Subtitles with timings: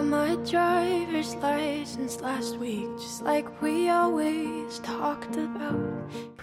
[0.00, 5.76] got my driver's license last week, just like we always talked about.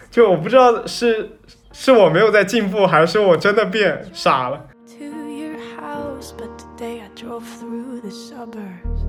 [0.09, 1.39] 就我不知道是
[1.71, 4.69] 是我没有在进步，还是我真的变傻了。
[4.97, 9.03] To your house, but today I drove through the suburbs,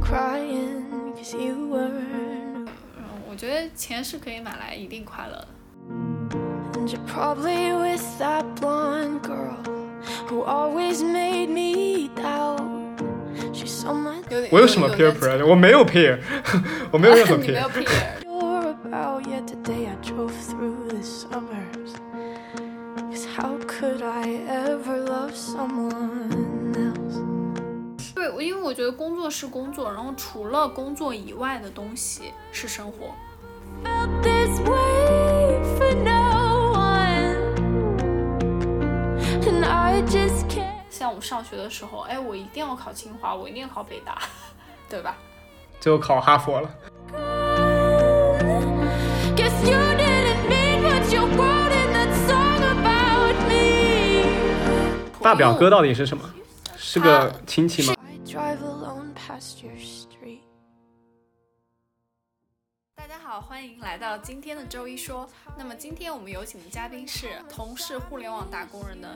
[0.00, 2.68] crying because you weren't.
[2.96, 5.48] 嗯，我觉得钱是可以买来一定快乐的。
[6.80, 9.56] And you're probably with that blonde girl
[10.28, 12.73] who always made me doubt.
[14.51, 15.45] 我有什么 peer 点 pressure？
[15.45, 16.17] 我没有 peer，
[16.91, 17.61] 我没有任何 peer。
[17.69, 17.85] peer。
[18.23, 19.25] sure about.
[19.27, 21.93] Yet today I drove through the suburbs.
[23.11, 27.19] Cause how could I ever love someone else?
[28.13, 33.13] 对，我因为我觉得工作是工作，然后除了工作以外的东西是生活。
[33.83, 37.35] Felt this way for no one.
[39.45, 40.44] And I just can't.
[40.97, 44.17] 像我们上学的时候，哎，我一定要考清华，我一定要考北大，
[44.89, 45.17] 对吧？
[45.81, 46.69] 最后考哈佛了。
[49.35, 54.23] Guess you didn't mean what you wrote in that song about me.
[55.21, 56.23] 大表哥到底是什么？
[56.77, 57.93] 是个亲戚吗？
[63.07, 65.29] 大家好，欢迎来到今天的周一说。
[65.55, 69.13] 那么今天我们有请的嘉宾是同是互联网打工人的，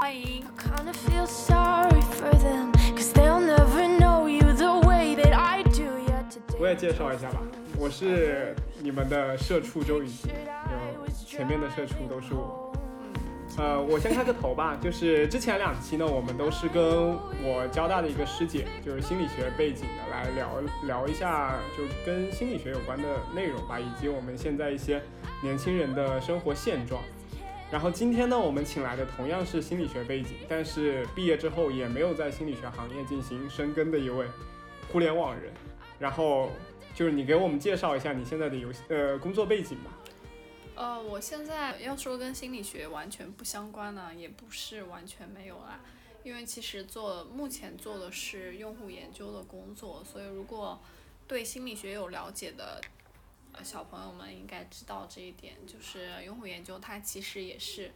[0.00, 0.44] 欢迎。
[0.58, 6.32] Kinda feel sorry for them, cause they'll never know you the way that I do yet
[6.32, 6.58] today.
[6.58, 7.38] 我也介绍一下吧，
[7.78, 12.71] 我是你们的社畜周雨欣，有前面的社畜都是我。
[13.58, 16.82] 呃，我先开个头吧，就是之前两期呢，我们都是跟
[17.44, 25.02] 我交大的一个师姐，就是心理学背景的，来聊聊一下就跟心理学有关的内容吧，以及我们现在一些
[25.42, 27.02] 年轻人的生活现状。
[27.70, 34.26] 然后今天呢，我们请来的同样是心理学背景，但是毕业之后也没有在心理学行业进行深耕的一位
[34.90, 35.52] 互联网人。
[35.98, 36.50] 然后
[36.94, 39.90] 就是你给我们介绍一下你现在的游戏呃工作背景吧。
[40.82, 45.78] 呃，我现在要说跟心理学完全不相关呢，也不是完全没有啦，
[46.24, 50.82] 因为其实做目前做的是用户研究的工作，所以如果
[51.28, 52.80] 对心理学有了解的
[53.52, 57.92] 呃小朋友们应该知道这一点，就是用户研究它其实也是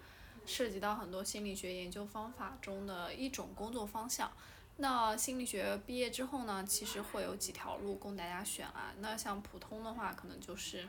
[0.46, 4.30] 涉及到很多心理学研究方法中的一种工作方向。
[4.76, 8.94] 那心理学毕业之后呢，其实会有几条路供大家选啊。
[9.00, 10.86] 那像普通的话，可能就是。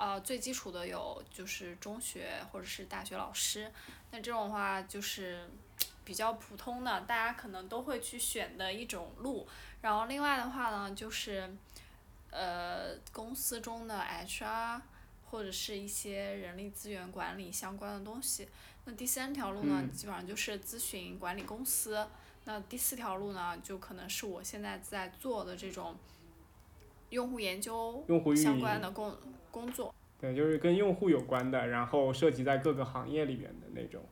[0.00, 3.70] 呃，最基础的有就是中学或者是大学老师，
[4.10, 5.46] 那这种的话就是
[6.06, 9.46] 比较普通的，大家可能都会去选的一种路。
[9.82, 11.54] 然后另外的话呢，就是
[12.30, 14.80] 呃公司中的 HR
[15.30, 18.48] 或者是一些人力资源管理相关的东西。
[18.86, 22.08] 那第三条路呢，嗯基本上就是咨询管理公司。
[22.46, 25.94] 那第四条路呢，就可能是我现在在做的这种
[27.10, 28.02] 用户研究
[28.34, 29.14] 相关的工
[29.50, 29.94] 工作。
[30.20, 34.02] 对，就是跟用户有关的，然后涉及在各个行业里面的那种。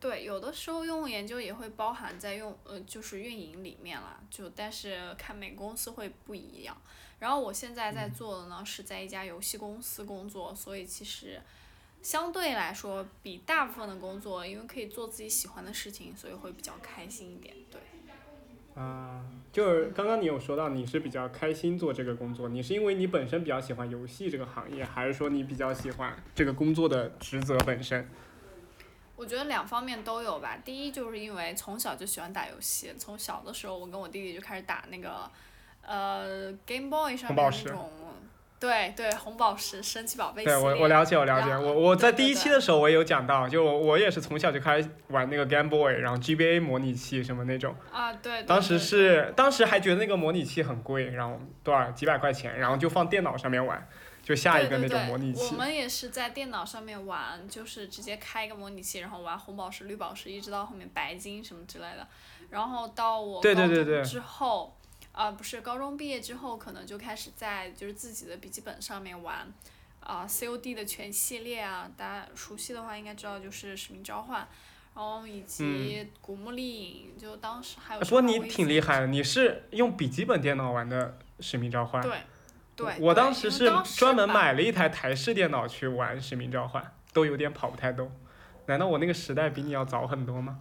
[0.00, 6.76] 对，有的时候用户研究也会包含在用呃就是运营里面啦，就但是看每个公司会不一样。
[7.18, 11.40] 然后我现在在做的呢是在一家游戏公司工作，所以其实
[12.00, 17.56] 相对来说比大部分的工作，因为可以做自己喜欢的事情，所以会比较开心一点。
[17.68, 17.80] 对，
[18.78, 28.08] 啊，就是刚刚你有说到你是比较开心做这个工作，你是因为你本身比较喜欢游戏这个行业，还是说你比较喜欢这个工作的职责本身？
[29.16, 30.56] 我觉得两方面都有吧。
[30.64, 35.28] 第一就是因为从小就喜欢打游戏，从小的时候我跟我弟弟就开始打那个
[35.82, 37.90] 呃 Game Boy 上面那种，
[38.60, 40.56] 对对红宝石、神奇宝贝对。
[40.56, 47.74] 我我了解我了解，我我在第一期的时候我也有讲到，就我我也是从小就开始玩那个 Game Boy，然后 GBA 模拟器什么那种。
[47.92, 48.42] 啊，对。
[48.42, 53.88] 对当时是当时还觉得那个模拟器很贵，然后多少几百块钱，然后就放电脑上面玩，
[54.22, 55.56] 就下一个那种模拟器我。
[55.56, 62.06] 们也是在电脑上面玩，就是直接开一个模拟器，然后玩红宝石、绿宝石，一直到后面白金什么之类的。
[62.50, 64.22] 然后到我对高对对对中
[65.18, 69.52] 啊、不是高中毕业之后，可能就开始在就是自己的笔记本上面玩，
[69.98, 74.46] 啊、COD 的全系列啊，大家熟悉的话应该知道就是使命召唤，
[74.94, 78.00] 然后以及古墓丽影，就当时还有。
[78.00, 82.00] 嗯不过你挺厉害的，你是用笔记本电脑玩的《使命召唤》。
[82.06, 82.18] 对。
[82.76, 86.80] 对，我当时是专门买了一台台式电脑去玩《使命召唤》，
[87.12, 88.08] 都有点跑不太动。
[88.66, 90.60] 难道我那个时代比你要早很多吗？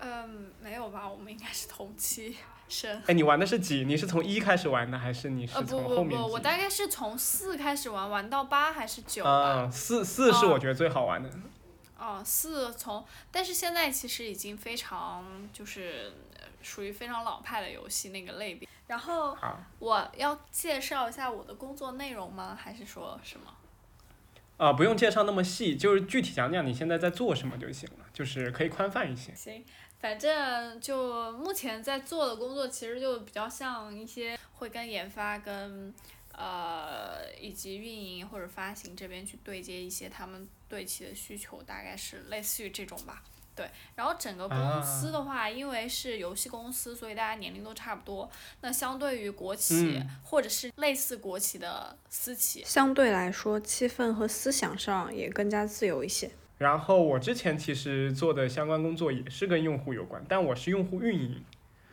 [0.00, 1.08] 嗯，没有吧？
[1.08, 2.36] 我们应该是同期
[2.70, 3.02] 生。
[3.06, 3.84] 哎，你玩的是几？
[3.84, 6.40] 你是从一开始玩的，还是你是从后面不不，我？
[6.40, 9.30] 大概是从四开始玩，玩到八还是九吧？
[9.30, 11.28] 啊，四四是哦我觉得最好玩的。
[11.98, 18.66] 哦，四从，但是现在其实已经非常就是呃属于非常老派的游戏那个类别。
[18.86, 19.36] 然后，
[19.78, 22.58] 我要介绍一下我的工作内容吗？
[22.58, 23.52] 还是说什么？
[24.56, 29.34] 啊、不用介绍那么细，就是具体讲讲你现在在做什么就行了，就是可以宽泛一些。
[29.34, 29.64] 行，
[30.00, 35.94] 反正就目前在做的工作，其实就比较像一些会跟研发、跟
[36.32, 43.22] 呃以及运营或者发行这边去对接一些他们对齐的需求，大概是类似于这种吧。
[43.54, 48.30] 对，然后整个公司的话，因为是游戏公司，所以大家年龄都差不多。
[48.62, 56.30] 那相对于国企、嗯或者是类似国企的私企，相对来说，气氛和思想上也更加自由一些。
[56.60, 61.42] 然后我之前其实做的相关工作也是跟用户有关，但我是用户运营，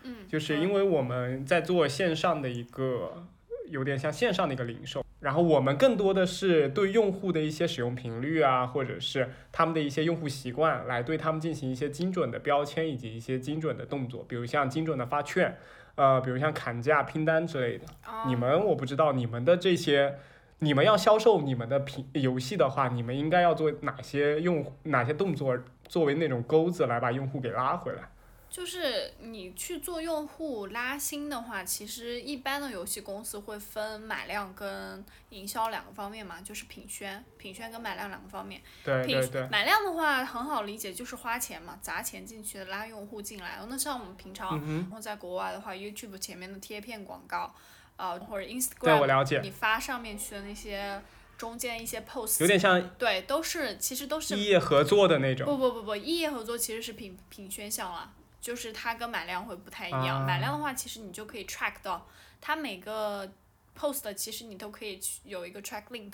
[0.04, 3.24] 嗯，就是因为我们在做线上的一个
[3.70, 15.58] 有点像线上的一个零售，然后我们更多的是对用户的一些使用频率啊，或者是他们的一些用户习惯，来对他们进行一些精准的标签以及一些精准的动作，比如像精准的发券，
[15.96, 17.86] 呃，比如像砍价、拼单之类的。
[18.06, 20.18] 哦你们我不知道你们的这些，
[20.60, 25.58] 你们要销售你们的品游戏的话，你们应该要做哪些用哪些动作，
[25.88, 28.10] 作为那种钩子来把用户给拉回来。
[28.50, 38.62] 就是你去做用户拉新的话，其实一般的游戏公司会分买量跟营销两个方面嘛，就是品宣、品宣跟买量两个方面。
[38.84, 43.60] 品对对对，买量的话很好理解，就是花钱嘛，砸钱进去拉用户进来。
[43.70, 47.54] 那像我们平常，嗯，然后在国外的话，YouTube 前面的贴片广告，
[47.98, 51.02] 呃，或者 Instagram，了解，你发上面去的那些
[51.38, 55.46] 中间一些 post，有点像对，都是其实都是异业合作的那种。
[55.46, 60.22] 不不不不，异业合作其实是品品宣项了，就是它跟买量会不太一样。
[60.22, 62.08] 啊买量的话，其实你就可以 track 到
[62.40, 63.32] 它每个
[63.78, 66.14] post，其实你都可以去有一个 track link，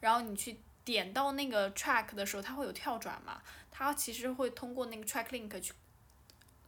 [0.00, 5.72] 然后你去点到那个 track 的时候，它会有跳转嘛，它其实会通过那个 track link 去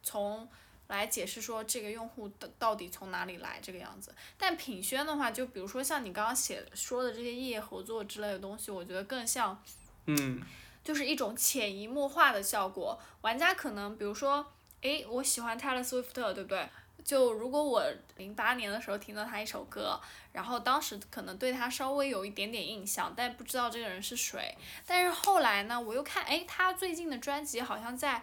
[0.02, 0.48] 从
[0.88, 4.14] 来解释说这个用户的到底从哪里来这个样子。
[4.38, 9.62] 但品宣的话，就比如说像你刚刚写说的这些异业合作之类的东西，我觉得更像。
[10.06, 10.40] 嗯，
[10.84, 12.96] 就是一种潜移默化的效果。
[13.22, 14.46] 玩家可能比如说，
[14.82, 16.68] 诶，我喜欢 Taylor Swift，对不对？
[17.04, 17.84] 就如果我
[18.16, 20.00] 零八年的时候听到他一首歌，
[20.32, 24.56] 然后当时可能对他稍微有一点点印象，但不知道这个人是谁。
[24.84, 28.22] 但是后来呢，我又看，诶，他最近的专辑好像在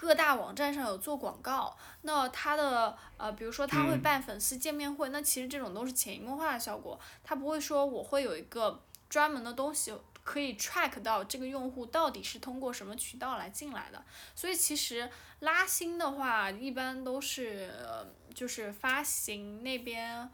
[0.00, 1.76] 各大网站上有做广告。
[2.00, 6.98] 那他的呃，比如说他会嗯办粉丝见面会，那其实这种都是潜移默化的效果。
[7.22, 9.92] 他不会说我会有一个专门的东西
[10.24, 14.02] 可以 track 到这个用户到底是通过什么渠道来进来的。
[14.34, 15.10] 所以其实
[15.40, 20.26] 拉新的话，一般都是、呃、就是发行那边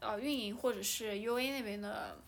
[0.00, 2.18] 呃运营或者是 UA 那边的。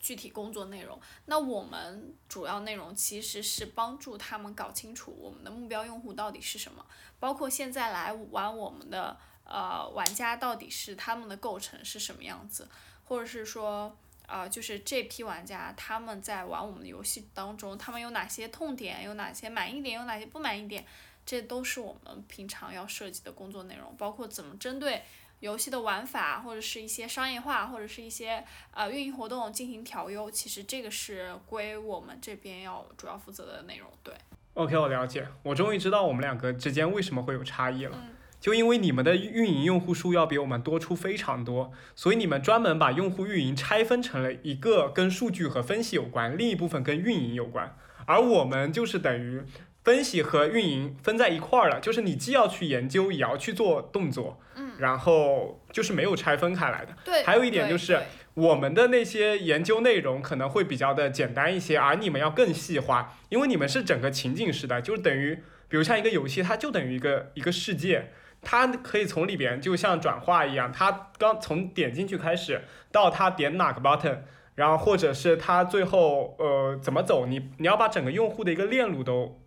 [0.00, 6.84] 具体工作内容，那我们主要内容其实是帮助他们搞清楚我们的目标用户到底是什么，
[7.18, 12.68] 包括现在来玩我们的呃玩家到底是他们的构成是什么样子，
[13.04, 13.96] 或者是说
[14.26, 20.86] 呃就是这批玩家他们在玩我们的游戏当中，他们有哪些痛点，有哪些满意点，有哪些不满意点，
[21.26, 25.02] 这都是我们平常要涉及的工作内容，包括怎么针对。
[25.40, 33.88] 游戏的玩法，或者是一些商业化，或者是一些呃运营活动进行调优，其实这个是归我们这边要主要负责的内容。
[34.02, 34.14] 对
[34.54, 37.96] ，OK，我了解，我终于知道我们两个之间为什么会有差异了。
[38.00, 49.42] 嗯就因为你们的运营用户数要比我们多出非常多，所以你们专门把用户运营拆分成了一个跟数据和分析有关，另一部分跟运营有关，而我们就是等于
[49.82, 56.96] 分析和运营分在一块儿了，就是你既要去研究，也要去做动作，嗯，然后就是没有拆分开来的。
[57.04, 57.22] 对。
[57.22, 58.00] 还有一点就是
[58.34, 65.34] 我们的那些研究内容可能会比较的简单一些，而你们要更细化，因为你们是整个情景式的，就是等于，
[65.68, 74.18] 比如像一个游戏，它就等于一个一个世界，它可以从里边就像转化一样，它刚从点进去开始，到它点哪个 button，
[74.54, 79.40] 然后或者是它最后呃怎么走，你你要把整个用户的一个链路都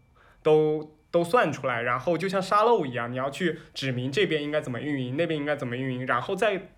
[0.44, 6.70] 都都算出来，然后就像沙漏一样，你要去指明这边应该怎么运营，那边应该怎么运营，然后再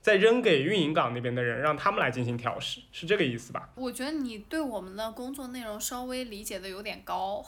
[0.00, 3.68] 再扔给运营岗那边的人，让他们来进行调试，是这个意思吧？
[3.74, 7.44] 我觉得你对我们的工作内容稍微理解的有点高，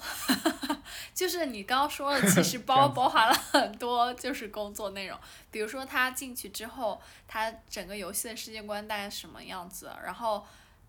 [1.14, 5.18] 就是你刚刚说的，其实 包包含了很多就是工作内容，
[5.50, 10.44] 比如说他进去之后，他整个游戏的世界观大概什么样子，然后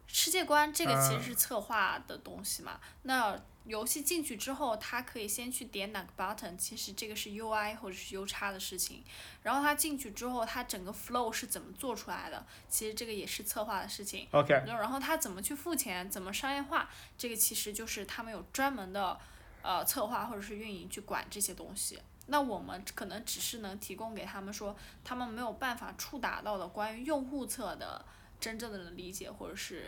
[0.07, 9.03] 世界观这个其实是策划的东西嘛，那游戏进去之后，他可以先去点哪个 button，其实这个是 UI 或者是 U 叉的事情，
[9.43, 14.27] 然后他进去之后，他整个 flow 是怎么做出来的，其实这个也是策划的事情。
[14.31, 19.19] OK，然后他怎么去付钱，怎么商业化，这个其实就是他们有专门的
[19.61, 21.99] 呃策划或者是运营去管这些东西。
[22.27, 28.05] 那我们可能只是能提供给他们说他们没有办法触达到的关于用户侧的
[28.39, 29.85] 真正的理解，或者是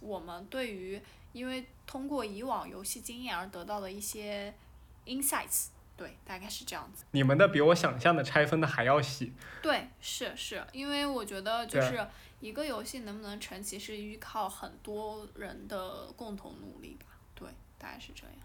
[0.00, 1.00] 我们对于
[1.32, 4.54] 因为通过以往游戏经验而得到的一些
[5.06, 7.04] insights，对，大概是这样子。
[7.12, 9.32] 你们的比我想象的拆分的还要细。
[9.62, 12.06] 对，是是，因为我觉得就是
[12.40, 17.06] 一个游戏能不能成，其实依靠很多人的共同努力吧。
[17.34, 17.48] 对，
[17.78, 18.36] 大概是这样。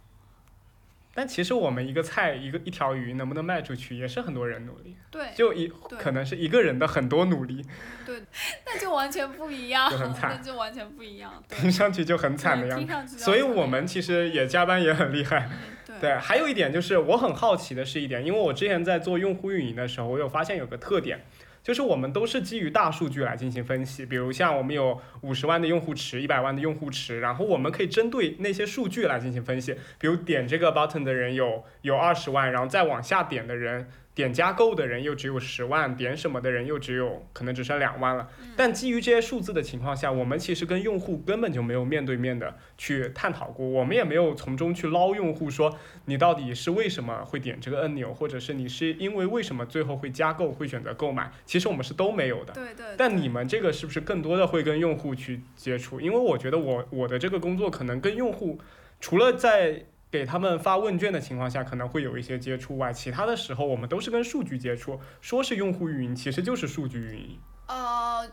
[1.18, 7.66] 但其实我们一个菜一个一条鱼能不能卖出去，也是很多人努力，对，就一可能是一个人的很多努力，
[8.06, 8.22] 对
[8.68, 11.44] 那就完全不一样就很，惨那就完全不一样。
[11.50, 13.18] 对听上去就很惨的样子。
[13.18, 15.50] 所以我们其实也加班也很厉害。
[16.00, 21.26] 对，还有一点就是我很好奇的是一点，因为我之前在做用户运营的时候，我有发现有个特点，
[21.68, 24.06] 就是我们都是基于大数据来进行分析。
[24.06, 29.76] 比如像我们有五十万的用户池、一百万的用户池，然后我们可以针对那些数据来进行分析。
[30.00, 33.90] 比如点这个 button 的人有有二十万，然后再往下点的人。
[34.18, 38.28] 点加购的人又只有十万，点什么的人又只有可能只剩两万了。
[38.56, 52.54] 但基于这些数字的情况下，我们其实跟用户根本就没有面对面的去探讨过，我们也没有从中去捞用户说你到底是为什么会点这个按钮，或者是你是因为为什么最后会加购会选择购买，其实我们是都没有的。
[52.54, 52.88] 对对。
[52.98, 56.02] 但你们这个是不是更多的会跟用户去接触？
[56.02, 58.60] 因为我觉得我我的这个工作可能跟用户，
[59.00, 59.86] 除了在
[60.18, 65.00] 给他们发问卷的情况下可能会有一些接触外，其他的时候我们都是跟数据接触。
[65.22, 67.40] 说是用户运营，其实就是数据运营。
[67.68, 68.28] 呃，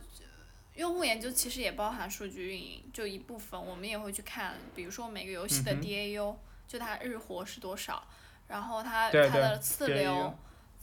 [0.76, 6.36] 用户研究其实也包含数据运营，就一部分我们也会去看，比如说每个游戏的嗯哼 DAU，、
[6.66, 8.02] 就它日活是多少，
[8.48, 10.34] 然后它对它的次流、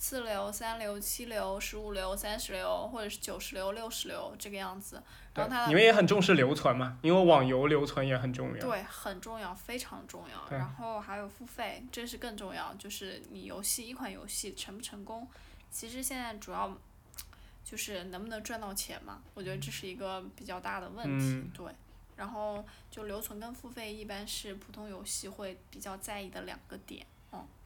[0.02, 5.00] 次流、三流、七流、十五流、三十流，或者是九十流、六十流这个样子。
[5.32, 8.60] 对然后它，你们也很重视留存嘛，因为网游留存也很重要。
[8.60, 10.50] 对，很重要，非常重要。
[10.50, 15.28] 对然后还有付费，这是更重要，就是你游戏一款游戏成不成功，
[15.70, 16.76] 其实现在主要
[17.64, 21.26] 就是能不能赚到钱嘛，我觉得这是一个比较大的问题。
[21.36, 21.72] 嗯对，
[22.16, 27.06] 然后就留存跟付费一般是普通游戏会比较在意的两个点。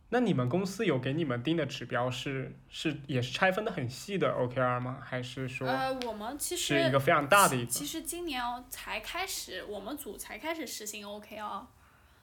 [0.09, 5.01] 那你们公司有给你们定的指标是是也是拆分的很细的 OKR 吗？
[5.03, 7.71] 还是说呃，我们其实是一个非常大的一个？
[7.71, 11.65] 其实今年哦才开始，我们组才开始实行 OKR，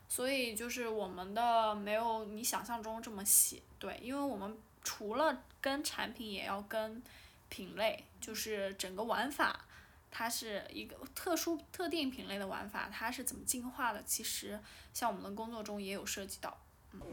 [0.08, 3.62] 所以就是我们的没有你想象中这么细。
[3.80, 7.02] 对，因为我们除了跟产品，也要跟
[7.48, 9.66] 品类，就是整个玩法，
[10.08, 14.00] 它是一个特殊特定品类的玩法，它是怎么进化的？
[14.04, 14.60] 其实
[14.94, 16.56] 像我们的工作中也有涉及到。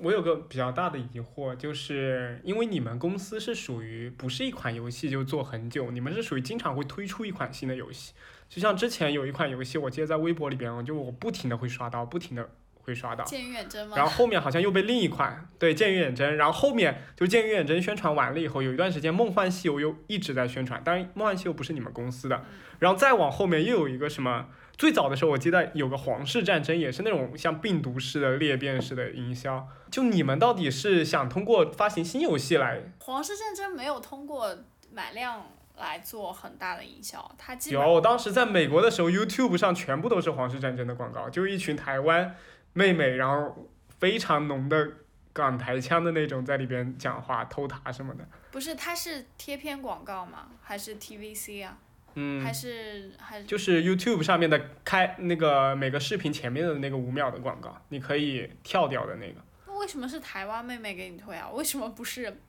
[0.02, 8.14] 我有个比较大的疑惑，就是因为你们公司是属于不是一款游戏就做很久，你们是属于经常会推出一款新的游戏。
[8.48, 12.50] 就像之前有一款游戏，我记得在微博里边，就我不停的会刷到，不停的
[12.82, 13.24] 会刷到。
[13.26, 13.96] 剑与远征吗？
[13.96, 22.44] 然后后面好像又被另一款对《剑与远征》，然后后面就《剑与远征》宣传完了以后，有一段时间《梦幻西游》又一直在宣传，但是《梦幻西游》不是你们公司的，
[22.80, 24.48] 然后再往后面又有一个什么，
[24.80, 32.82] 最早的时候我记得有个皇室战争，也是那种像病毒式的裂变式的营销，就你们到底是想通过发行新游戏来？
[33.00, 34.58] 皇室战争没有通过
[34.94, 42.34] 买量来做很大的营销，它基本有，我当时在美国的时候，YouTube 上全部都是皇室战争的广告，就一群台湾
[42.72, 43.70] 妹妹，然后
[44.00, 44.92] 非常浓的
[45.34, 48.26] 港台腔的那种在里边讲话、偷塔什么的。
[48.50, 50.52] 不是，它是贴片广告吗？
[50.62, 51.78] 还是 TVC 啊？
[52.16, 59.36] 嗯还，是还是就是 YouTube 上面的开那个每个视频前面的那个五秒的广告，你可以跳掉的那个。
[59.68, 61.50] 那为什么是台湾妹妹给你推啊？
[61.52, 62.42] 为什么不是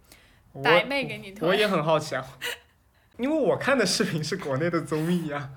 [0.52, 1.48] 我白妹给你推？
[1.48, 2.26] 我也很好奇啊，
[3.18, 5.50] 因为我看的视频是国内的综艺啊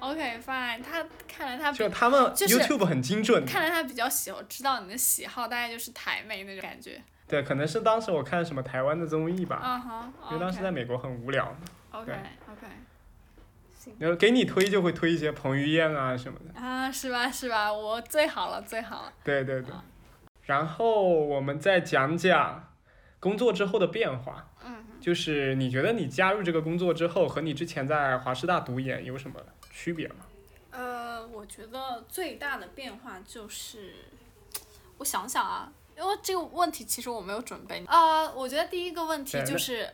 [0.00, 3.44] ，OK fine，他看来他比就他们 YouTube 很精准。
[3.44, 7.00] 看来他比较喜欢知道你的喜好，大概就是台妹那种感觉。
[7.26, 11.58] 对，可能是当时我看什么台湾的综艺吧，因为当时在美国很无聊嘛。
[11.92, 12.12] OK
[13.98, 16.60] 然后给你推就会推一些彭于晏啊什么的。
[16.60, 17.72] 啊，是吧是吧？
[17.72, 19.12] 我最好了最好了。
[19.22, 19.74] 对对对。
[20.42, 22.72] 然后我们再讲讲
[23.18, 24.48] 工作之后的变化。
[24.64, 24.84] 嗯。
[25.00, 29.38] 就是你觉得你加入这个工作之后，和你之前在华师大读研有什么
[29.70, 30.16] 区别吗？
[30.70, 33.94] 呃，我觉得最大的变化就是，
[34.96, 39.86] 我想想啊，因为这个问题其实我没有准备啊、我觉得第一个问题就是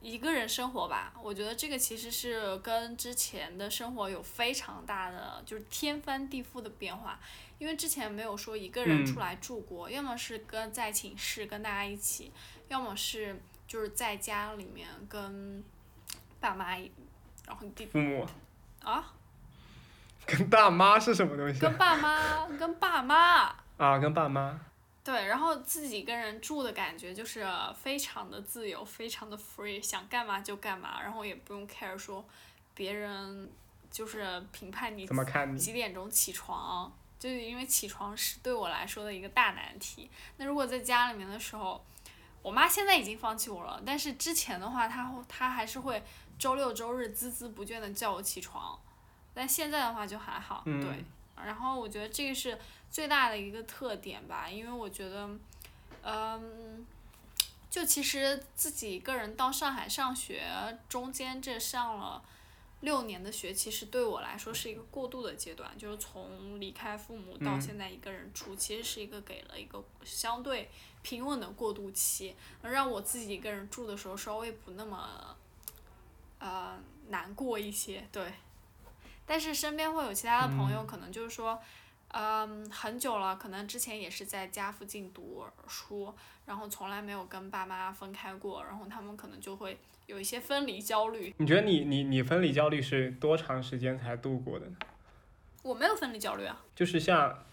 [0.00, 7.18] 一个人生活吧，我觉得这个其实是跟之前的生活有非常大的就是天翻地覆的变化，
[7.58, 12.32] 因为之前没有说一个人嗯出来住过，要么是跟在寝室跟大家一起，
[12.68, 15.64] 要么是就是在家里面跟
[16.38, 16.90] 爸妈一，
[17.46, 18.26] 然后弟父母
[18.82, 19.12] 啊。
[20.24, 23.98] 跟大妈是什么东西跟爸妈，跟爸妈，啊？
[23.98, 24.60] 跟爸妈。
[25.08, 27.42] 对，然后自己一个人住的感觉就是
[27.82, 32.22] 非常的自由，非常的 free，想干嘛就干嘛，然后也不用 care 说
[32.74, 33.50] 别人
[33.90, 35.58] 就是评判你怎么看你？
[35.58, 40.10] 几点钟起床，就是因为起床是对我来说的一个大难题。
[40.36, 41.82] 那如果在家里面的时候，
[42.42, 46.02] 我妈现在已经放弃我了，但是之前的话，她会她还是会
[46.38, 48.78] 周六周日孜孜不倦的叫我起床，
[49.32, 51.02] 但现在的话就还好，嗯对。
[51.42, 52.58] 然后我觉得这个是
[52.90, 55.28] 最大的一个特点吧，因为我觉得，
[56.02, 56.86] 嗯，
[57.70, 60.42] 就其实自己一个人到上海上学，
[60.88, 62.22] 中间这上了
[62.80, 70.70] 六年的学，其实对我来说是一个过渡的阶段，就是从离开父母到嗯现在一个人住，其实是一个给了一个相对
[71.02, 75.36] 平稳的过渡期，能让我自己一个人住的时候稍微不那么，
[76.38, 76.78] 呃，
[77.08, 78.32] 难过一些，对。
[79.26, 81.60] 但是身边会有其他的朋友，可能就是说，嗯，
[82.70, 86.14] 很久了，可能之前也是在家附近读书，
[86.46, 91.34] 然后从来没有跟爸妈分开过，然后他们可能就会有一些分离焦虑。
[91.38, 94.76] 你觉得你你你分离焦虑是多长时间才度过的呢？
[95.62, 97.44] 我没有分离焦虑啊，就是像，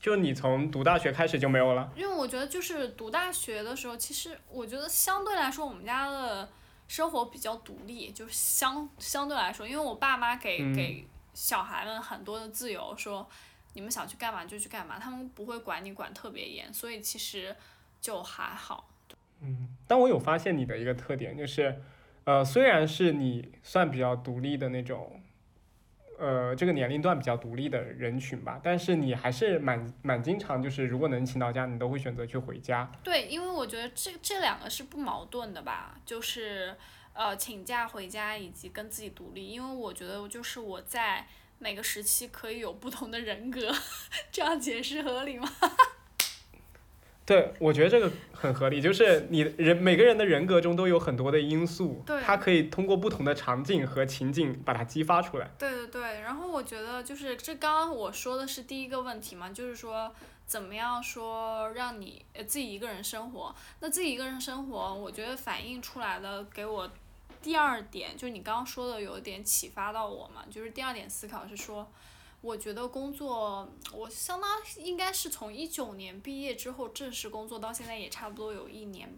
[0.00, 1.92] 就你从读大学开始就没有了？
[1.94, 6.50] 因为我觉得就是读大学的时候，其实我觉得相对来说我们家的
[6.88, 13.26] 生活比较独立，就是相相对来说，因为我爸妈给、嗯给小孩们很多的自由，说
[13.74, 17.54] 你们想去干嘛就去干嘛，他们不会管你管特别严，所以其实
[18.00, 18.88] 就还好。
[19.40, 21.82] 嗯但我有发现你的一个特点，就是，
[22.24, 25.20] 呃，虽然是你算比较独立的那种，
[26.18, 32.90] 呃，这个年龄段比较独立的人群吧，但是你还是蛮蛮经常，就是如果能请到假，你都会选择去回家。
[33.02, 36.76] 对，因为我觉得这这两个是不矛盾的吧，就是
[37.12, 41.26] 呃请假回家以及跟自己独立，因为我觉得就是我在
[41.62, 43.72] 每个时期可以有不同的人格，
[44.32, 45.48] 这样解释合理吗？
[47.24, 55.48] 对，我觉得这个很合理，就是你人每个人的人格中都有很多的因素，对它可以通过不同的场景和情境把它激发出来。
[55.56, 60.12] 对对对，然后我觉得就是这刚刚我说的是第一个问题嘛，就是说
[60.44, 66.90] 怎么样说让你呃自己一个人生活，那自己一个人生活，我觉得反映出来的给我
[67.42, 71.90] 第二点，就是你刚刚说的有点启发到我嘛，就是第二点思考是说。
[72.40, 79.08] 我觉得工作，我相当应该是从一九年毕业之后正式工作到现在也差不多有一年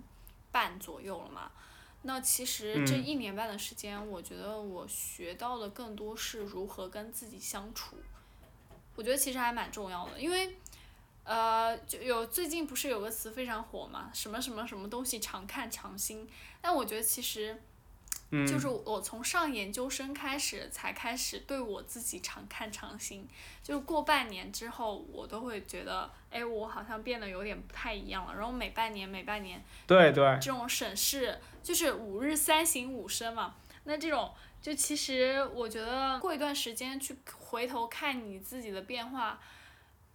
[0.52, 1.50] 半左右了嘛。
[2.02, 7.96] 那其实这嗯一年半的时间，我觉得我学到的更多是如何跟自己相处。
[8.94, 10.54] 我觉得其实还蛮重要的，因为，
[11.24, 16.28] 呃，就有最近不是有个词非常火嘛，什么什么什么东西常看常新。
[16.60, 17.58] 但我觉得其实，
[18.30, 23.28] 嗯，就是我从上研究生开始才开始对我自己常看常新，
[23.62, 28.34] 就是过半年之后，我都会觉得，哎，我好像变得有点不太一样了。
[28.34, 33.54] 然后每半年每半年对对，这种审视，就是五日三省吾身嘛。
[33.84, 34.32] 那这种
[34.62, 39.38] 就其实我觉得过一段时间去回头看你自己的变化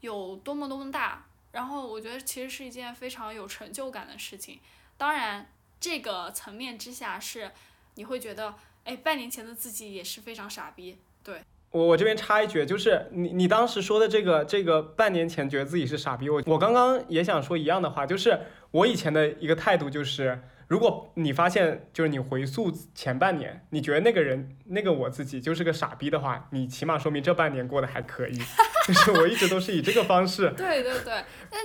[0.02, 4.60] 有多么多么大，然后我觉得其实是一件非常有成就感的事情。
[4.98, 5.48] 当然，
[5.80, 7.52] 这个层面之下是
[8.00, 18.40] 你会觉得，哎，半年前的自己也是非常傻逼，对，我我这边插一句，就是你你当时说的这个这个半年前觉得自己是傻逼，我我刚刚也想说一样的话，就是
[18.72, 28.38] 我以前的一个态度就是，如果你发现就是你回溯前半年，你觉得那个人那个我自己就是个傻逼的话，你起码说明这半年过得还可以，
[28.88, 31.22] 就是我一直都是以这个方式对对对，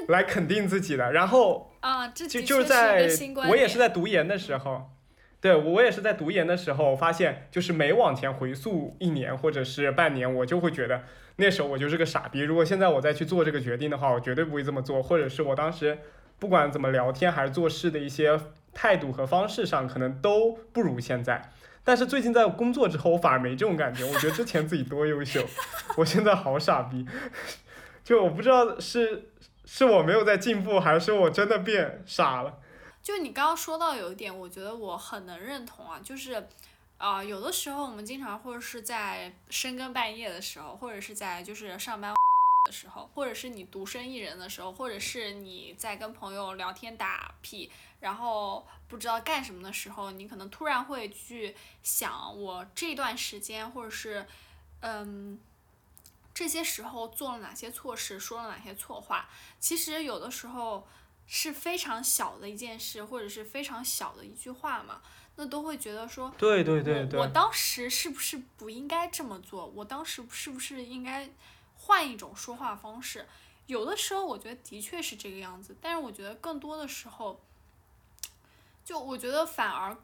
[0.09, 3.09] 来肯定自己的，然后啊，这就是在
[3.49, 4.91] 我也是在读研的时候，
[5.45, 11.03] 对我也是在读研的时候发现，就是每往前回溯一年或者是半年，我就会觉得
[11.37, 12.41] 那时候我就是个傻逼。
[12.41, 15.99] 如果现在我再去做这个决定的话，我绝对不会这么做，或者是我当时
[16.39, 18.41] 不管怎么聊天还是做事的一些
[18.73, 21.51] 态度和方式上，可能都不如现在。
[21.85, 24.03] 但是最近在工作之后，我反而没这种感觉。
[24.03, 25.45] 我觉得之前自己多优秀，
[25.99, 27.07] 我现在好傻逼。
[28.03, 29.25] 就我不知道是
[29.67, 32.61] 是我没有在进步，还是我真的变傻了。
[33.05, 36.49] 就你刚刚说到有一点，我觉得我很能认同啊，就是，
[36.97, 42.15] 啊、有的时候我们经常或者是在深更半夜的时候，或者是在就是上班
[42.65, 54.27] 的时候，或者是你独身一人的时候，或者是你在跟朋友聊天打屁，然后不知道干什么的时候，你可能突然会去想，我这段时间或者是，
[54.81, 55.39] 嗯。
[56.33, 59.29] 这些时候做了哪些错事，说了哪些错话，
[59.61, 60.85] 其实有的时候
[61.27, 65.01] 是非常小的一件事，或者是非常小的一句话嘛，
[65.37, 69.67] 那都会觉得说，对对对我我，当时是不是不应该这么做？
[69.67, 71.29] 我当时是不是应该
[71.77, 73.27] 换一种说话方式？
[73.67, 77.41] 有的时候我觉得的确是这个样子，但是我觉得更多的时候，
[78.85, 79.97] 就我觉得反而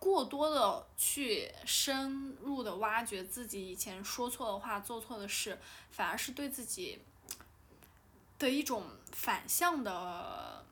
[0.00, 5.58] 过多的去深入的挖掘自己以前说错的话、做错的事，
[5.90, 7.00] 反而是对自己
[8.38, 10.64] 的一种反向的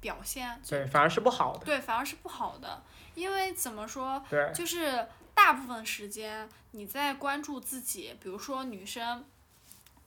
[0.00, 0.60] 表现。
[0.68, 1.64] 对，反而是不好的。
[1.64, 2.82] 对，反而是不好的，
[3.14, 9.24] 因为怎么说，对，就是大部分时间你在关注自己，比如说女生。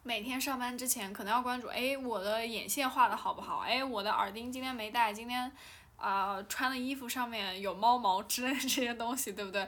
[0.01, 3.59] 每天上班之前可能要关注，哎，我的眼线画的好不好？
[3.59, 5.51] 哎，我的耳钉今天没戴，今天，
[5.97, 9.67] 啊，穿的衣服上面有猫毛之类的这些东西，对不对？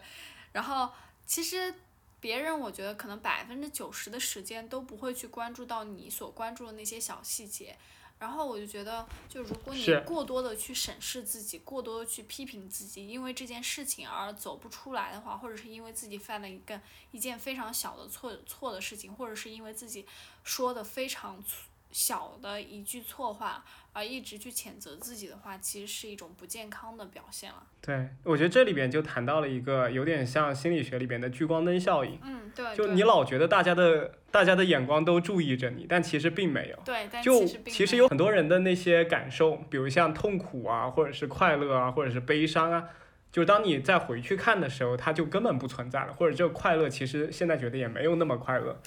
[0.54, 0.89] 然后
[1.26, 1.76] 其实
[2.21, 7.75] 别人我觉得可能百分之九十的时间都不会去关注到你所关注的那些小细节。
[8.19, 16.79] 然后我就觉得，就如果你过多的去审视自己，过多的去批评自己，因为这件事情而走不出来的话，或者是因为自己犯了一个
[17.10, 20.05] 一件非常小的错错的事情，或者是因为自己
[20.43, 21.43] 说的非常
[21.91, 23.65] 小的一句错话。
[23.93, 27.63] 而一直去谴责自己的话，其实是一种不健康的表现了。
[27.82, 32.17] 对，我觉得这里边就谈到了一个有点像心理学里边的聚光灯效应。
[32.23, 32.75] 嗯，对。
[32.75, 36.80] 就你老觉得大家的大家的眼光都注意着你，但其实并没有。
[36.86, 42.84] 对，但就其实有很多人的那些感受，比如像痛苦啊，或者是快乐啊，或者是悲伤啊。
[43.31, 48.77] 就当你再回去看的时候，它就根本不存在了，或者这个快乐其实现在觉得也没有那么快乐，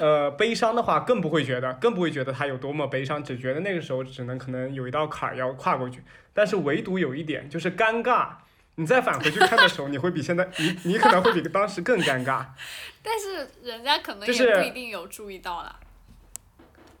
[0.00, 6.02] 呃，悲伤的话更不会觉得，更不会觉得它有多么悲伤，只觉得那个时候只能可能有一道坎儿要跨过去。
[6.34, 8.30] 但是唯独有一点就是尴尬，
[8.74, 12.44] 你再返回去看的时候，你会比现在你你可能会比当时更尴尬。
[13.04, 15.76] 但是人家可能也不一定有注意到了。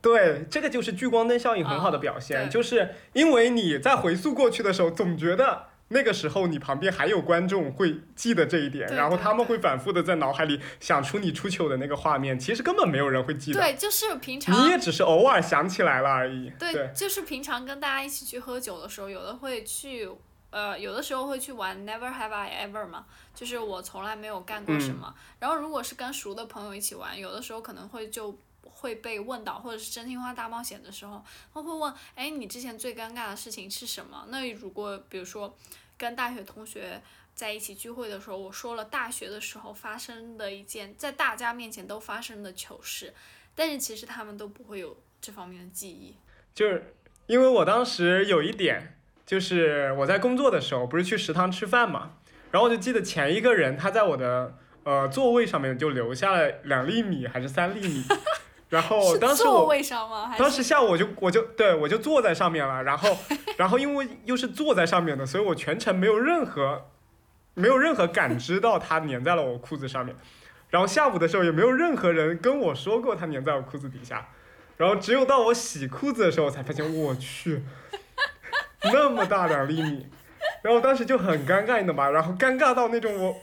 [0.00, 5.64] 对，这个就是聚光灯效应很好的表现，就是因为你在回溯过去的时候，总觉得。
[5.88, 12.36] 那个时候，你旁边还有观众会记得这一点，然后他们会反复的在脑海里想出你出糗的那个画面。
[12.38, 13.60] 其实根本没有人会记得。
[13.60, 14.52] 对，就是平常。
[14.54, 16.50] 你也只是偶尔想起来了而已。
[16.58, 20.10] 对，就是平常跟大家一起去喝酒的时候，有的会去，
[20.50, 25.14] 呃，有的时候会去玩 Never Have I Ever 嘛，就是我从来没有干过什么。
[25.38, 28.36] 然后如果是跟熟的朋友一起玩，有的时候可能会就
[28.72, 34.26] 会被问到，或者是真心话大冒险的时候，他会问，哎，你之前最尴尬的事情是什么？
[34.28, 35.56] 那如果比如说。
[35.98, 37.00] 跟大学同学
[37.34, 43.14] 在一起聚会的时候，我说了大学的时候发生的一件在大家面前都发生的糗事，
[43.54, 46.14] 但是其实他们都不会有这方面的记忆。
[46.54, 46.94] 就是
[47.26, 52.18] 因为我当时有一点，就是我在工作的时候不是去食堂吃饭嘛，
[52.50, 58.04] 然后我就记得前一个人他在我的呃座位上面就留下了两粒米还是三粒米。
[58.68, 59.72] 然后当时我
[60.36, 63.16] 当时下午我就我就对我就坐在上面了，然后
[63.56, 66.86] 然后因为又是坐在上面的，所以我全程没有任何
[67.54, 70.14] 没有任何感知到它粘在了我裤子上面。
[70.68, 74.26] 然后下午的时候也没有任何人跟我说过它粘在我裤子底下。
[74.76, 77.62] 然后只有到我洗裤子的时候才发现，我去，
[78.92, 80.06] 那么大两厘米。
[80.60, 82.10] 然后当时就很尴尬，你懂吧？
[82.10, 83.34] 然后尴尬到那种我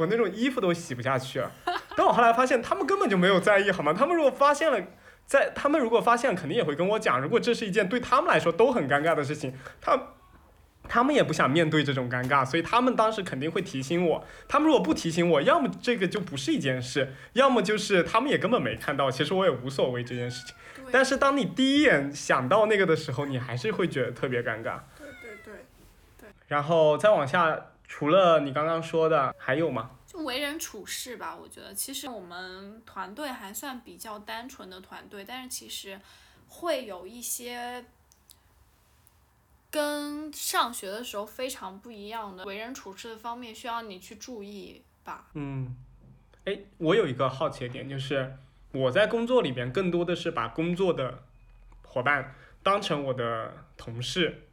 [0.00, 1.52] 我那种衣服都洗不下去了。
[1.96, 3.92] 但我后来发现，他们根本就没有在意，好吗？
[3.92, 4.80] 他们如果发现了，
[5.26, 7.20] 在他们如果发现，肯定也会跟我讲。
[7.20, 10.00] 如果这是一件对他们来说都很尴尬的事情，他
[10.88, 14.24] 他们也不想面对这种尴尬，所以他们当时肯定会提醒我。
[14.48, 19.10] 他们如果不提醒我，要么这个就不是一件事，要么就是他们也根本没看到。
[19.10, 20.56] 其实我也无所谓这件事情。
[20.90, 24.80] 但是当你第一眼想到那个的时候，你还是会觉得特别尴尬。
[24.98, 25.54] 对对对
[26.18, 26.28] 对。
[26.48, 27.56] 然后再往下，
[27.90, 29.90] 除了你刚刚说的，还有吗？
[30.06, 36.00] 就为人处事吧，我觉得其实我们团队还算比较单纯的团队，但是其实
[36.46, 37.84] 会有一些
[39.70, 45.26] 跟上学的时候非常不一样的为人处事的方面，需要你去注意吧。
[45.34, 45.76] 嗯，
[46.44, 48.36] 哎，我有一个好奇的点，就是
[48.70, 51.24] 我在工作里边更多的是把工作的
[51.82, 54.46] 伙伴当成我的同事，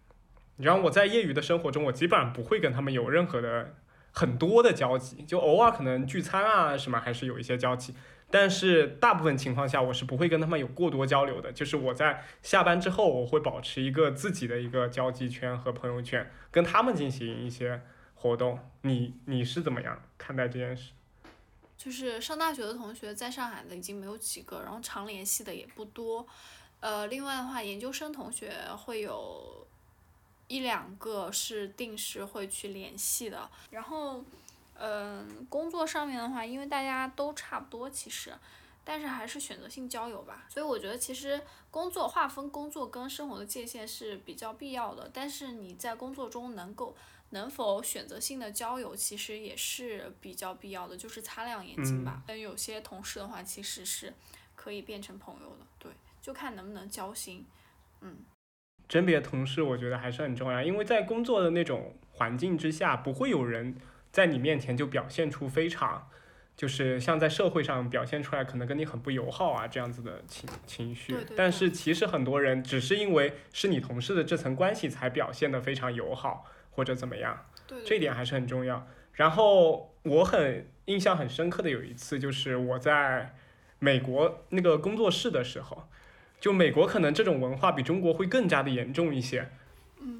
[0.57, 3.75] 然后我在业余的生活中，我基本上不会跟他们有任何的。
[4.13, 7.93] 很多的交集，就偶尔可能聚餐啊什么，还是有一些交集，
[8.31, 11.51] 但是大部分情况下我是不会跟他们有过多交流的。
[11.51, 17.79] 就是我在下班之后，我会保持一个自己的一个交际圈和朋友圈，跟他们进行一些
[18.15, 18.57] 活动。
[18.81, 20.93] 你你是怎么样看待这件事？
[21.77, 26.25] 就是上大学的同学在上海的已经没有几个，然后常联系的也不多。
[26.79, 29.66] 呃，另外的话，研究生同学会有。
[30.47, 34.23] 一两个是定时会去联系的，然后，
[34.75, 38.33] 嗯，工作上面的话，因为大家都差不多，其实，
[38.83, 40.45] 但是还是选择性交友吧。
[40.49, 46.95] 所以我觉得其实工作划分工作跟生活的界限是比较必要的，但是你在工作中能够
[47.31, 52.23] 能否选择性的交友，其实也是比较必要的，就是擦亮眼睛吧。
[52.25, 54.13] 跟有些同事的话，其实是
[54.55, 55.91] 可以变成朋友的，对。
[56.19, 57.45] 就看能不能交心。
[58.01, 58.17] 嗯，
[58.87, 63.75] 甄别同事我觉得还是很重要，因为在工作的那种环境之下，不会有人
[64.11, 66.09] 在你面前就表现出非常。
[66.55, 77.45] 就是像在社会上表现出来，可能跟你很不友好啊这样子的情情绪，但是其实很多人只是因为是你同事的这层关系，才表现得非常友好或者怎么样，
[77.85, 78.87] 这一点还是很重要。
[79.13, 83.35] 然后我很印象很深刻的有一次，就是我在
[83.77, 85.87] 美国那个工作室的时候，
[86.39, 89.49] 就美国可能这种文化比中国会更加的严重一些。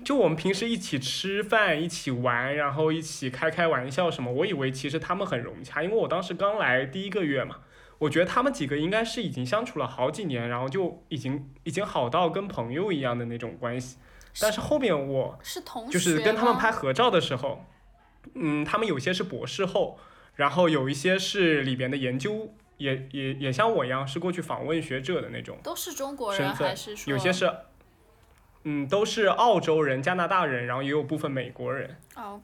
[0.03, 7.57] 就我们平时一起吃饭、一起玩，然后一起开开玩笑什么，我以为其实他们很融洽，因为我当时刚来第一个月嘛，
[7.99, 13.97] 我觉得他们几个应该是已经相处了好几年，然后就已经已经好到跟朋友一样的那种关系。
[14.41, 17.63] 但是后面我是同就是跟他们拍合照的时候，
[18.33, 19.99] 嗯，他们有些是博士后，
[20.35, 27.51] 然后有一些是里边的研究，也也也像我一样是过去访问学者的那种，都是中国人还是说有些是。
[28.69, 31.95] 嗯，都是澳洲人、加拿大人，然后也有部分美国人，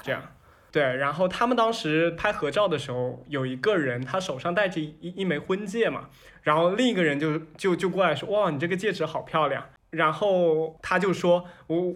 [0.02, 0.32] 这样，
[0.72, 0.82] 对。
[0.82, 6.10] 然后他们当时拍合照的时候，有一个人他手上戴着一一枚婚戒嘛，
[6.44, 9.66] 然后另一个人就就就过来说，哇，你这个戒指好漂亮。
[9.90, 11.94] 然后他就说，我，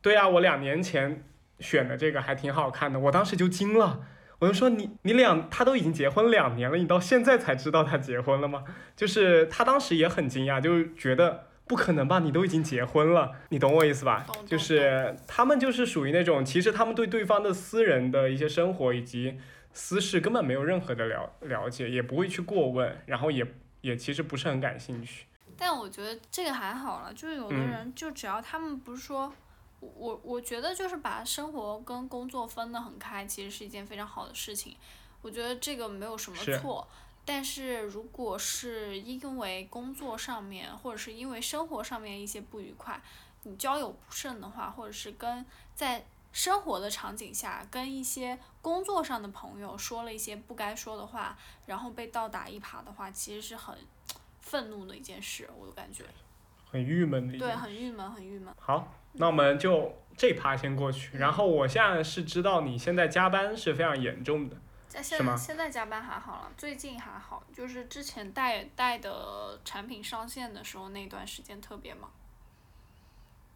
[0.00, 1.24] 对啊，我两年前
[1.58, 3.00] 选的这个还挺好看的。
[3.00, 4.02] 我当时就惊了，
[4.44, 8.64] 我就说你你两他都已经结婚两年了，你到现在才知道他结婚了吗？
[8.94, 11.46] 就是他当时也很惊讶，就觉得。
[11.66, 12.18] 不可能吧？
[12.18, 14.26] 你都已经结婚了，你懂我意思吧？
[14.46, 19.38] 就是他们就是属于那种，其实他们对对方的私人的一些生活以及
[19.72, 23.46] 私事根本没有任何的了了解，也不会去过问，然后也
[23.80, 25.24] 也其实不是很感兴趣。
[25.56, 29.32] 但我觉得这个还好了，就是有的人就只要他们不是说，
[29.96, 34.76] 我我觉得就是把生活跟工作分得很开，其实是一件非常好的事情。
[35.22, 36.86] 我觉得这个没有什么错。
[37.26, 43.00] 但是，如果是因为工作上面，或者是因为生活上面一些不愉快，
[43.44, 45.42] 你交友不慎的话，或者是跟
[45.74, 53.74] 在生活的场景下跟一些工作上的朋友说了一些不该说的话，然后被倒打一耙的话，其实是很
[54.40, 56.04] 愤怒的一件事，我感觉。
[56.70, 57.38] 很郁闷的。
[57.38, 58.54] 对，很郁闷，很郁闷。
[58.58, 61.18] 好，那我们就这趴先过去。
[61.18, 64.56] 然后我现在是知道你现在加班是非常严重的。
[65.02, 72.12] 现现在加班还好了，最近还好，就是之前带带的产品上线的时候那段时间特别忙。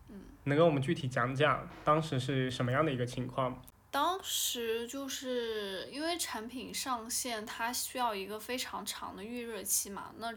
[0.09, 0.21] 嗯。
[0.45, 3.63] 能跟我们具体讲讲当时是什么样的一个情况？
[3.91, 10.35] 当时就是因为产品上线，它需要一个非常长的预热期嘛，那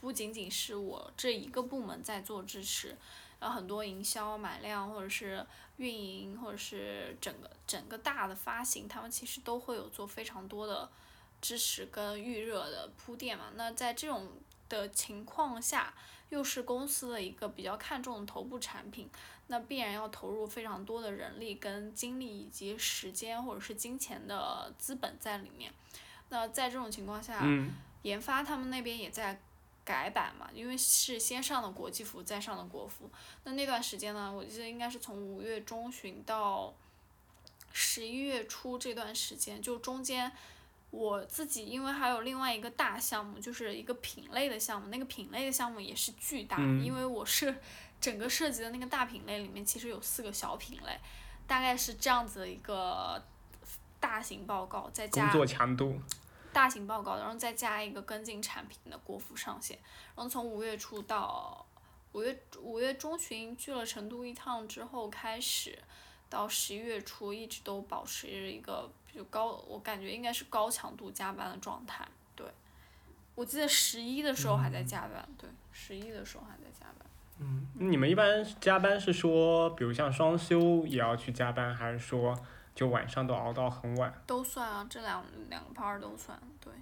[0.00, 2.96] 不仅仅是我这一个部门在做支持。
[3.40, 5.46] 然后很多营销、买量或者是
[5.76, 10.88] 运营，或者是整个整个大的发行，他们其实都会有做非常多的
[11.40, 13.44] 支持跟预热的铺垫嘛。
[13.54, 14.28] 那在这种
[14.68, 15.94] 的情况下，
[16.30, 19.08] 又是公司的一个比较看重的头部产品，
[19.46, 25.72] 那必然要投入非常多的人力跟精力以及时间或者是金钱的资本在里面。
[26.30, 27.44] 那在这种情况下，
[28.02, 29.40] 研发他们那边也在。
[29.88, 33.10] 改版嘛，因为是先上的国际服，再上的国服。
[33.44, 36.74] 那那段时间呢，我记得应该是从五月中旬到
[37.72, 40.30] 十一月初这段时间，就中间
[40.90, 47.56] 我自己因为还有另外一个大项目，就是一个品类的项目，那个品类的项目也是巨大，因为我是
[47.98, 50.98] 整个涉及的那个大品类里面，其实有四个小品类，
[51.46, 53.24] 大概是这样子的一个
[53.98, 55.98] 大型报告，再加工作强度。
[56.52, 59.78] 大型报告，然后再加一个跟进产品的国服上线，
[60.16, 61.64] 然后从五月初到
[62.12, 65.78] 五月五月中旬去了成都一趟之后开始，
[66.28, 72.06] 到十一月初一直都保持一个比较高，我感觉应该是高强度加班的状态。
[72.34, 72.46] 对，
[73.34, 77.06] 我记得十一的时候还在加班，对，十一的时候还在加班。
[77.40, 82.34] 嗯，你们一般加班是说，比如像双休也要去加班，还是说？
[82.78, 86.72] 就晚上都熬到很晚，都算啊，这两两个 part 都算，对。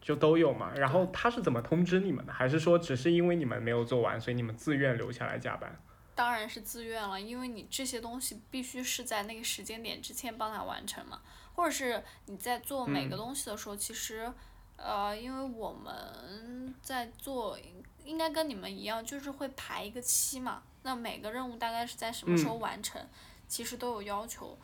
[0.00, 2.32] 就都有嘛，然后他是怎么通知你们的？
[2.32, 5.78] 还是说只是因为你们没有做完，所以你们自愿留下来加班？
[6.14, 11.20] 当然是自愿了，因为你这些东西必须是在那个时间点之前帮他完成嘛，
[11.54, 14.32] 或者是你在做每个东西的时候，其实，
[14.78, 17.58] 呃，因为我们在做，
[18.02, 23.06] 应该跟你们一样，就是会排一个期嘛，那每个任务大概是在什么时候完成？
[23.48, 24.56] 其实都有要求，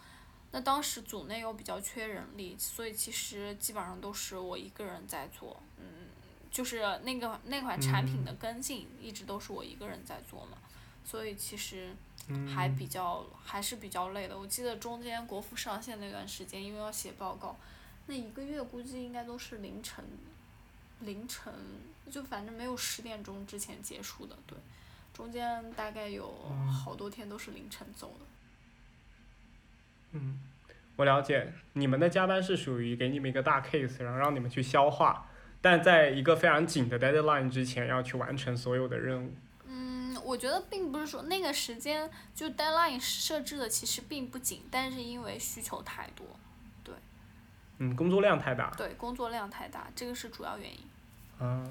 [0.50, 6.08] 那当时组内又比较缺人力，所以其实基本上都是我一个人在做，嗯，
[6.50, 10.58] 就是那个那款产品的跟进一直都是我一个人在做嘛，
[11.04, 11.94] 所以其实
[12.54, 14.38] 还比较还是比较累的。
[14.38, 17.56] 我记得中间国服上线那段时间，因为要写报告，
[18.06, 20.04] 那一个月估计应该都是凌晨
[21.00, 21.52] 凌晨
[22.10, 24.58] 就反正没有十点钟之前结束的，对，
[25.14, 26.68] 中间大概有嗯。
[26.70, 28.26] 好多天都是凌晨走的。
[30.12, 30.38] 嗯，
[30.96, 35.26] 我了解，你们的加班是属于给你们一个大 case，然后让你们去消化，
[35.60, 39.32] 但在一个非常紧的 deadline 之前要去完成所有的任务。
[39.66, 46.26] 嗯，我觉得并不是说那个时间就 deadline 设置的其实并不紧，但是因为需求太多，
[46.84, 46.94] 对
[47.78, 48.70] 嗯，工作量太大。
[48.76, 50.80] 对，工作量太大，这个是主要原因。
[51.38, 51.66] 啊，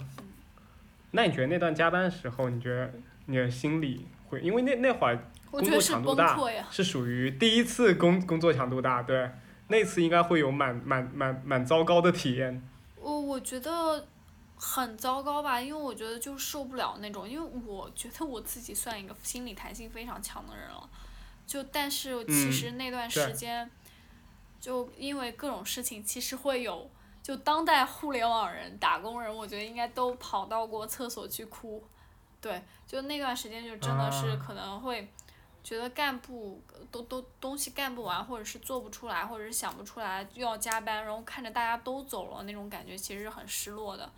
[1.12, 2.92] 那你觉得那段加班的时候，你觉得
[3.28, 5.18] 你的心里会，因为那那会儿
[5.52, 6.68] 工作我觉得是强度大崩溃啊。
[6.72, 9.30] 是属于第一次工工作强度大，对，
[9.68, 12.68] 那次应该会有蛮蛮蛮蛮糟糕的体验。
[12.96, 14.08] 我我觉得
[14.56, 20.90] 很糟糕吧，因为我觉得就受不了那种，因为我觉得我自己算一个心理弹性非常强的人了，
[21.46, 23.70] 就但是其嗯实那段时间，
[24.60, 26.90] 就因为各种事情，其实会有。
[27.24, 31.84] 就当代互联网人、打工人，我觉得应该都跑到过厕所去哭，
[32.42, 35.08] 对，就那段时间就真的是啊可能会
[35.64, 44.12] 觉得干不都都东西干不完，或者是做不出来，或者是想不出来，又要加班，然后看着大家都走了那种感觉，其实是很失落的。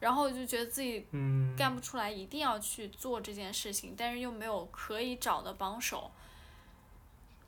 [0.00, 6.10] 然后就觉得自己嗯，干不出来，一定要去做这件事情，但是又没有可以找的帮手，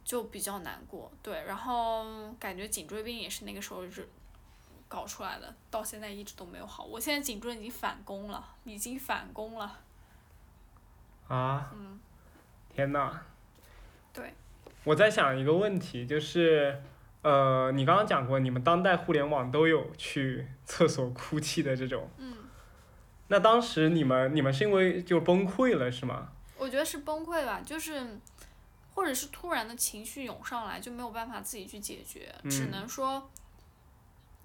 [0.02, 1.12] 就比较难过。
[1.22, 4.08] 对，然后感觉颈椎病也是那个时候是
[4.88, 6.84] 搞出来的，到现在一直都没有好。
[6.84, 9.78] 我现在颈椎已经反攻了，已经反攻了。
[11.28, 12.00] 啊，嗯，
[12.76, 13.10] 天呐，
[14.12, 14.34] 对，
[14.84, 16.82] 我在想一个问题，就是，
[17.22, 22.36] 呃，你刚刚讲过，你们当代互联网都有去厕所哭泣的这种，嗯，
[23.28, 26.28] 那当时你们你们是因为就崩溃了是吗？
[26.58, 28.18] 我觉得是崩溃吧，就是，
[28.94, 33.30] 或者是突然的情绪涌上来，就没有办法自己去解决，只嗯能说，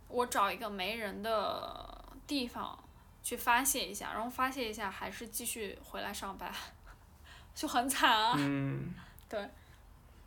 [0.08, 2.82] 我找一个没人的地方
[3.22, 6.50] 去发泄一下，然后发泄一下，还是继续回来上班，
[7.54, 8.34] 就很惨啊。
[8.38, 8.94] 嗯，
[9.30, 9.40] 对。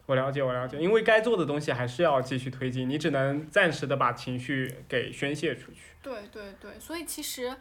[0.07, 5.95] 我了解，我了解，因为该做的东西还是要继续推进，你只能暂时的把情绪给宣泄出去。
[6.03, 7.57] 对对对，所以其实，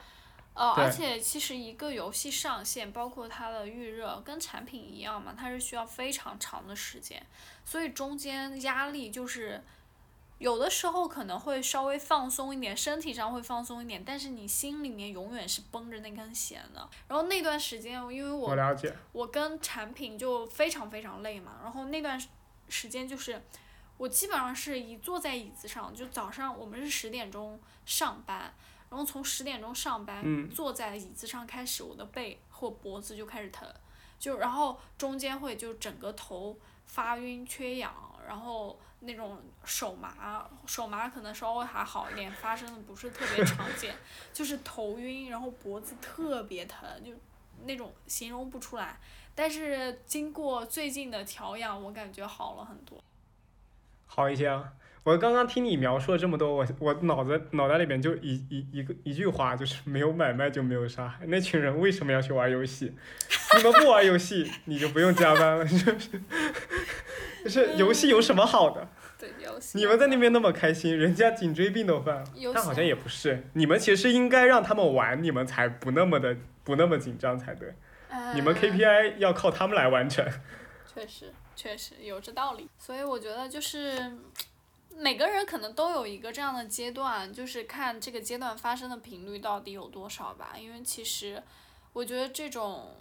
[0.54, 7.26] 呃，而且其实一个游戏上线，包括它的预热，跟产品一样嘛，它是需要非常长的时间，
[7.63, 9.63] 所以中间压力就是，
[10.39, 16.89] 有的时候可能会稍微放松一点，身体上会放松一点，但是你心里面永远是绷着那根弦的。
[17.08, 22.28] 然后那段时间，因为我我了解，我跟产品就非常非常累嘛，然后那段时
[22.67, 23.41] 时间就是，
[23.98, 28.54] 我基本上是一坐在椅子上，就早上我们是十点钟上班，
[28.89, 30.50] 然后从十点钟上班，嗯。
[30.50, 33.67] 坐在椅子上开始，我的背或脖子就开始疼，
[34.19, 37.93] 就然后中间会就整个头发晕缺氧，
[38.28, 43.94] 然后那种手麻，手麻可能稍微还好一点，发生的不是特别常见，
[44.34, 47.12] 就是头晕，然后脖子特别疼，就
[47.66, 48.98] 那种形容不出来。
[49.36, 53.04] 但是经过最近的调养，我感觉好了很多。
[54.06, 54.74] 好一些啊。
[55.06, 61.26] 我刚刚听你描述了这么多，我我脑子脑袋里面就一一一个一句话，就是没有买卖就没有杀害。
[61.26, 62.94] 那群人为什么要去玩游戏？
[63.58, 66.22] 你们不玩游戏，你就不用加班了，是不是
[67.44, 68.88] 就 是游戏有什么好的？
[69.20, 72.52] 对游戏，你们在那边那么开心，人家颈椎病都犯了游。
[72.52, 77.74] 戏但好像也不是，你们其实应该让他们玩，你们才不那么的不那么紧张才对。
[78.36, 80.26] 你们呃 KPI 要靠他们来完成。
[80.94, 84.12] 确实确实有这道理，所以我觉得就是
[84.96, 90.54] 每个人可能都有一个这样的阶段，就是看这个阶段发生的频率到底有多少吧。
[90.56, 91.42] 因为其实
[91.94, 92.96] 我觉得这种，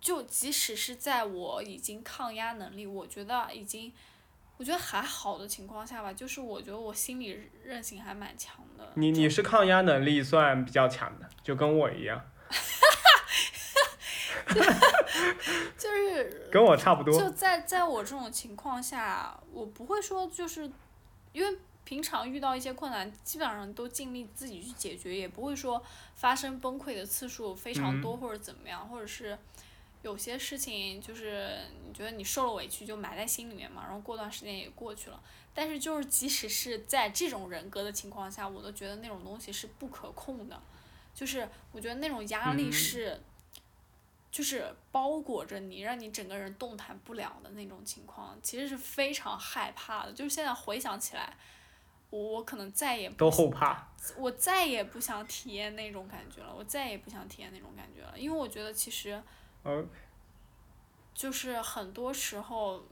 [0.00, 3.92] 就即使是在我已经抗压能力，我觉得已经。
[4.56, 8.90] 我觉得还好的情况下吧，就是我觉得我心理韧性还蛮强的。
[8.96, 12.20] 你你是抗压能力算比较强的，就跟我一样
[15.78, 17.16] 就是跟我差不多。
[17.16, 20.68] 就在在我这种情况下，我不会说就是，
[21.32, 25.80] 因为平常遇到一些困难，基本上都尽力自己去解决，也不会说
[26.16, 29.38] 发生崩溃的次数非常多或者怎么样，或者是
[30.02, 35.20] 有些事情就是你觉得你受了委屈就埋在心里面嘛，然后过段时间也过去了。
[35.54, 40.60] 但是就是即使是在这种人格的情况下，我都觉得那种东西是不可控的，
[41.14, 43.20] 就是我觉得那种压力嗯是。
[44.30, 50.12] 就是包裹着你，让你整个人动弹不了的那种情况，其实是非常害怕的。
[50.12, 51.34] 就是现在回想起来，
[52.10, 53.88] 我我可能再也不都后怕。
[54.18, 59.20] 我再也不想体验那种感觉了，我再也不想体验那种感觉了，因为我觉得其实
[59.68, 59.84] 呃，
[61.12, 62.86] 就是很多时候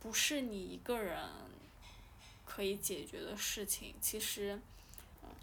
[0.00, 1.16] 不是你一个人
[2.44, 4.60] 可以解决的事情，其实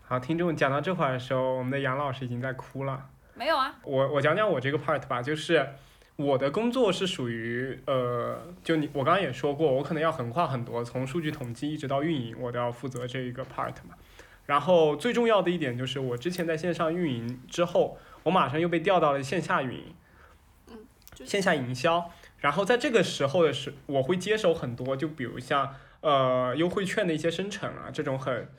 [0.03, 3.09] 好，听众讲到这块的时候，我们的杨老师已经在哭了。
[3.33, 5.67] 没有啊，我我讲讲我这个 part 吧，就是
[6.15, 13.95] 我的工作是属于呃，就你我刚刚也说过，我可能要横跨很多，从数据统计一直到运营，我都要负责这一个 part 嘛。
[14.45, 19.95] 然后最重要的一点就是，我之前在线上运营之后，我马上又被调到了线下运营，就是
[21.25, 22.11] 线下营销。
[22.39, 28.49] 然后在这个时候的时，我会接手很多，就比如像呃优惠券的一些生成啊，这种很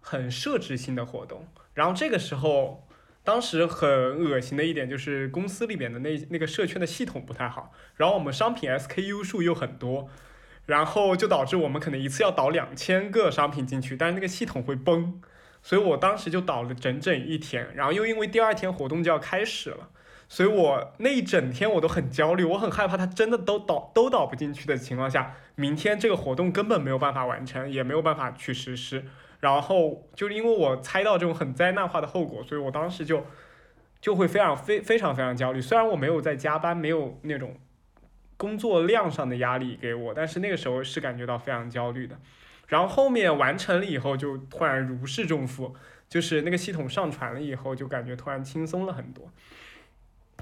[0.00, 1.46] 很设置性的活动。
[1.74, 2.88] 然后这个时候，
[3.22, 10.08] 当时很恶心的一点就是公司里边的那那个社圈的系统不太好，然后我们商品 SKU 数又很多，
[10.64, 15.20] 然后就导致我们可能一次要导两千个商品进去，但是那个系统会崩。
[15.62, 19.90] 所以我当时就导了整整一天，然后又因为第二天活动就要开始了，
[20.28, 29.04] 所以我那一整天我都很焦虑，我很害怕它真的都导都导不进去的情况下，明天这个活动根本没有办法完成，也没有办法去实施。
[29.38, 33.24] 然后就是因为我猜到这种很灾难化的后果，所以我当时就
[34.00, 35.60] 就会非常非非常非常焦虑。
[35.60, 37.54] 虽然我没有在加班，没有那种
[38.36, 42.18] 工作量上的压力给我，但是那个时候是感觉到非常焦虑的。
[42.66, 45.76] 然后后面完成了以后，就突然如释重负，
[46.08, 49.30] 就是那个系统上传了以后，就感觉突然轻松了很多。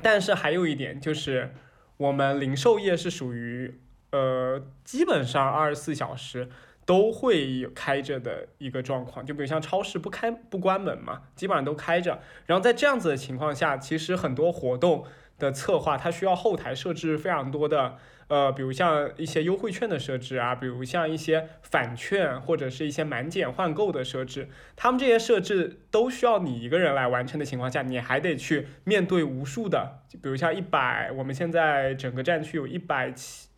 [0.03, 1.55] 但是还有一点就是，
[1.97, 3.81] 我们零售业是属于
[4.11, 6.49] 呃基本上二十四小时
[6.85, 12.21] 都会有开着的一个状况，就比如像超市不开不关门嘛，基本上都开着。
[12.47, 15.05] 然后在这样子的情况下，其实很多活动
[15.39, 17.97] 的策划，它需要后台设置非常多的。
[18.29, 33.49] 呃，比如像一些优惠券的设置啊，比如像一些返券或者是一些满减换购的设置，他们这些设置都需要你一个人来完成的情况下，你还得去面对无数的，就比如像一百，我们现在整个战区有一百七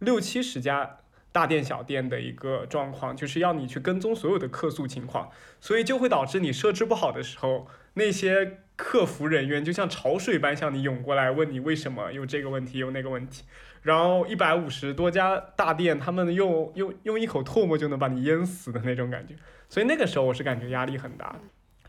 [0.00, 0.98] 六七十家
[1.30, 5.30] 大店小店的一个状况，就是要你去跟踪所有的客诉情况，
[5.60, 13.44] 所以就会导致你设置不好的时候，那些客服人员就像潮水般向你涌过来，问你为什么有这个问题，有那个问题。
[13.82, 19.34] 然后一百五十多家大店，他们用用用一口唾沫就能把你淹死的那种感觉，
[19.68, 21.36] 所以那个时候我是感觉压力很大。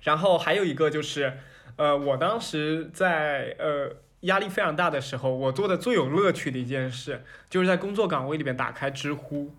[0.02, 1.38] 然后还有一个就是，
[1.78, 3.89] 呃，我当时在呃
[4.22, 9.56] 压力非常大的时候，我做的最有乐趣的一件事，就是在工作岗位里面打开知乎，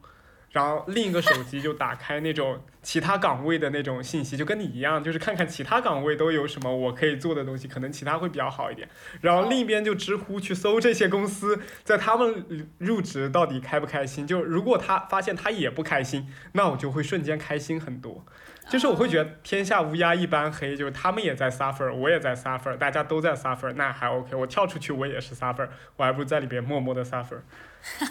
[0.54, 8.88] 然后另一个手机就打开那种其他岗位的那种信息，就跟你一样，就是看看其他岗位都有什么我可以做的东西，可能其他会比较好一点。
[9.20, 14.24] 然后另一边就知乎去搜这些公司在他们入职到底开不开心。
[14.24, 18.24] 就如果他发现他也不开心，那我就会瞬间开心很多。
[18.70, 24.34] 就是我会觉得天下乌鸦一般黑，就是他们也在 suffer，我也在 suffer，大家都在 suffer，那还 OK。
[24.34, 27.40] 我跳出去我也是 suffer，我还不如在里边默默的 suffer。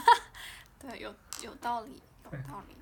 [0.80, 2.00] 对，有有道理，
[2.50, 2.76] 道理。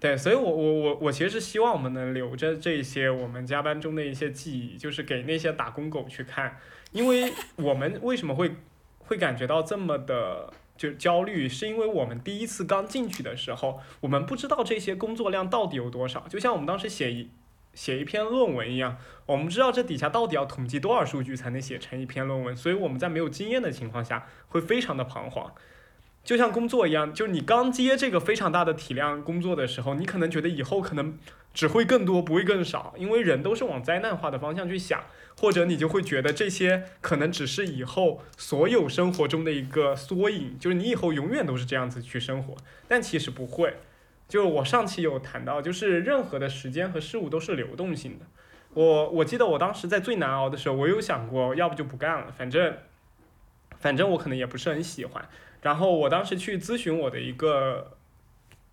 [0.00, 6.56] 对，所以我我我我其实是希望我们能留着这些我们加班中的一些记忆，就是给那些打工狗去看，
[6.92, 8.54] 因为 我们为什么会
[8.98, 17.30] 会感觉到这么的就焦虑，是因为我们第一次刚进去的时候，我们不知道这些工作量到底有多少，就像我们当时写一
[17.74, 25.52] 写一篇论文一样，我们不知道这底下到底要统计多少数据才能写成一篇论文，所以我们在没有经验的情况下会非常的彷徨。
[26.28, 31.18] 就像工作一样，就是你刚接这个非常大的体量工作的时候，你可能觉得以后可能
[31.54, 35.02] 只会更多，不会更少，因为人都是往灾难化的方向去想，
[35.40, 42.54] 或者你就会觉得这些可能只是以后所有生活中的一个缩影，就是你以后永远都是这样子去生活，
[42.86, 43.76] 但其实不会。
[44.28, 48.26] 就我上期有谈到，就是任何的时间和事物都是流动性的。
[48.74, 52.74] 我我记得我当时在最难熬的时候，我有想过，要不就不干了，反正
[53.78, 55.26] 反正我可能也不是很喜欢。
[55.60, 57.96] 然后我当时去咨询我的一个，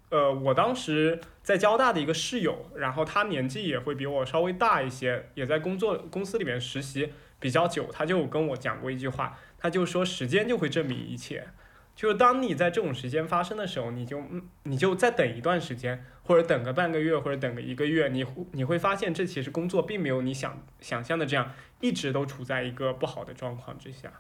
[0.10, 11.48] 呃，我当时在交大的一个室友，然后他年纪也会比我稍微大一些，也在工作公司里面实习比较久，他就跟我讲过一句话，他就说时间就会证明一切，
[11.96, 14.24] 就是当你在这种时间发生的时候，你就
[14.64, 24.12] 你就再等一段时间，或者等个半个月，或者等个一个月，你你会发现这其实工作并没有你想想象的这样，一直都处在一个不好的状况之下。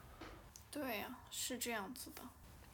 [0.72, 2.22] 对呀、是这样子的。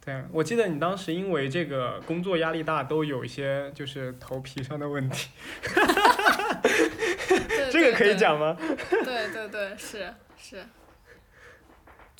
[0.03, 5.29] 对，我记得你当时因为这个工作压力大，都有一些就是头皮上的问题，
[7.71, 8.57] 这个可以讲吗？
[8.89, 10.63] 对对对，是是。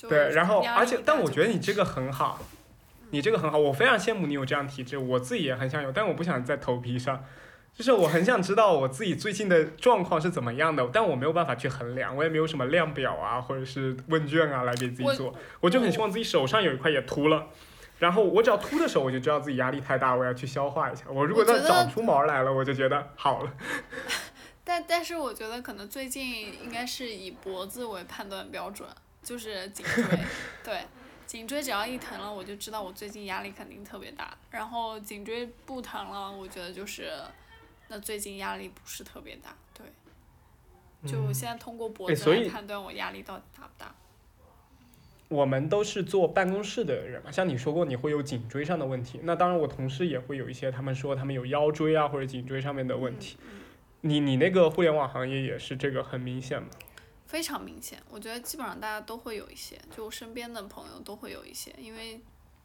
[0.08, 2.40] 对，然后而且，但我觉得你这个很好，
[3.10, 7.24] 你这个很好，我非常羡慕你有这样体质，我自己也很想有，但我不想在头皮上，
[7.74, 17.48] 就是我很想知道我自己最近的状况是怎么样的，但我没有办法去衡量，我也没有什么量表啊，或者是问卷啊来给自己我做，我就很希望自己手上有一块也秃了。
[18.02, 21.04] 然后我只要秃的时候，我就知道自己压力太大，我要去消化一下。
[21.08, 23.54] 我如果再长出毛来了，我就觉得好了。
[24.66, 28.90] 但但是我觉得可能最近应该是以脖子为判断标准，
[29.22, 30.20] 就是颈椎，
[30.64, 30.84] 对，
[31.28, 34.36] 颈椎只要一疼了，我就知道我最近压力肯定特别大。
[34.50, 37.12] 然后颈椎不疼了，我觉得就是，
[37.88, 39.86] 那最近压力不是特别大，对。
[41.08, 43.94] 就我现在通过脖子来判断我压力到底大不大。
[45.32, 53.38] 我们都是坐办公室的人嘛，像你说过你会有颈椎上的问题，那当然我同事也会有一些，他们说他们有腰椎啊或者颈椎上面的问题。
[54.02, 56.68] 你你那个互联网行业也是这个很明显吗？
[57.28, 62.20] 非常明显，我觉得基本上大家都会有一些，就身边的朋友都会有一些，因为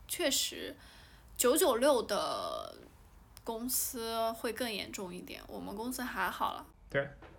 [0.08, 0.74] 确实
[1.36, 2.74] 九九六的
[3.44, 6.66] 公司会更严重一点，我们公司还好了。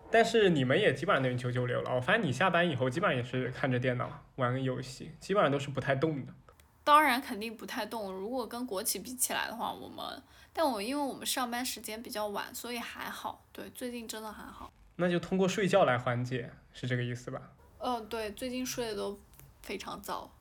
[0.10, 6.34] 但是你们也基本上等于九九六了，我发现你下班以后基本上也是看着电脑玩个游戏，基本上都是不太动的。
[6.84, 13.46] 当然肯定不太动，如果跟国企比起来的话，我们，但我因为我们上班时间比较晚，所以还好。
[13.52, 14.72] 对，最近真的还好。
[14.96, 17.42] 那就通过睡觉来缓解，是这个意思吧？
[17.80, 19.20] 嗯、对，最近睡得都
[19.62, 20.32] 非常早，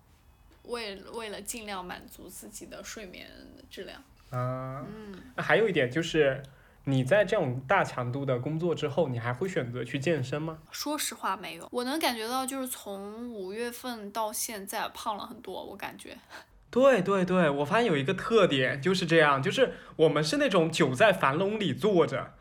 [0.62, 3.28] 为为了尽量满足自己的睡眠
[3.68, 4.00] 质量。
[4.30, 6.42] 啊，嗯，那还有一点就是，
[6.88, 10.58] 你在这种大强度的工作之后，你还会选择去健身吗？
[10.70, 16.16] 说实话没有，我能感觉到就是从五月份到现在胖了很多，我感觉。
[16.70, 22.34] 对对对，我发现有一个特点就是这样，就是我们是那种久在樊笼里坐着，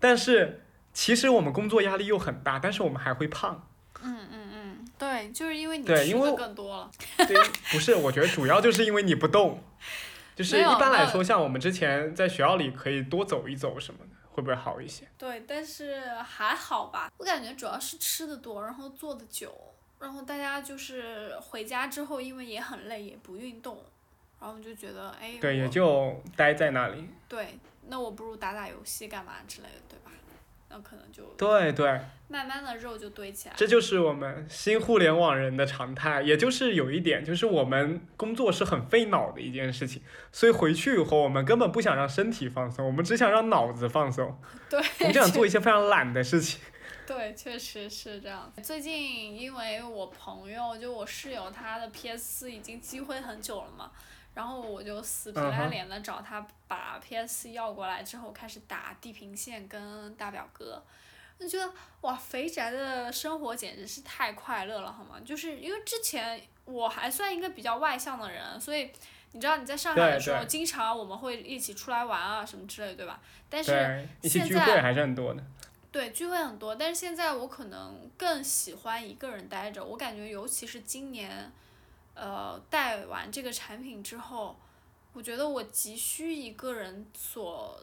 [0.00, 0.62] 但是
[0.94, 3.68] 其实我们工作压力又很大，但是我们还会胖。
[4.02, 6.90] 嗯嗯嗯，对，就是因为你吃的更多了。
[7.18, 7.36] 对，
[7.70, 9.62] 不是，我觉得主要就是因为你不动，
[10.34, 15.06] 就是一般来说，像我们之前在学校里可以多走一走什么的，会不会好一些？
[15.16, 19.54] 对，但是还好吧，我感觉主要是吃的多，然后坐的久，
[20.00, 23.78] 然后大家就是回家之后，因为也很累，也不运动，
[24.40, 27.08] 然后就觉得哎，对，也就待在那里。
[27.28, 30.03] 对，那我不如打打游戏干嘛之类的，对吧？
[30.74, 33.54] 那可能就对对，慢慢的肉就堆起来。
[33.56, 40.02] 这就是我们新互联网人的常态，也就是有一点，就是我们工作是很费脑的一件事情，
[40.32, 44.36] 所以回去以后，我们根本不想让身体放松，我们只想让脑子放松，
[44.68, 46.60] 对，我们就想做一些非常懒的事情。
[47.06, 48.52] 对，确实是这样。
[48.62, 53.92] 最近因为我朋友，就我室友，他的 PS 四已经积灰很久了嘛，
[54.34, 60.84] 然后我就死皮赖脸的找他把 P S C 要过来之后，开始打地平线跟大表哥，
[61.38, 61.72] 就觉得
[62.02, 65.20] 哇，肥宅的生活简直是太快乐了，好吗？
[65.24, 68.90] 就是因为之前我还算一个比较外向的人，所以。
[69.36, 73.20] 你知道你在上海的时候，经常我们会一起出来玩啊什么之类的，对吧？
[73.50, 75.42] 但是现在聚会还是很多的。
[75.90, 79.84] 对，聚会很多，但是现在我可能更喜欢一个人待着。
[79.84, 81.50] 我感觉，尤其是今年，
[82.14, 84.58] 呃，带完这个产品之后，
[85.12, 87.78] 我觉得我急需一个人所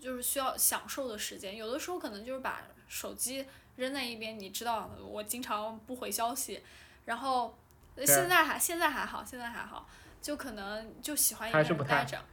[0.00, 1.56] 就是需要享受的时间。
[1.56, 6.62] 有的时候可能就是把手机扔在一边，你知道，我经常不回消息，
[7.04, 7.58] 然后
[8.06, 9.88] 现在还现在还好，现在还好，
[10.20, 12.24] 就可能就喜欢一个还是不太人待着。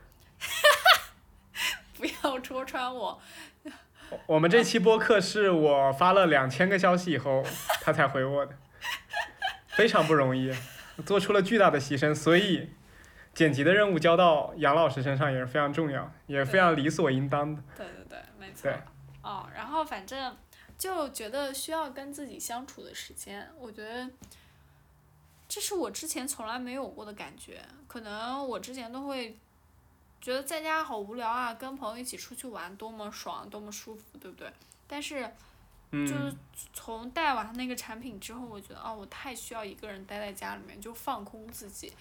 [1.93, 3.21] 不要戳穿我，
[4.25, 7.43] 我们这期播客是我发了两千个消息以后，
[7.81, 8.57] 他才回我的，
[9.67, 10.51] 非常不容易，
[11.05, 12.69] 做出了巨大的牺牲，所以
[13.33, 17.61] 剪辑的任务交到杨老师身上也是非常重要，也非常理所应当的。
[17.77, 18.79] 对对对，没错对。
[19.21, 20.35] 哦，然后反正
[20.77, 24.09] 就觉得需要跟自己相处的时间，我觉得
[25.47, 27.61] 这是我之前从来没有过的感觉。
[27.87, 29.37] 可能我之前都会
[30.19, 34.51] 觉得在家好无聊啊，跟朋友一起出去玩多么爽，多么舒服，对不对？
[34.87, 35.29] 但是
[35.91, 36.37] 就是嗯，
[36.73, 41.91] 从带完那个产品之后，我觉得哦，我太需要一个人待在家里面，就放空自己，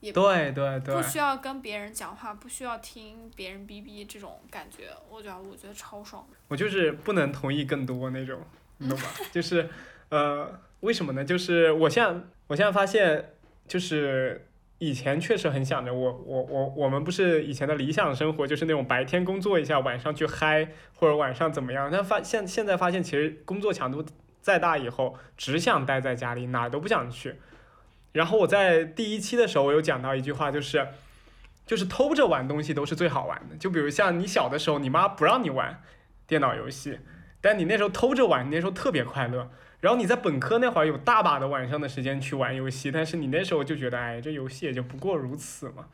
[0.00, 6.26] 也对对对不，需要跟别人讲话，不需要听别人逼逼这种感觉，我觉得我觉得超爽。
[6.48, 8.40] 我就是不能同意更多那种，
[8.78, 9.06] 你懂吧？
[9.30, 9.70] 就是
[10.08, 11.24] 呃，为什么呢？
[11.24, 13.34] 就是我现在我现在发现，
[13.68, 14.47] 就是
[14.78, 21.90] 以前确实很想着我我我我们不是以前的理想生活，就是那种白天工作一下，晚上去嗨，或者晚上怎么样？
[21.90, 24.04] 但发现现在发现，其实工作强度
[24.40, 27.36] 再大以后，只想待在家里，哪儿都不想去。
[28.12, 30.86] 然后我在第一期的时候，我有讲到一句话，就是
[31.66, 33.56] 就是偷着玩东西都是最好玩的。
[33.56, 35.82] 就比如像你小的时候，你妈不让你玩
[36.26, 37.00] 电脑游戏，
[37.40, 39.50] 但你那时候偷着玩，你那时候特别快乐。
[39.80, 45.86] 然后你在本科那会儿有大把的晚上的时间去玩游戏，但是你那时候就觉得，哎，这游戏也就不过如此嘛。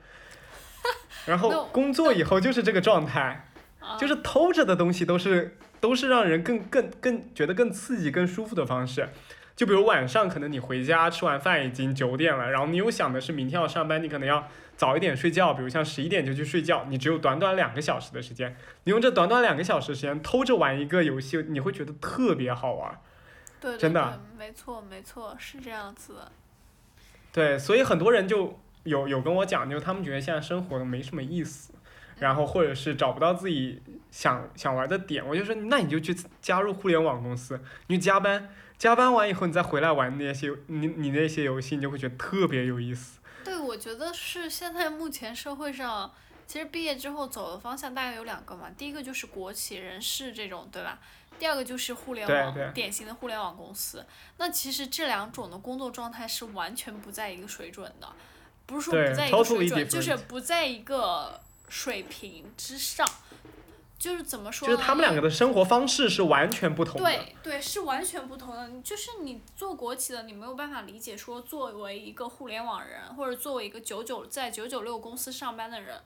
[1.26, 3.46] 然后工作以后就是这个状态，
[3.80, 9.08] 啊就是偷着的东西都是都是让人更更更觉得更刺激、更舒服的方式。
[9.56, 22.98] 就比如晚上可能你回家吃完饭已经九点了，然后你又想的是明天要上班，你可能要早一点睡觉，比如像十一点就去睡觉，你只有短短两个小时的时间，你用这短短两个小时时间偷着玩一个游戏，你会觉得特别好玩。
[23.64, 26.32] 对对真的对，没错没错，是这样子的。
[27.32, 31.72] 对，所以很多人就有有跟我讲，就他们觉得现在生活没什么意思，
[32.18, 43.18] 然后或者是找不到自己想想玩的点，我就说那你就去加入互联网公司，你就加班，加班完以后你再回来玩那些你你那些游戏，你就会觉得特别有意思。
[43.42, 46.12] 对，我觉得是现在目前社会上，
[46.46, 48.70] 其实毕业之后走的方向大概有两个嘛。
[48.76, 50.98] 第一个就是国企人事这种，对吧？
[51.38, 54.04] 第二个就是互联网，典型的互联网公司。
[54.38, 58.08] 那其实这两种的工作状态是完全不在一个水准的，
[58.66, 63.06] 不是说不在一个水准，就是不在一个水平之上。
[63.96, 64.74] 就是怎么说呢？
[64.74, 67.08] 就是他们两个的生活方式是完全不同的。
[67.08, 68.68] 对对，是完全不同的。
[68.82, 76.02] 就是你做国企的，你没有办法理解说，作为一个互联网人，或者作为一个九九在九九六公司上班的人，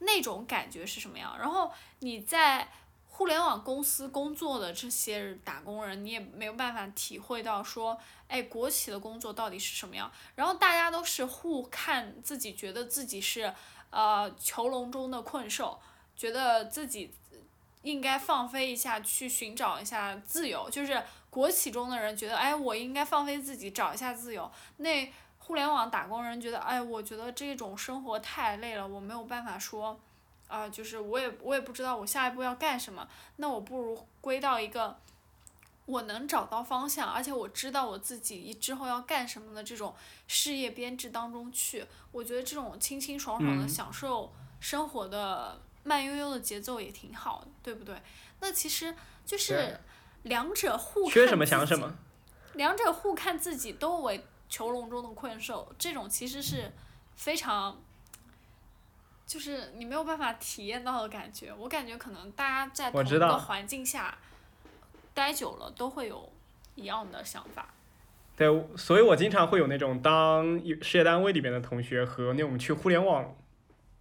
[0.00, 1.36] 那种感觉是什么样？
[1.38, 2.68] 然后你在
[3.18, 7.98] 互联网公司工作的这些打工人，你也没有办法体会到说，
[8.28, 10.08] 哎，国企的工作到底是什么样？
[10.36, 13.52] 然后大家都是互看自己，觉得自己是
[13.90, 15.80] 呃囚笼中的困兽，
[16.16, 17.12] 觉得自己
[17.82, 20.70] 应该放飞一下，去寻找一下自由。
[20.70, 24.48] 就是国企中的人觉得，哎，我应该放飞自己，找一下自由。
[24.76, 29.98] 那互联网打工人觉得，哎，我觉得这种生活太累了，我没有办法说，
[30.48, 34.98] 啊、就是我也我也不知道我下一步要干什么，那我不如归到一个。
[35.86, 39.94] 我能找到方向，而且我知道我自己之后要干什么的这种
[40.26, 41.82] 事业编制当中去，
[42.12, 44.30] 我觉得这种清清爽爽的嗯享受
[44.60, 47.96] 生活的慢悠悠的节奏也挺好的，对不对？
[48.40, 48.94] 那其实
[49.24, 49.80] 就是
[50.24, 51.96] 两者互缺什么想什么。
[52.52, 56.70] 两者互看自己都为囚笼中的困兽，这种其实是
[57.16, 57.80] 非常，
[59.28, 61.52] 就是你没有办法体验到的感觉。
[61.58, 64.16] 我感觉可能大家在同一个环境下
[65.12, 66.32] 待久了，都会有
[66.74, 67.68] 一样的想法。
[68.34, 73.36] 对，所以我经常会有那种当事业单位里边的同学和那种去互联网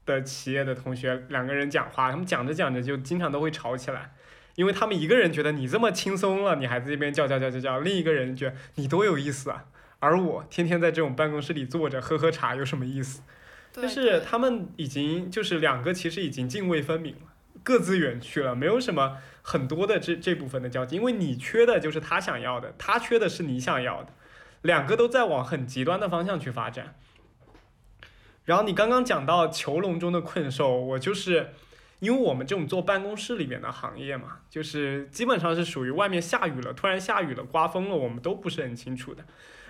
[0.06, 4.14] 的企业的同学两个人讲话，他们讲着讲着就经常都会吵起来，
[4.56, 9.66] 因为他们一个人觉得你这么轻松了，你还在这边叫叫叫叫叫，另一个人觉得你多有意思啊，
[10.00, 13.24] 而我天天在这种办公室里坐着喝喝茶有什么意思？
[13.78, 17.22] 对就是他们已经就是两个其实已经泾渭分明了，
[17.62, 24.10] 各自远去了，没有什么很多的这这部分的交集，因为你缺的就是他想要的，他缺的是你想要的，
[24.64, 26.96] 两个都在往很极端的方向去发展。
[28.46, 31.52] 然后你刚刚讲到囚笼中的困兽，我就是
[32.00, 39.24] 因为我们这种做办公室里面的行业嘛，就是基本上是属于外面下雨了，突然下雨了，刮风了，我们都不是很清楚的。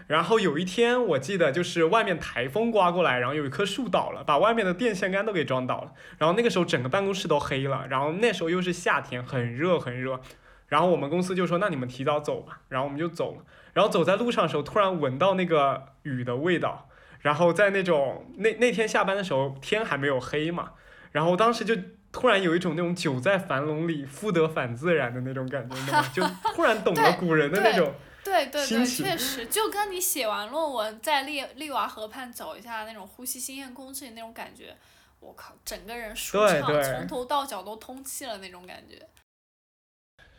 [0.08, 5.92] 然后有一天，我记得就是外面台风刮过来，然后有一棵树倒了，把外面的电线杆都给撞倒了。
[6.18, 10.22] 然后那个时候整个办公室都黑了，然后那时候又是夏天，很热很热。
[10.68, 13.44] 然后我们公司就说：“那你们提早走吧。”然后我们就走了。
[13.74, 16.90] 然后走在路上的时候，突然闻到那个雨的味道。
[17.20, 20.72] 然后在那种那那天下班的时候，天还没有黑嘛。
[21.12, 21.76] 然后当时就
[22.12, 26.10] 突然有一种那种久在樊笼里， 复得返自然的那种感觉，你知道吗？
[26.14, 27.94] 就突然懂了古人的那种。
[28.28, 34.76] 对对对，确实，就跟你写完论文在丽丽瓦河畔走一下那种呼吸新鲜空气那种感觉，
[35.22, 39.08] 我靠，整个人舒畅，对对从头到脚都通气了那种感觉。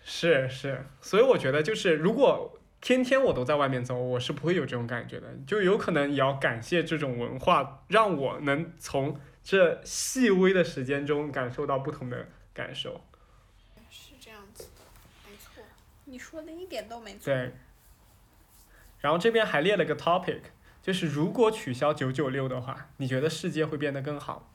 [0.04, 5.26] 是是，所以我觉得就是如果天天我都在外面走，我是不会有这种感觉的。
[5.46, 13.00] 就有可能也要感谢这种文化，让我能从这细微的时间中感受到不同的感受。
[13.90, 14.82] 是这样子的，
[15.28, 15.64] 没错。
[16.04, 17.24] 你说的一点都没错。
[17.24, 17.52] 对。
[19.00, 20.40] 然后这边还列了个 topic，
[20.82, 24.50] 就是如果取消九九六的话，你觉得世界会变得更好？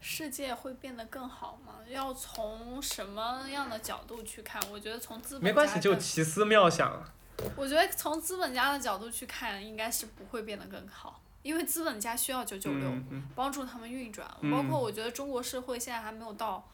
[0.00, 1.74] 世界会变得更好吗？
[1.88, 4.62] 要从什么样的角度去看？
[4.70, 7.04] 我觉得从资本家没关系，就的奇思妙想。
[7.56, 12.92] 我觉得从资本家的角度去看，应该是不会变得更好，因为资本家需要九九六
[13.34, 14.28] 帮助他们运转。
[14.40, 16.68] 嗯包括我觉得中国社会现在还没有到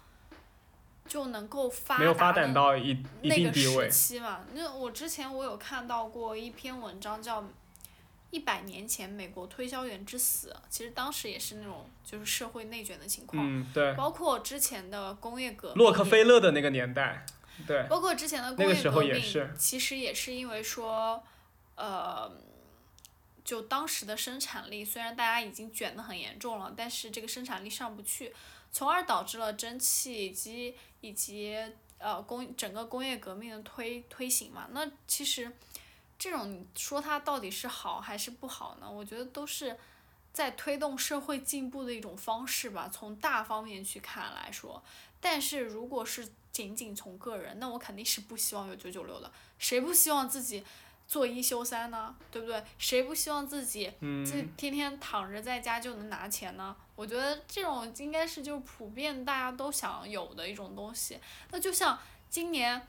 [1.06, 2.90] 就能够发没有发达的展到一
[3.22, 3.88] 一那个时定地位。
[3.90, 4.40] 期嘛。
[4.52, 7.42] 那我之前我有看到过一篇文章叫
[8.30, 13.94] 《一百年前美国推销员之死》，其实当时也是那种就是社会内卷的情况，嗯，对。
[13.94, 17.24] 包括之前的工业革命，洛克菲勒的那个年代，
[17.66, 17.86] 对。
[17.88, 21.22] 包括之前的工那个时候业革命，也是其实也是因为说，
[21.76, 22.28] 呃，
[23.44, 28.32] 就当时的生产力虽然大家已经卷得很严重了，但是这个生产力上不去，
[28.74, 31.56] 从而导致了蒸汽机以及
[31.98, 34.66] 呃工整个工业革命的推推行嘛。
[34.72, 35.52] 那其实
[36.18, 38.90] 这种说它到底是好还是不好呢？
[38.90, 39.78] 我觉得都是
[40.32, 44.82] 在推动社会进步的一种方式吧，从大方面去看来说。
[45.20, 49.30] 但是如果是仅仅从个人，那我肯定是不希望有九九六的。
[49.56, 50.64] 谁不希望自己
[51.06, 52.14] 做一休三呢？
[52.30, 52.62] 对不对？
[52.78, 53.92] 谁不希望自己
[54.24, 56.74] 自己天天躺着在家就能拿钱呢？
[56.96, 61.18] 我觉得这种应该是就普遍大家都想有的一种东西。
[61.50, 61.98] 那就像
[62.28, 62.86] 今年。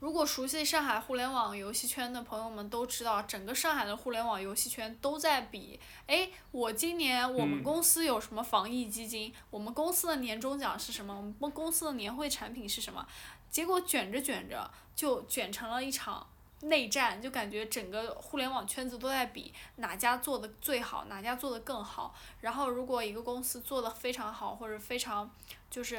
[0.00, 9.30] 如果熟悉上海互联网游戏圈的朋友们都知道，整个上海的互联网游戏圈都在比，哎，我今年我们公司有什么防疫基金？
[9.50, 11.14] 我们公司的年终奖是什么？
[11.14, 13.06] 我们公司的年会产品是什么？
[13.50, 16.26] 结果卷着卷着就卷成了一场
[16.60, 22.14] 内战，就感觉整个互联网圈子都在比哪家做的最好，哪家做的更好。
[22.40, 25.30] 然后如果一个公司做的非常好，或者非常
[25.70, 25.96] 就是，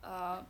[0.00, 0.44] 呃。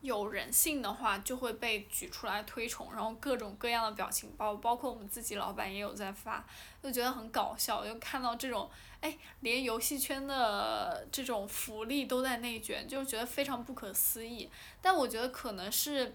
[0.00, 6.44] 有人性的话，就会被举出来推崇，然后各种各样的表情包，包括我们自己老板也有在发，
[6.82, 8.68] 就觉得很搞笑，就看到这种，
[9.00, 14.50] 哎，连游戏圈的这种福利都在内卷，就觉得非常不可思议。
[14.82, 16.14] 但我觉得可能是，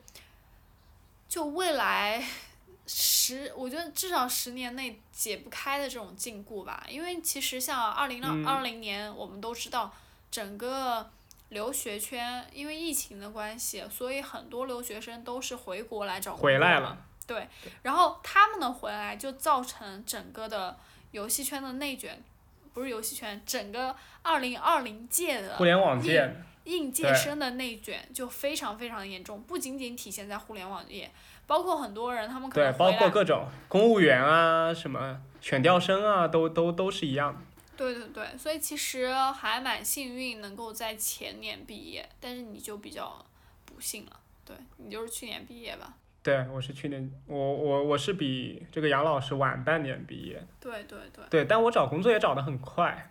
[1.30, 2.22] 就未来
[2.86, 9.94] 十，我觉得至少十年内解不开的这种禁锢吧，因为其实像二零二二零年，我们都知道
[10.30, 11.10] 整个。
[11.50, 16.46] 留学圈因为疫情的关系，所以很多留学生都是回国来找工作。
[16.46, 16.96] 回来了。
[17.26, 17.50] 对，
[17.82, 20.78] 然后他们的回来就造成整个的
[21.10, 22.24] 游戏圈的内卷，
[22.72, 26.32] 不是游戏圈，整个二零二零届的互联网界
[26.70, 31.10] 应届生的内卷就非常非常严重，不仅仅体现在互联网业，
[31.48, 37.44] 包括很多人他们可能对，包括各种公务员啊，什么选调生啊，都都都是一样。
[37.76, 43.26] 对对对，所以其实还蛮幸运能够在前年毕业，但是你就比较
[43.66, 45.94] 不幸了，对你就是去年毕业吧？
[46.22, 50.46] 对，我是去年，我我我是比这个杨老师晚半年毕业。
[50.60, 51.24] 对对对。
[51.30, 53.10] 对，但我找工作也找得很快。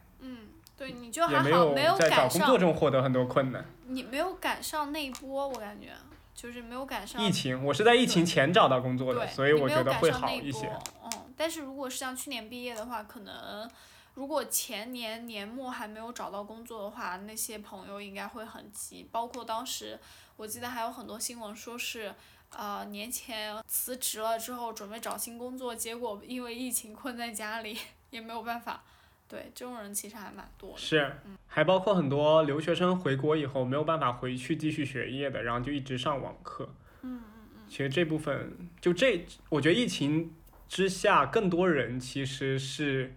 [0.79, 3.65] 嗯，对，你就还好，没有在找工作中获得很多困难。
[3.87, 5.93] 你没有赶上那一波，我感觉
[6.35, 7.23] 就是没有赶上。
[7.23, 10.71] 疫情，我是在疫情前找到工作的，所以我觉得会好一些。
[11.05, 13.71] 嗯，但是如果是像去年毕业的话，可能。
[14.15, 19.09] 如果前年年末还没有找到工作的话，那些朋友应该会很急。
[19.13, 19.97] 包括当时，
[20.35, 22.13] 我记得还有很多新闻说是，
[22.51, 27.79] 呃，年前辞职了之后准备找新工作，结果因为疫情困在家里，
[28.11, 28.83] 也没有办法。
[29.29, 30.79] 对，这种人其实还蛮多的。
[30.79, 31.13] 是，
[31.47, 36.69] 还包括很多留学生回国以后没有办法回去继续学业的，然后就一直上网课。
[37.03, 37.61] 嗯嗯嗯。
[37.69, 40.35] 其实这部分，就这，我觉得疫情
[40.69, 43.15] 之下，更多人其实是。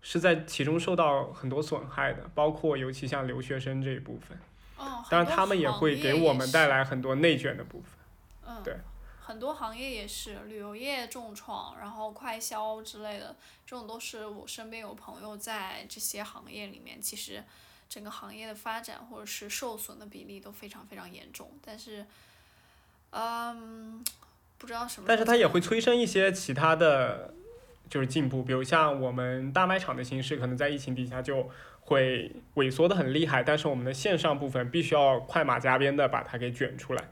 [0.00, 4.38] 是在其中受到很多损害的，包括尤其像留学生这一部分。
[4.76, 7.90] 哦，当然他们也会给我们带来很多内卷的部分。
[8.46, 8.76] 嗯，对。
[9.28, 17.44] 很多行业也是，旅游业重创，然后快销之类的，这种都是我身边有朋友在这些行业里面，其实
[17.90, 21.50] 整个行业的发展或者是受损的比例都非常非常严重。
[21.62, 22.06] 但是，
[23.10, 24.02] 嗯，
[24.56, 25.04] 不知道什么。
[25.06, 27.34] 但是它也会催生一些其他的。
[27.90, 31.48] 就是进步，比如像我们大卖场的形式，可能在疫情底下就
[31.80, 37.08] 会萎缩的很厉害，但是我们的线上部分必须要快马加鞭的把它给卷出来，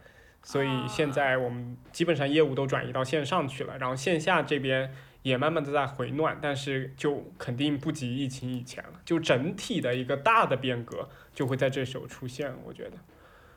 [0.47, 12.97] 所以现在我们基本上业务都转移到线上去了，然后线下这边也慢慢的在回暖，但是就肯定不及疫情以前了，就整体的一个大的变革就会在这时候出现，我觉得。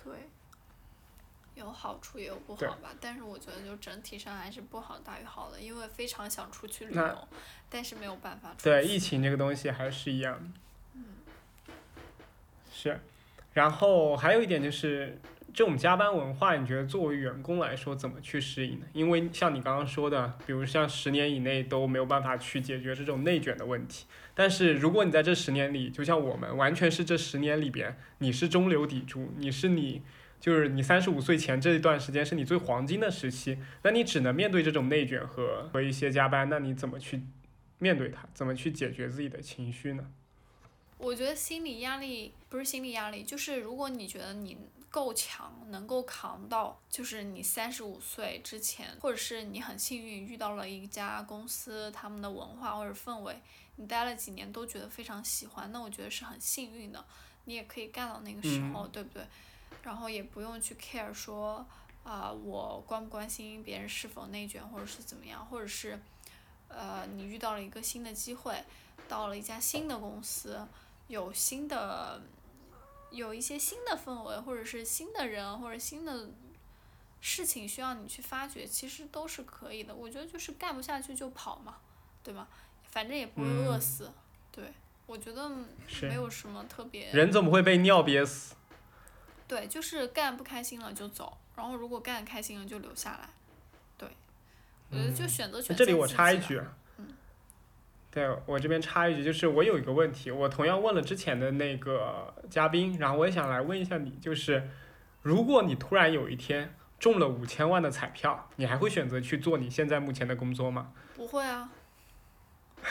[0.03, 0.13] 对
[1.53, 7.27] 有好处也有不好吧，但是我觉得就整体上还是不好大于好的，因为非常想出去旅游，
[7.69, 8.55] 但是没有办法。
[8.63, 10.51] 对，疫情这个东西还是一样。
[10.95, 11.03] 嗯。
[12.73, 12.99] 是，
[13.53, 15.19] 然后还有一点就是，
[15.53, 18.85] 这种加班文化，你觉得作为员工来说怎么去适应呢？
[18.93, 30.01] 因为像你刚刚说的，比如像十年以内都没有办法去解决这种内卷的问题，但是如果你在这十年里，就像我们，完全是这十年里边，你是中流砥柱，你是你。
[30.39, 37.21] 就是你三十五岁前这一段时间是你最黄金的时期，那你只能面对这种内卷和和一些加班，那你怎么去
[37.79, 38.25] 面对它？
[38.33, 40.05] 怎么去解决自己的情绪呢？
[40.97, 44.57] 我觉得心理压力不是心理压力，就是如果你觉得你
[44.89, 53.39] 够强，能够扛到，就是你三十五岁之前，或者是你很幸运遇到了一家公司，他们的文化或者氛围，
[53.75, 57.05] 你待了几年都觉得非常喜欢，那我觉得是很幸运的，
[57.45, 59.23] 你也可以干到那个时候，对不对？
[59.83, 61.65] 然后也不用去 care 说，
[62.03, 65.99] 啊，我关不关心别人是否内卷或者是怎么样，或者是，
[66.67, 68.63] 呃，你遇到了一个新的机会，
[69.07, 70.67] 到了一家新的公司，
[71.07, 72.19] 有新的，
[73.11, 76.29] 有一些新的氛围，或者是新的人或者新的
[77.21, 79.93] 事情需要你去发掘，其实都是可以的。
[79.93, 81.77] 我觉得就是干不下去就跑嘛，
[82.23, 82.47] 对吧？
[82.83, 84.11] 反正也不会饿嗯死。
[84.51, 84.73] 对，
[85.05, 85.49] 我觉得
[86.01, 87.11] 没有什么特别。
[87.11, 88.55] 人怎么会被尿憋死。
[89.47, 93.29] 对，就是干不开心了就走，然后如果干开心了就留下来。
[93.97, 94.09] 对，
[94.91, 96.77] 我觉得就选择权嗯这里我插一句啊，
[98.11, 104.67] 对我这边插一句，就是我有一个问题，我同样问了之前的那个嘉宾，然后我也想来问一下你，就是
[105.21, 110.91] 如果你突然有一天中了五千万的彩票，你还会选择去做你现在目前的工作吗？
[111.15, 111.69] 不会啊，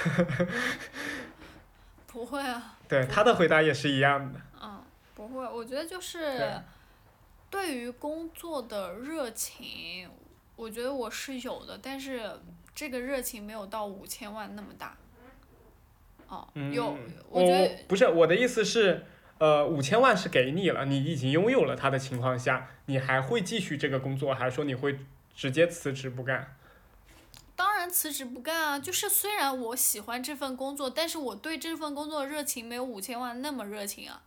[2.07, 4.41] 不会啊，对，他的回答也是一样的。
[4.63, 4.81] 嗯，
[5.17, 5.45] 不会。
[5.45, 6.63] 我觉得就是对
[7.51, 10.09] 对于工作的热情，
[10.55, 12.31] 我觉得我是有的，但是
[12.73, 14.97] 这个热情没有到五千万那么大。
[16.29, 16.97] 哦，嗯，有，
[17.31, 19.05] 我觉得不是我的意思是，
[19.39, 24.99] 呃，五千万是给你了，你已经拥有了它的情况下，你还会继续这个工作，还是说你会
[25.35, 26.55] 直接辞职不干？
[27.57, 34.23] 当然辞职不干啊，就是虽然我喜欢这份工作，但是我对这份工作的热情没有五千万那么热情啊，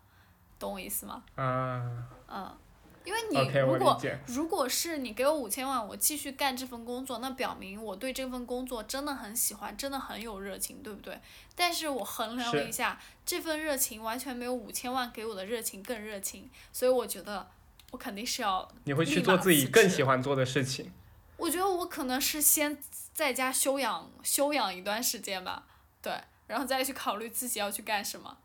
[0.59, 1.23] 懂我意思吗？
[1.35, 1.81] 啊
[2.27, 2.57] 嗯，
[3.03, 4.01] 因为你如果。
[4.27, 11.19] 如果是你给我五千万，我继续干这份工作，那表明我对这份工作真的很喜欢，真的很有热情，对不对？
[11.55, 17.49] 但是我衡量了一下，这份热情完全没有五千万给我的热情更热情，所以我觉得
[17.91, 20.91] 我肯定是要，你会去做自己更喜欢做的事情。
[21.37, 22.77] 我觉得我可能是先
[23.13, 25.63] 在家休养休养一段时间吧，
[26.01, 26.13] 对，
[26.47, 28.37] 然后再去考虑自己要去干什么。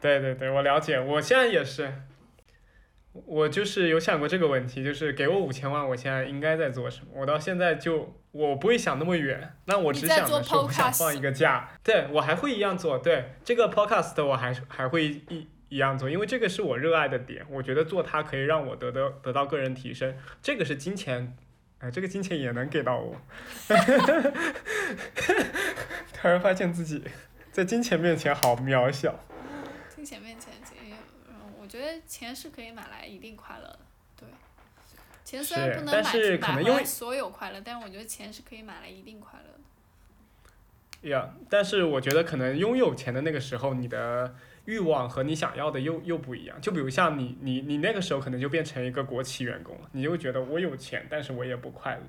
[0.00, 2.02] 对对对，我了解，我现在也是，
[3.24, 7.06] 我就是有想过这个问题，就是给我五千万，我现在应该在做什么？
[7.14, 21.36] 我到现在就我不会想那么远，那我只想的是我想放一个假，对我还会一样做，对这个 podcast 我还还会一一样做，因为这个是我热爱的点，我觉得做它可以让我得到得到个人提升，这个是金钱。
[21.78, 23.14] 哎，这个金钱也能给到我，
[26.14, 27.04] 突然发现自己
[27.52, 29.14] 在金钱面前好渺小。
[29.94, 30.45] 金钱面前，
[31.76, 33.78] 觉得钱是可以买来一定快乐的，
[34.18, 34.28] 对。
[35.24, 41.10] 钱虽然不能但买是可能因为买回来所有快乐，但是我觉得钱是可以买来一定快乐的。
[41.10, 46.60] 呀但是我觉得可能拥有钱的那个时候，你的欲望和你想要的又又不一样。
[46.60, 52.02] 就比如像你你你那个时候可能就变成一个国企员工了，你就会觉得我有钱，但是我也不快乐。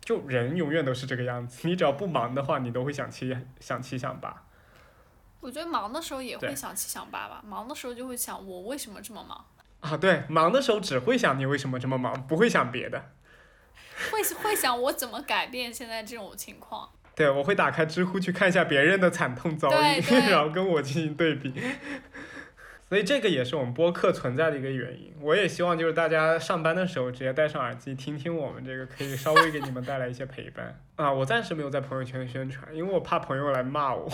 [0.00, 4.44] 就人永远都是这个样子，你只要不忙的话，你都会想七想七想八。
[5.40, 9.44] 我觉得忙的时候也会想七想八吧，忙的时候就会想我为什么这么忙，
[9.80, 13.10] 啊，对，忙的时候只会想你为什么这么忙，不会想别的。
[14.12, 16.88] 会会想我怎么改变现在这种情况。
[17.14, 21.52] 对，我会打开知乎去看一下别人的惨痛遭遇， 然后跟我进行对比。
[22.88, 25.14] 所以这个也是我们播客存在的一个原因。
[25.20, 31.12] 我也希望就是大家上班的时候直接戴上耳机听听我们这个，可以稍微给你们带来一些陪伴啊。
[31.12, 34.10] 我暂时没有在朋友圈宣传，因为我怕朋友来骂我。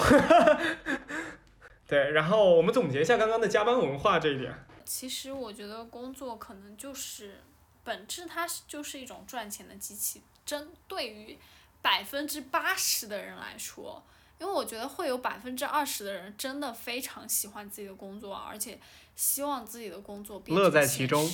[1.87, 4.53] 对，然后我们总结一下刚刚的加班文化这一点。
[4.85, 7.41] 其实我觉得工作可能就是
[7.85, 10.23] 本质，它是就是一种赚钱的机器。
[10.45, 11.39] 针对于
[11.81, 14.05] 百分之八十的人来说，
[14.39, 18.79] 因为我觉得会有百分之二十的人真的非常喜欢自己的工作，而且
[19.15, 21.31] 希望自己的工作变乐成在其中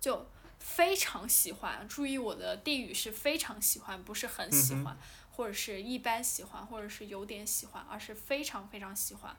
[0.00, 0.26] 就
[0.58, 1.86] 非常喜欢。
[1.88, 4.96] 注意我的定语是非常喜欢，不是很喜欢，
[5.32, 9.36] 或者是一般喜欢，或者是有点喜欢，而是非常非常喜欢。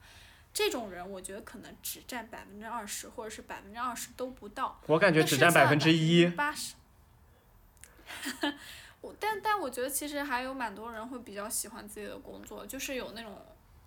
[0.53, 4.79] 这种人，我觉得可能只占百分之二十，或者是百分之二十都不到。
[4.87, 6.25] 我感觉只占百分之一。
[6.27, 6.75] 八十。
[9.05, 13.39] 我但但我觉得其实还有蛮多人会比较喜欢自己的工作，就是有那种，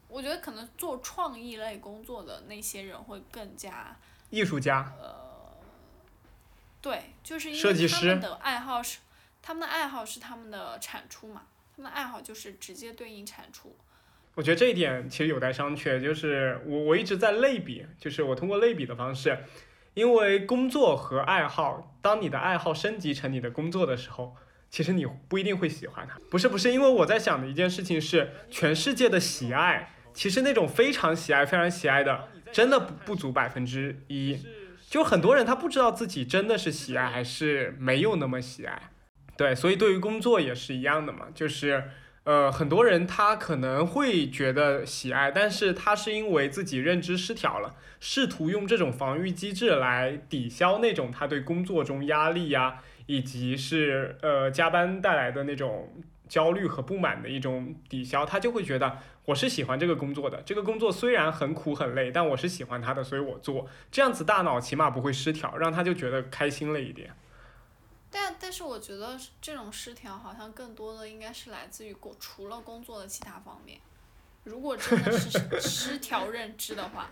[0.06, 3.96] 我觉得可能做创意类工作的那些人会更加
[4.30, 5.12] 艺术家，呃
[6.80, 9.00] 对，就是因为他们的爱好是
[9.42, 11.42] 他们的爱好是他们的产出嘛，
[11.74, 13.74] 他们的爱好就是直接对应产出。
[14.36, 19.36] 我觉得这一点其实有待商榷，就是我我一直在类比，就是我通过类比的方式，
[19.94, 24.36] 因为工作和爱好，当你的爱好升级成你的工作的时候，
[24.70, 26.18] 其实你不一定会喜欢它。
[26.30, 34.38] 不是不是，因为我在想的一件事情是，全世界的喜爱，其实那种非常喜爱、非常喜爱的，真的不不足百分之一。
[34.88, 38.90] 就很多人他不知道自己真的是喜爱还是没有那么喜爱。
[39.36, 41.84] 对，所以对于工作也是一样的嘛，就是。
[42.24, 55.90] 呃，很多人他可能会觉得喜爱，但是他是因为自己认知失调了，试图用这种防御机制来抵消那种他对工作中压力呀、以及是呃加班带来的那种
[56.28, 67.10] 焦虑和不满的一种抵消，他就会觉得我是喜欢这个工作的，这个工作虽然很苦很累，但我是喜欢它的，所以我做，这样子大脑起码不会失调，让他就觉得开心了一点。
[68.10, 73.78] 但但是我觉得这种失调好像更多的应该是来自于工除了工作的其他方面。
[74.44, 77.10] 如果真的是失 调认知的话，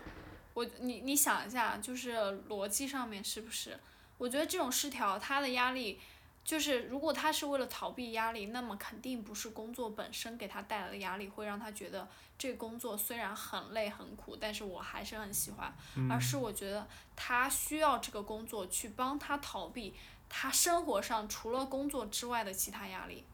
[0.53, 2.13] 我你你想一下，就是
[2.47, 3.77] 逻辑上面是不是？
[4.17, 5.99] 我觉得这种失调，他的压力
[6.43, 12.07] 就是如果他是为了逃避压力，那么肯定不是工作本身给他带来的压力会让他觉得
[12.37, 15.75] 这工作虽然很累很苦，但是我还是很喜欢，
[16.09, 19.93] 而是我觉得他需要这个工作去帮他逃避
[20.29, 23.25] 他生活上除了工作之外的其他压力。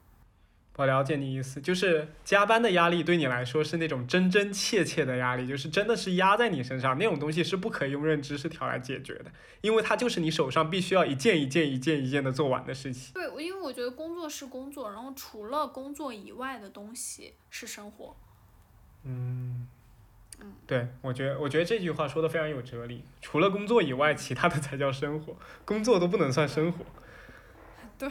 [0.76, 9.26] 我了解你意思，就是加班的压力对你来说是那种真真切切的压力，就是真的是压在你身上，那种东西是不可以用认知失调来解决的，
[9.62, 13.14] 因为它就是你手上必须要一件一件、一件一件的做完的事情。
[13.14, 18.16] 对，因为我觉得工作是工作，然后除了工作以外的东西是生活。
[19.04, 19.68] 嗯，
[20.40, 26.84] 嗯，对，我觉得我觉得这句话说的非常有哲理，除了工作以外，其他的才叫生活，工作都不能算生活。
[28.00, 28.10] 对，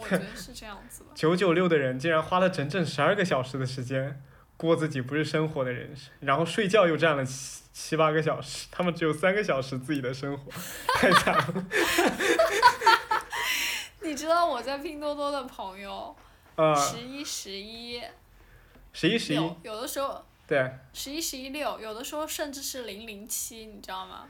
[0.00, 1.10] 我觉得是这样子的。
[1.14, 4.22] 九九六的人竟然花了整整十二个小时的时间
[4.56, 10.50] 过自己不是生活的人生，然后睡觉又占了七七八个小时，他们只有三个小时自己的生活，
[10.94, 11.54] 太惨了。
[14.02, 16.14] 你知道我在拼多多的朋友，
[16.56, 18.02] 呃，十一十一
[18.92, 24.26] 十一十一，有的时候对，十一十一六，有的时候甚至是零零七，你知道吗？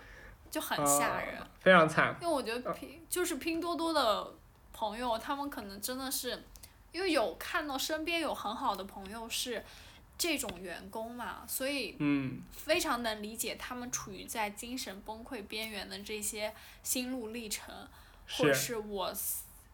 [0.51, 1.39] 就很吓人。
[1.61, 2.17] 非常惨。
[2.21, 4.33] 因为我觉得拼就是拼多多的
[4.81, 6.43] 朋友，他们可能真的是，
[6.91, 9.63] 因为有看到身边有很好的朋友是
[10.17, 17.87] 这种员工嘛，所以嗯，非常能理解他们处于在精神崩溃边缘的这些心路历程，
[18.27, 19.15] 或者是是我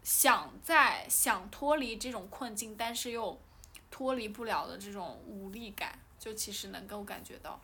[0.03, 3.41] 想在想脱离这种困境，但是又
[3.89, 7.61] 脱离不了的这种无力感，就其实能够感觉到。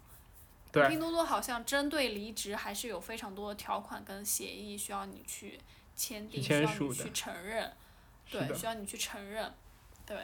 [0.70, 0.88] 对。
[0.88, 5.58] 拼多多好像针对离职还是有非常多的条款跟协议需要你去
[5.94, 7.70] 签订，需签署的要你去承认，
[8.30, 8.54] 对，的。
[8.54, 9.52] 需要你去承认，
[10.06, 10.16] 对，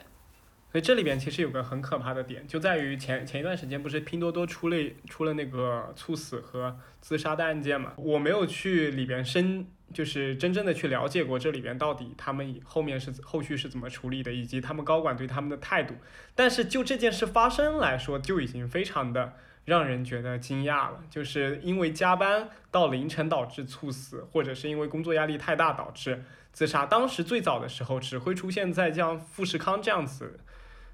[0.71, 7.93] 所以这里边其实有个很可怕的点，就在于前前一段时间不是拼多多出了出了那个猝死和自杀的案件嘛？
[7.97, 15.95] 我没有去里边深，就是真正的去了解过这里边到底他们后面是后续是怎么处理的，以及他们高管对他们的态度。
[16.35, 19.33] 但是就这件事发生来说，就已经非常的
[19.65, 26.85] 让人觉得惊讶了，就是因为加班到凌晨导致猝死，或者是因为工作压力太大导致自杀。
[26.85, 30.39] 当时最早的时候只会出现在像富士康这样子。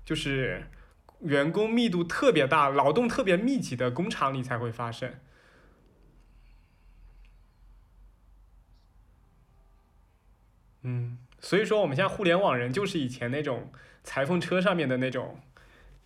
[0.06, 0.68] 就是
[1.22, 5.16] 员工密度特别大、劳动特别密集的工厂里才会发生。
[10.84, 13.72] 嗯，所以说我们现在互联网人就是以前那种
[14.04, 15.40] 裁缝车上面的那种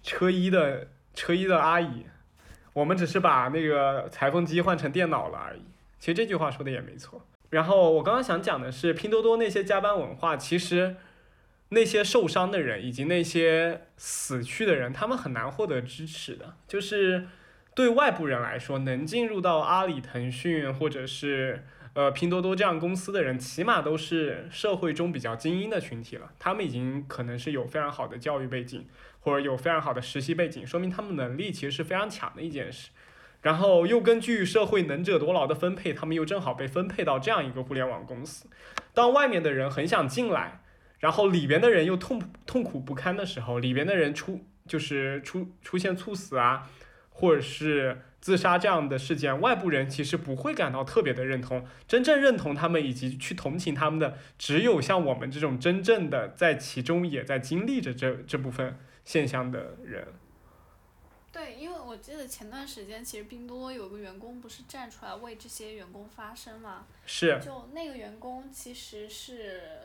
[0.01, 2.05] 车衣的车衣的阿姨，
[2.79, 5.61] 我们只是把那个裁缝机换成电脑了而已。
[5.99, 7.21] 其实这句话说的也没错。
[7.49, 10.95] 然后我刚刚想讲的是，拼多多那些加班文化，其实。
[11.71, 16.55] 那些受伤的人以及那些死去的人，他们很难获得支持的。
[16.67, 17.27] 就是
[17.75, 21.63] 对外部人来说，能进入到阿里、腾讯或者是
[21.93, 26.31] 呃拼多多这样公司的人，起码都是社会中比较精英的群体了。
[26.39, 28.87] 他们已经可能是有非常好的教育背景，
[29.29, 32.89] 或者有非常好的实习背景，说明他们能力其实是非常强的一件事。
[33.41, 38.47] 然后又根据社会能者多劳的分配，他们又正好被分配到这样一个互联网公司。
[38.93, 40.61] 当外面的人很想进来。
[40.99, 46.69] 然后里边的人又痛痛苦不堪的时候，里边的人出就是出出现猝死啊，
[47.09, 58.77] 或者是自杀这样的事件，外部人其实不会感到特别的认同，真正认同他们以及去同情他们的，只有像我们这种真正的在其中也在经历着这这部分
[59.09, 60.07] 现象的人。
[61.31, 69.79] 对，因为我记得前段时间其实拼多多有个员工不是站出来为这些员工发声嘛，是，就那个员工其实是。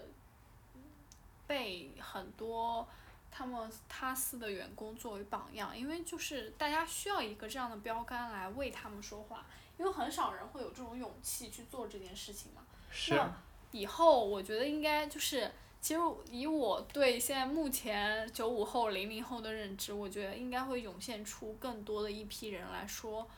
[1.46, 2.88] 被很多
[3.30, 9.44] 他们他司的员工作为榜样，因为就是大家需要一个这样的标杆来为他们说话，
[9.76, 12.62] 因为很少人会有这种勇气去做这件事情嘛。
[12.90, 13.12] 是。
[13.12, 13.30] 那
[13.72, 15.52] 以后我觉得应该就是，
[15.84, 23.28] 其实以我对现在目前九五后、零零后的认知，我觉得应该会涌现出更多的一批人来说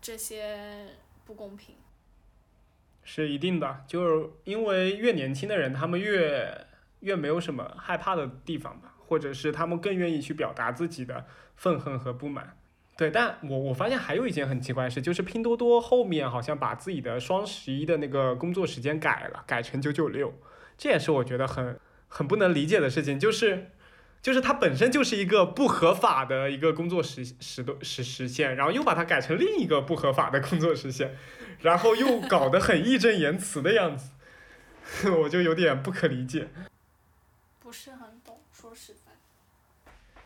[0.00, 0.86] 这些
[1.26, 1.74] 不公平。
[3.04, 6.66] 是一定的，就是因为越年轻的人，他们越。
[7.00, 12.56] 越没有什么害怕的地方吧，或者是他们更愿意去表达自己的愤恨和不满。
[12.96, 20.32] 对，但我我发现还有一件很奇怪的事，就是拼多多后面好像把自己的双十一的那个工作时间改了，改成九九六，
[20.76, 23.70] 这也是我觉得很很不能理解的事情，就是
[24.22, 31.16] 就是它本身就是一个不合法的一个工作时时的时时限，然后又把它改成另一个不合法的工作时限，
[31.60, 34.10] 然后又搞得很义正言辞的样子。
[35.20, 36.48] 我就有点不可理解。
[37.58, 39.10] 不是很懂，说实在。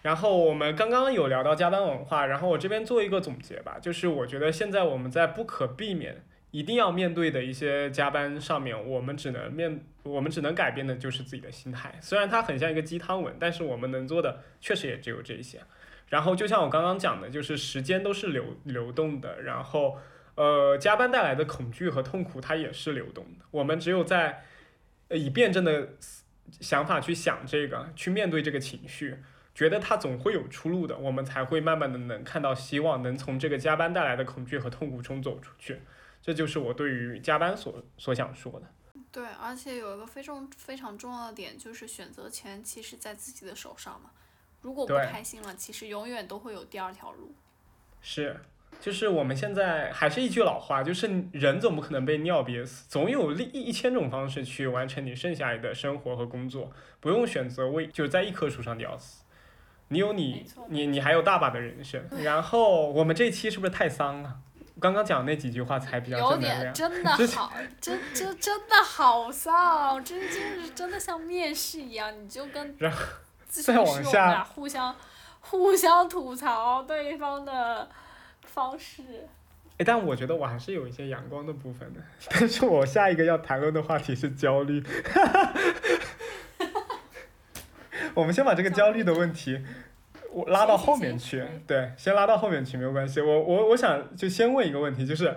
[0.03, 11.97] 然后我们刚刚有聊到加班文化，然后我这边做一个总结吧，就是我觉得现在我们在不可避免、一定要面对的一些加班上面，我们只能面，我们只能改变的就是自己的心态。
[12.01, 15.61] 虽然它很像一个鸡汤文，但是我们能做的确实也只有这些。
[16.09, 19.97] 然后就像我刚刚讲的，就是时间都是流流动的，然后
[20.35, 23.45] 呃，加班带来的恐惧和痛苦它也是流动的。
[23.53, 24.43] 我们只有在
[25.11, 25.91] 以辩证的
[26.61, 29.19] 想法去想这个，去面对这个情绪。
[29.53, 35.81] 觉得它总会有出路的，我们才会慢慢的能看到希望，能从这个加班带来的恐惧和痛苦中走出去。
[36.23, 38.63] 这就是我对于加班所所想说的。
[39.13, 44.11] 对，而且有一个非常非常重要的点，就是选择权其实在自己的手上嘛。
[44.61, 47.35] 如果不开心了，其实永远都会有第二条路。
[48.01, 48.39] 是，
[48.79, 59.25] 就是我们现在还是一句老话，就是人总不可能被尿憋死，总有一一千种方式去完成你剩下来的生活和工作，不用选择为就在一棵树上吊死。
[59.89, 62.07] 你有你，你你还有大把的人生。
[62.23, 64.39] 然后我们这期是不是太丧了？
[64.79, 72.77] 刚刚讲那几句话才比较有点真的好，真真真的好丧，真就是真的像面试一样，你就跟
[73.49, 74.95] 再往下互相
[75.41, 77.89] 互相吐槽对方的
[78.45, 79.03] 方式。
[79.79, 82.01] 哎，但我觉得我还是有一些阳光的部分的。
[82.31, 84.85] 但是我下一个要谈论的话题是焦虑。
[88.15, 89.65] 我们先把这个焦虑的问题，
[90.33, 91.45] 我拉到后面去。
[91.67, 93.21] 对，先拉到后面去没有关系。
[93.21, 95.37] 我我我想就先问一个问题，就是，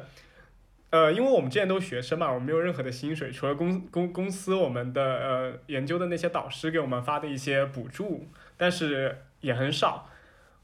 [0.91, 10.09] 呃，因为我们之前都是学生嘛，我们没有任何的薪水，除了公公公司我们的呃研究的那些导师给我们发的一些补助，但是也很少。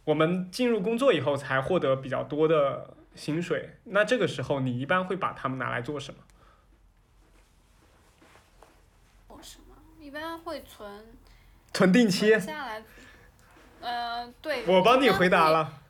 [0.05, 3.71] 我们进入工作以后才获得比较多的薪水。
[3.85, 6.19] 那这个时候你一般会把他们拿来做什么？
[9.27, 9.75] 做什么？
[9.99, 11.05] 一般会存。
[11.71, 12.39] 存定期。
[12.39, 12.83] 下来，
[13.81, 14.65] 呃，对。
[14.65, 15.81] 我帮你回答了。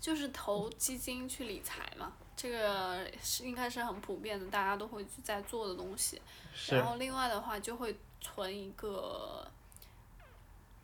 [0.00, 6.20] 就是投基金去理财嘛，这个是应该是很普遍的，大家都会在做的东西。
[6.68, 9.50] 然后另外的话，就会存一个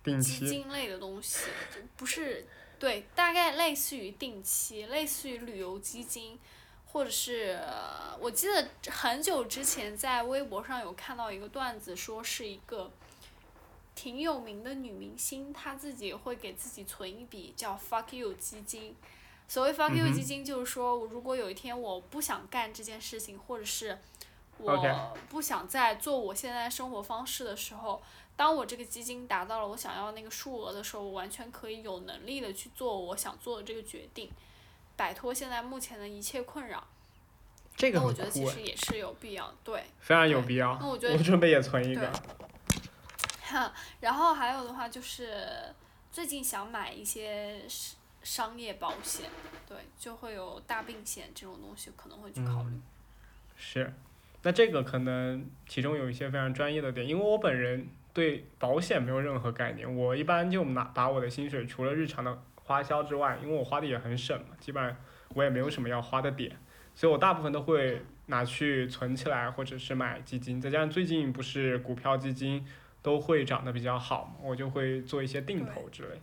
[0.04, 1.50] 基金类的东西，
[1.98, 2.46] 不是
[2.78, 6.38] 对，大概类似于定期，类似于旅游基金。
[6.92, 7.56] 或者是
[8.18, 12.90] 我记得很久之前在微博上有看到一个段子，说是一个
[13.94, 18.94] 挺有名的女明星，她自己会给自己存一笔叫 “fuck you” 基金。
[19.46, 23.98] 所谓 “fuck you” 基金，就是说如果有一天我不想干这件事情，或者是
[24.58, 28.00] 我不想再做我现在生活方式的时候，
[28.36, 34.30] 当我这个基金达到了我想要那个数额的时候，我完全可以有能力的去做我想做的这个决定。
[34.96, 36.86] 摆脱现在目前的一切困扰，
[37.76, 40.78] 这个我觉得其实也是有必要，对，非常有必要。
[40.78, 42.12] 那我觉得我准备也存一个。
[43.50, 45.34] 哈，然后还有的话就是
[46.10, 49.28] 最近想买一些商商业保险，
[49.68, 52.80] 对，就会有大病险这种东西可能会去考虑。
[53.56, 53.92] 是，
[54.42, 62.42] 那这个可能其中有一些非常专业的点，因为我本人对保险没有任何概念，我一般就拿把我的薪水除了日常的。
[62.62, 64.96] 花销之外，因为我花的也很省嘛，基本上
[65.34, 66.56] 我也没有什么要花的点，
[66.94, 70.60] 所以我大部分都会拿去存起来，或者是买基金。
[70.60, 72.64] 再加上最近不是股票基金
[73.02, 76.20] 都会长得比较好嘛，我就会做一些定投之类。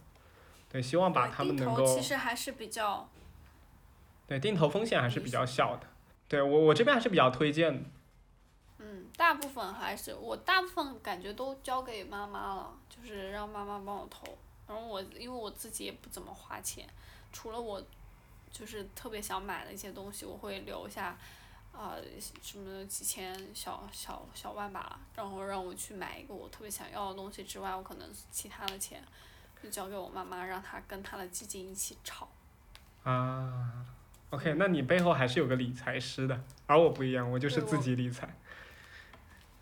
[0.70, 1.86] 对，希望把他们能够。
[1.86, 3.10] 其实还是比较。
[4.28, 5.88] 对，定投风险还是比较小的。
[6.28, 7.90] 对我，我这边还是比较推荐的。
[8.80, 14.38] 嗯，大部分还是我大部分感觉都交给妈妈了，就是让妈妈帮我投。
[14.68, 16.86] 然后我因为我自己也不怎么花钱，
[17.32, 17.82] 除了我，
[18.52, 21.18] 就是特别想买的一些东西，我会留下，
[21.78, 21.96] 啊
[22.42, 29.04] 什么几千小小小万吧，然后让我去买一个我特别想要的东西之外，我可能其他的钱，
[29.62, 32.28] 就交给我妈妈，让她跟她的基金一起炒。
[33.04, 33.86] 啊
[34.32, 38.36] ，OK，那你背后还是有个理财师的，而我不一样，我就是自己理财。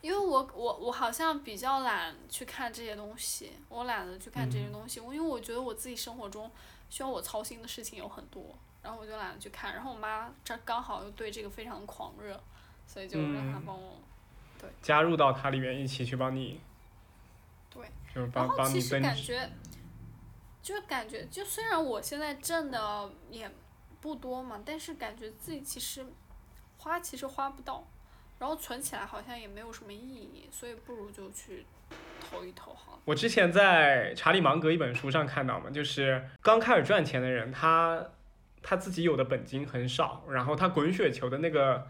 [0.02, 5.00] 因为我我我好像比较懒去看这些东西，我懒得去看这些东西。
[5.00, 6.50] 我因为我觉得我自己生活中
[6.90, 8.56] 需要我操心的事情有很多，
[8.86, 9.74] 然后我就懒得去看。
[9.74, 12.40] 然后我妈这刚好又对这个非常狂热，
[12.86, 13.98] 所以就让她帮我，
[14.62, 14.70] 对。
[14.84, 16.62] 加入到它里面一起去帮你。
[17.72, 17.84] 对。
[18.14, 19.02] 就是帮帮你分。
[19.02, 19.50] 感觉，
[20.62, 23.50] 就是感觉，就虽然我现在挣的也
[24.00, 26.06] 不多嘛，但是感觉自己其实
[26.78, 27.84] 花其实花不到。
[28.38, 31.66] 然后存起来好像也没有什么意义，所以不如就去
[32.20, 33.00] 投一投好。
[33.06, 38.06] 我之前在查理芒格一本书上看到嘛，就是刚开始赚钱的人，他
[38.68, 41.88] 他自己有的本金很少，然后他滚雪球的那个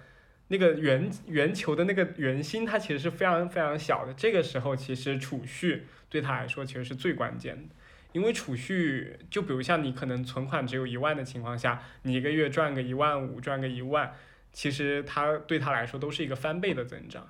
[0.50, 4.14] 那个圆圆球的那个圆心，它其实是非常非常小的。
[4.14, 7.74] 这个时候，其实储蓄对他来说其实是最关键的，
[8.12, 14.14] 因为储蓄，就比如像你可能存款只有一万的情况下，你一个月赚个一万五，赚个一万，
[14.52, 17.30] 其实它对他来说都是一个翻倍的增长，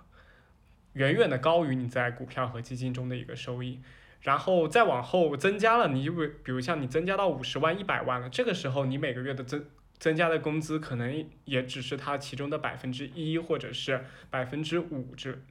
[0.93, 3.79] 远远的高于你在股票和基金中的一个收益。
[4.25, 9.63] 然后再往后增加了，你就比比如像你增加到五十万、一百万了，这个时候你每个月的增
[9.99, 15.43] 增加的工资可能也只是它其中的百分之一或者是百分之五之，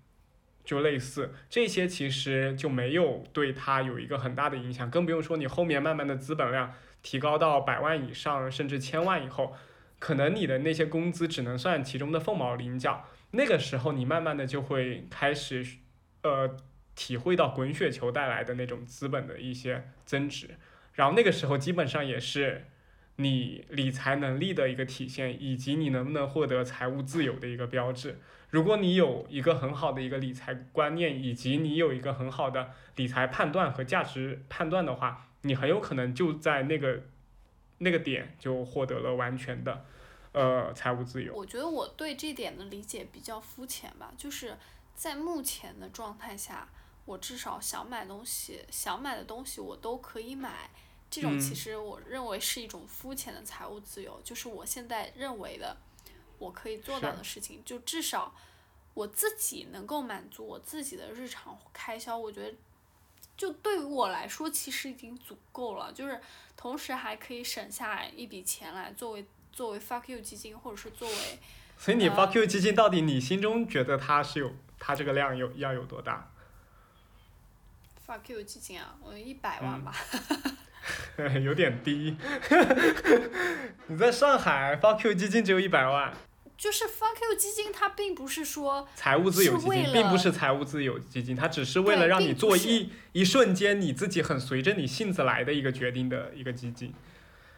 [0.64, 9.54] 就类似这些其实就没有对它有一个很大的影响，更不用说你后面慢慢的资本量提高到百万以上甚至千万以后，
[10.00, 15.64] 可能你的那些工资只能算其中的凤毛麟角，那个时候你慢慢的就会开始，
[16.24, 16.56] 呃。
[16.94, 20.56] 体会到滚雪球带来的那种资本的一些增值，
[20.92, 22.66] 然后那个时候基本上也是
[23.16, 28.20] 你理财能力的一个体现，以及你能不能获得财务自由的一个标志。
[28.50, 37.02] 如果你有一个很好的一个理财观念，以及你有一个很好的理财判断和价值判断的话，你很有可能就在那个
[37.78, 39.84] 那个点就获得了完全的
[40.30, 41.34] 呃财务自由。
[41.34, 44.56] 我觉得我对这点的理解比较肤浅吧，就是
[44.94, 46.68] 在目前的状态下。
[47.04, 50.70] 我至少想买东西，想买的东西我都可以买，
[51.10, 55.76] 这种其实我认为是一种肤浅的财务自由，就是我现在认为的，
[56.38, 58.34] 我可以做到的事情，就至少
[58.94, 62.56] 我自己能够满足我自己的日常开销，我觉得
[63.36, 66.20] 就对于我来说其实已经足够了，就是
[66.56, 71.38] 同时还可以省下一笔钱来作为作为 fuck you 基金，或者是作为。
[71.76, 76.30] 所以你 fuck you 基金到底你心中觉得它是有它这个量有要有多大？
[78.06, 79.94] 发 Q 基金啊，我一百万吧。
[81.42, 82.14] 有点低。
[83.88, 86.12] 你在上海 fuck you 基金只有一百万。
[86.56, 96.92] 就是发 Q 基金，它并不是说财务自由基金，并不是财务自由基金，它只是为了让你做一一瞬间你自己很随着你性子来的一个决定的一个基金。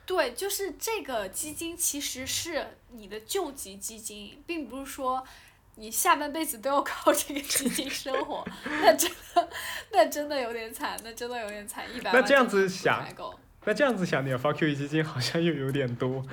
[0.07, 5.27] 对，就是这个基金其实是你的救急基金，并不是说。
[5.79, 9.49] 你下半辈子都要靠这个基金生活，那真的，
[9.93, 13.07] 那真的有点惨，那真的有点惨，一百万那这样子想，
[13.65, 16.25] 那这样子想，你发 QE 基金好像又有点多。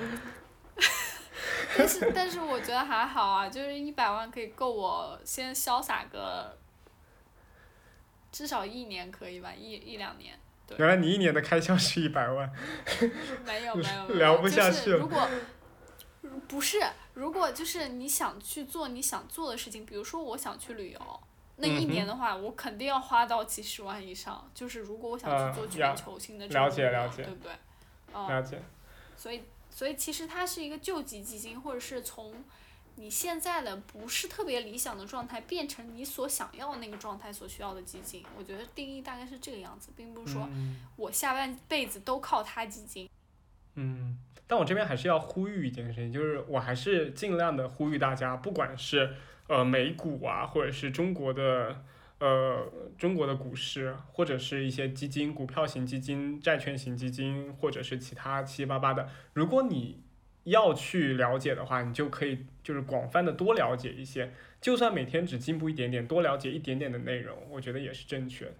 [1.77, 6.57] 但是但是我觉得还好啊，就是一百万可以够我先潇洒个，
[8.31, 10.39] 至少一年可以吧，一一两年。
[10.77, 12.49] 原来你一年的开销是一百万。
[13.45, 14.15] 没有没有没有。
[14.15, 14.99] 聊不下去了。
[14.99, 15.27] 如果，
[16.47, 16.79] 不是。
[17.13, 21.19] 如果就是你想去做你想做的事情，比如说我想去旅游，
[21.57, 24.49] 那一年的话，我肯定要花到几十万以上。
[24.55, 27.51] 就是如果我想去做全球性的这种旅游，对不对？
[28.13, 28.59] 了解。
[29.15, 32.33] 所以，所以其实它是一个救济基金，或者是从
[32.95, 38.25] 你现在的不是特别理想的状态变成你所想要的那个状态所需要的基金。
[38.35, 40.49] 我觉得定义大概是这个样子，并不是说
[40.95, 43.07] 我下半辈子都靠它基金。
[43.75, 44.17] 嗯。
[44.53, 49.09] 但我这边还是要呼吁一件事情，就是我还是尽量的呼吁大家，不管是
[49.47, 51.83] 呃美股啊，或者是中国的
[52.19, 60.03] 呃中国的股市，或者是一些基金、股票型基金、债券型基金，或者是其他七七八八的，如果你
[60.43, 64.31] 要去了解的话，你就可以就是广泛的多了解一些，
[64.61, 68.53] 就算每天只进步一点点，多了解一点点的内容，我觉得也是正确的。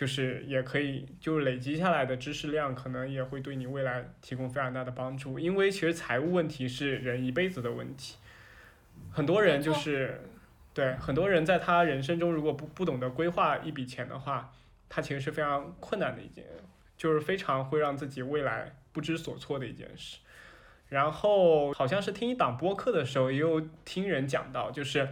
[0.00, 5.38] 就是也可以，就是累积下来的知识量，可能也会对你未来提供非常大的帮助。
[5.38, 8.16] 因为其实财务问题是人一辈子的问题，
[9.10, 10.22] 很多人就是，
[10.72, 14.50] 对很多人在他人生中如果不不懂得规划一笔钱的话，
[14.88, 16.46] 他其实是非常困难的一件，
[16.96, 20.16] 就是非常会让自己未来不知所措的一件事。
[20.88, 25.06] 然后好像是听一档播客的时候，也有听人讲到，就是。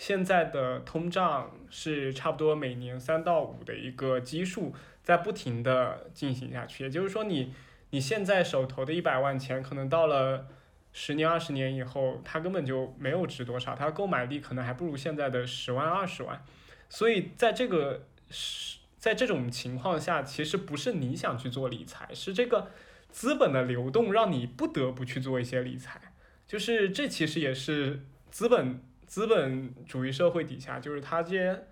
[0.00, 6.84] 现在的通胀是差不多每年三到五的一个基数，在不停的进行下去。
[6.84, 7.52] 也就是说，你
[7.90, 10.46] 你现在手头的一百万钱，可能到了
[10.90, 16.42] 十年、二十年以后，它根本就没有值多少，它购买力可能还不如现在的十万、二十万。
[16.88, 22.70] 所以，在这个是在这种情况下，其实不是你想去做理财，是这个
[23.10, 26.00] 资本的流动让你不得不去做一些理财。
[26.46, 28.00] 就是这其实也是
[28.30, 28.82] 资本。
[29.10, 31.66] 资本主义社会底下，就是它这些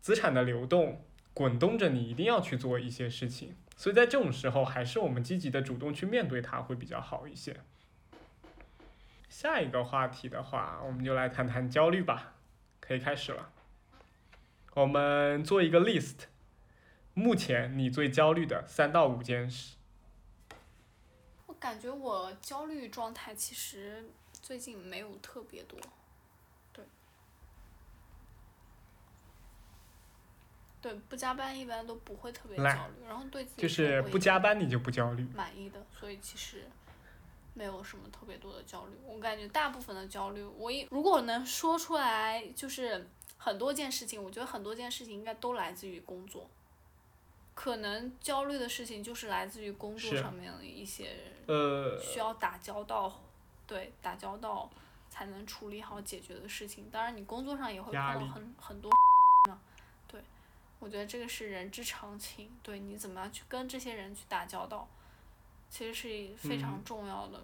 [0.00, 1.04] 资产的流动
[1.34, 3.54] 滚动着，你一定要去做一些事情。
[3.76, 7.60] 所以在这种时候，还是我们积极的主动去面对它会比较好一些。
[9.28, 12.36] 下一个话题的话，我们就来谈谈焦虑吧，
[12.80, 13.52] 可以开始了。
[14.72, 16.20] 我们做一个 list，
[17.12, 19.76] 目前你最焦虑的三到五件事。
[21.44, 25.78] 我感觉我焦虑状态其实最近没有特别多。
[30.82, 35.26] 对，不加班一般都不会特别焦虑，然后对自己就是不加班你就不焦虑。
[35.34, 36.64] 满意的，所以其实
[37.52, 38.92] 没有什么特别多的焦虑。
[39.06, 46.48] 我感觉大部分的焦虑，我一如果能说出来，就是很多件事情，我觉得很多件事情应该都来自于工作。
[47.52, 51.14] 可能焦虑的事情就是来自于工作上面的一些
[51.46, 53.20] 呃，需要打交道，
[53.66, 54.70] 对打交道
[55.10, 56.88] 才能处理好解决的事情。
[56.90, 58.90] 当然，你工作上也会碰到很很多
[60.90, 62.50] 觉得这个是人之常情。
[62.62, 64.88] 对你怎么样去跟这些人去打交道，
[65.70, 67.40] 其实是非常嗯重要的。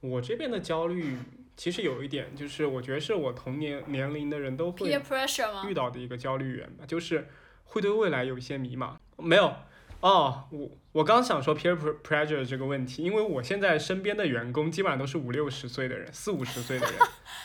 [0.00, 1.16] 我这边的焦虑
[1.56, 5.74] 其实有一点，就是我觉得是我同年年龄的人都会遇？
[5.74, 7.26] 到的一个焦虑源吧，就是
[7.64, 8.96] 会对未来有一些迷茫。
[9.16, 9.56] 没有
[10.04, 16.94] 哦，我我刚想说 peer pre- pressure 这个问题，因为我现在身边的员工基本上都是五六十岁的人，四五十岁的人，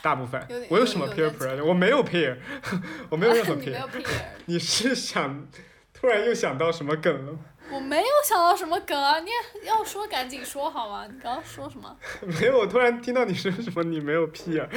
[0.04, 0.58] 大部分有。
[0.68, 1.64] 我有什么 peer pressure？
[1.64, 2.36] 我没有 peer，
[3.10, 3.82] 我没有任何 peer。
[4.48, 5.48] 你是想
[5.94, 7.40] 突然又想到什么梗了吗？
[7.72, 9.20] 我没有想到什么梗啊！
[9.20, 9.30] 你
[9.66, 11.08] 要说赶紧说好吗？
[11.10, 11.96] 你刚刚说什么？
[12.42, 14.68] 没有，我突然听到你说什么你没有 peer，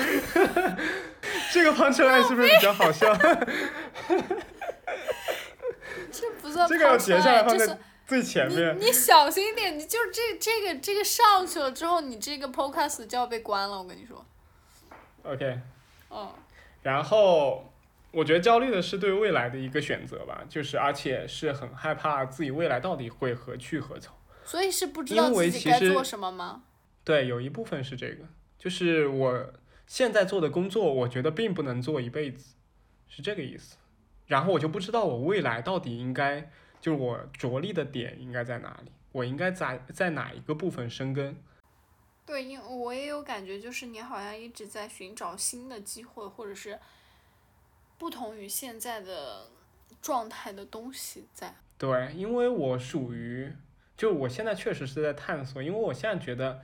[1.52, 3.12] 这个 punchline 是不是比较好笑？
[6.22, 8.78] 这 不算这个要截下来 punchline，放在这是最前面。
[8.78, 14.24] 你你小心一点，你就这这个这个上去了之后，你这个 podcast 就要被关了，我跟你说。
[15.24, 15.58] OK，
[16.10, 16.32] 嗯，
[16.82, 17.72] 然后
[18.10, 24.14] 我觉得焦虑的是对未来的一个选择吧，就是而且是很害怕自己未来到底会何去何从。
[24.44, 26.62] 所以是不知道自己该做什么吗？
[27.04, 28.24] 对，有一部分是这个，
[28.58, 29.52] 就是我
[29.86, 32.54] 现在做的工作，我觉得并不能做一辈子，
[33.08, 33.76] 是这个意思。
[34.32, 36.50] 然后我就不知道我未来到底应该，
[36.80, 41.36] 就是我着力的点应该在哪里，我应该在在哪一个部分生根。
[42.24, 46.78] 对，因为我也有感觉，就是你好像一直在寻找新的机会，或者是
[47.98, 49.50] 不同于现在的
[50.00, 51.54] 状态的东西在。
[51.76, 53.52] 对，因为我属于，
[53.98, 56.62] 就我现在确实是在探索，因为我现在觉得，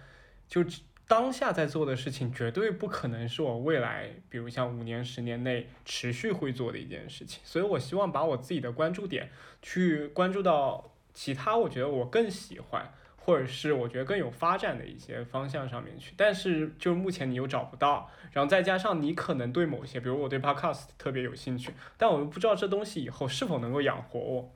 [0.49, 9.31] 就只当下在做的事情，绝对不可能是我未来，比如像五年、十年内持续会做的一件事情，所以我希望把我自己的关注点
[9.63, 24.55] 去关注到其他我觉得我更喜欢，或者是我觉得更有发展的一些方向上面去，但是就目前你又找不到，然后再加上你可能对某些，比如我对 podcast 特别有兴趣，但我又不知道这东西以后是否能够养活我。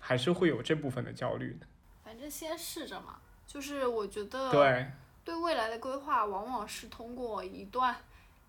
[0.00, 1.66] 还是会有这部分的焦虑的。
[2.04, 4.86] 反正先试着嘛，就是我觉得对，
[5.28, 7.94] 对未来的规划，往往是通过一段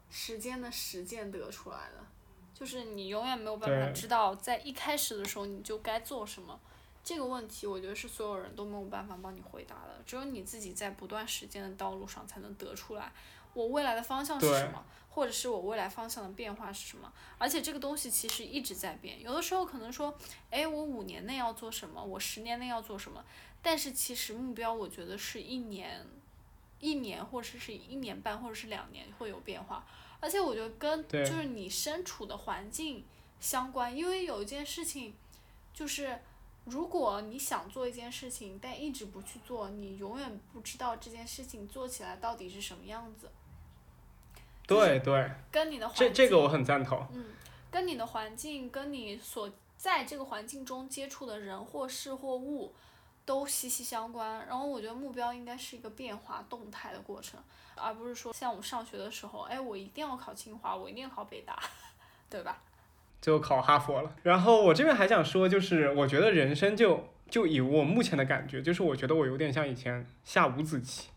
[0.10, 2.06] 时间的实践得出来的。
[2.54, 6.58] 就是你永远没有办法知道，在一开始的时候你就该做什么。
[7.04, 13.12] 这个问题，我觉得是所有人都没有办法帮你回答的，只有你自己在不断实践的道路上才能得出来，
[13.54, 17.12] 我未来的方向是什么，或者是我未来方向的变化是什么。
[17.38, 20.18] 而且这个东西其实一直在变，有的时候可能说，
[20.50, 23.22] 哎，我五年内要做什么，我十年内要做什么，
[23.62, 26.06] 但是其实目标我觉得是一年，
[26.80, 29.86] 一年或者是一年半或者是两年会有变化，
[30.20, 33.04] 而且我觉得跟就是你身处的环境
[33.40, 35.14] 相关，因为有一件事情，
[35.74, 36.20] 就是
[36.66, 43.30] 如果你想做一件事情，但一直不去做，你永远不知道这件事情做起来到底是什么样子，
[44.68, 47.06] 对对，跟你的环境，这这个我很赞同。
[47.14, 47.26] 嗯，
[47.72, 52.74] 跟你的环境，跟你所在这个环境中接触的人或事或物，
[53.30, 54.44] 都息息相关。
[54.48, 57.40] 然后我觉得目标应该是一个变化动态的过程，
[57.76, 61.60] 而不是说像我们上学的时候，哎，我一定要考清华，我一定要考北大，
[62.28, 62.58] 对吧？
[63.22, 64.16] 最后考哈佛了。
[64.24, 71.10] 然后我这边还想说，就是我觉得人生就就以我目前的感觉，就是我觉得我有点像以前下五子棋，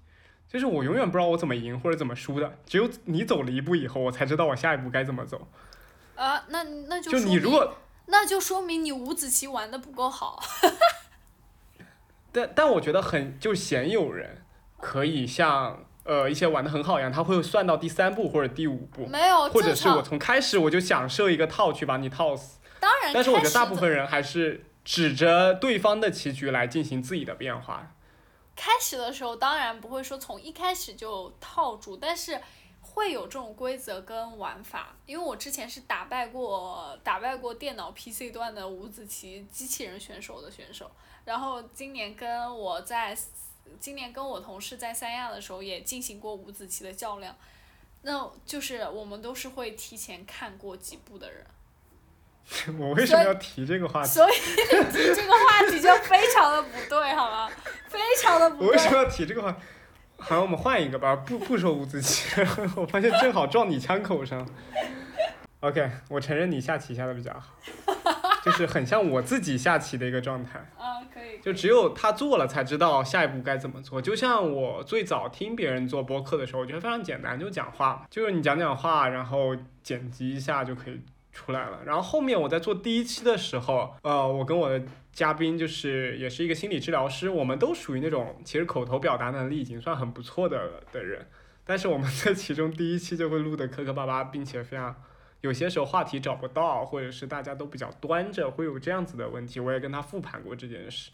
[0.47, 5.48] 就是我永远不知道我怎么赢或者怎么输的，只有你走了一步以后，我才知道我下一步该怎么走。
[6.14, 7.74] 啊，那那就就你如果，
[8.06, 10.39] 那就说明你五子棋玩的不够好。
[12.32, 14.42] 但但我觉得很就鲜有人
[14.80, 19.74] 可以像呃一些玩的很好一样，他会算到第三步或者第五步，没有，或者。
[19.74, 22.59] 是我从开始我就想设一个套去把你套死。
[22.80, 27.94] 当然，但是我觉得大部分人还是指着对方的棋局来进行自己的变化。
[28.54, 32.40] 开始的时候当然不会说从一开始就套住，但是
[32.80, 34.94] 会有这种规则跟玩法。
[35.06, 40.90] 因为我之前是打败过打败过电脑 PC 端的五子棋机器人选手的选手，
[41.24, 43.16] 然后今年跟我在
[43.78, 47.35] 今年跟我同事在三亚的时候也进行过五子棋的较量，
[48.03, 51.47] 那就是我们都是会提前看过几步的人。
[52.77, 54.09] 我为什么要提这个话题？
[54.09, 57.49] 所以你 提这个话题就非常的不对，好吗？
[57.89, 58.66] 非常的不对。
[58.66, 59.57] 我为什么要提这个话？
[60.19, 62.28] 好，我们换一个吧，不不说五子棋，
[62.77, 64.47] 我发现正好撞你枪口上。
[65.61, 68.22] OK，我承认你下棋下的比较好，
[68.53, 70.59] 是很像我自己下棋的一个状态。
[70.79, 71.41] 啊，可以。
[71.43, 74.01] 就只有他做了才知道下一步该怎么做。
[74.01, 81.01] 就像我最早听别人做播客的时候，我觉得非常简单，就讲话，就是你讲讲话，然后剪辑一下就可以
[81.33, 81.81] 出来了。
[81.85, 84.81] 然后后面我在做第一期的时候，呃，我跟我的
[85.12, 91.27] 嘉宾就是也是一个心理治疗师，我们都属于那种其实口头表达能力已经算很不错的的人，
[91.65, 94.95] 但是我们在其中第一期就会录的磕磕巴巴，并且非常。
[95.43, 99.60] 有些时候话题找不到，或者是大家都比较端着，会有这样子的问题。
[99.60, 101.10] 我也跟他复盘过这件事。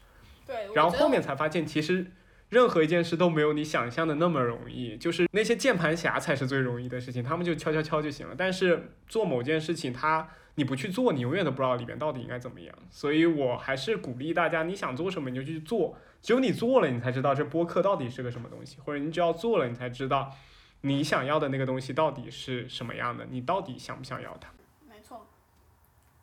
[0.46, 2.06] 对，然后后面才发现，其实
[2.48, 4.96] 任何一件事都没有你想象的那么容易。
[4.96, 8.34] 就是那些键盘侠才是最容易的事情，他们就敲敲敲就行了。
[8.36, 12.74] 但是做某件事情，他你不去做，你永远都不知道里面到底应该怎么样。
[12.90, 15.96] 所以我还是鼓励大家，你想做什么你就去做。
[16.20, 20.34] 只有你做了，你才知道这播客到底是个什么东西，或者你只要做了，你才知道
[20.82, 24.48] 你想要的那个东西到底是什么样的，你到底想不想要它。
[24.88, 25.26] 没错。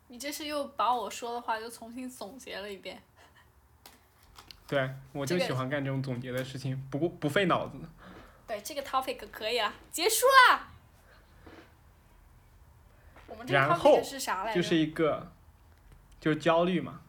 [0.08, 3.02] 你这是又把我说的话又重新总结了一遍。
[4.66, 7.78] 对，我就喜欢干这种总结的事情，不过不费脑子。
[8.46, 10.68] 对，这个 topic 可以啊，结束啦。
[13.26, 14.60] 我们这个然后 topic 是啥来着？
[14.60, 15.32] 就是一个，
[16.18, 17.00] 就是焦虑嘛。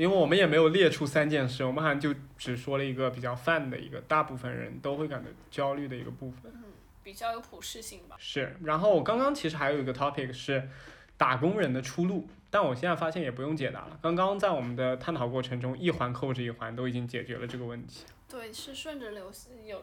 [0.00, 0.04] 哦。
[0.04, 6.50] 因为我们也没有列出三件事，我们好像就只说了一个比较泛的一个，大部分人都会感到焦虑的一个部分。
[6.54, 6.64] 嗯
[7.02, 8.14] 比较有普适性吧。
[8.18, 10.68] 是，然后我刚刚其实还有一个 topic 是
[11.16, 13.98] 打工人的出路，但我现在发现也不用解答了。
[14.02, 18.04] 刚刚在我们的探讨过程中，一环扣着一环都已经解决了这个问题。
[18.28, 19.32] 对，是顺着流
[19.64, 19.82] 有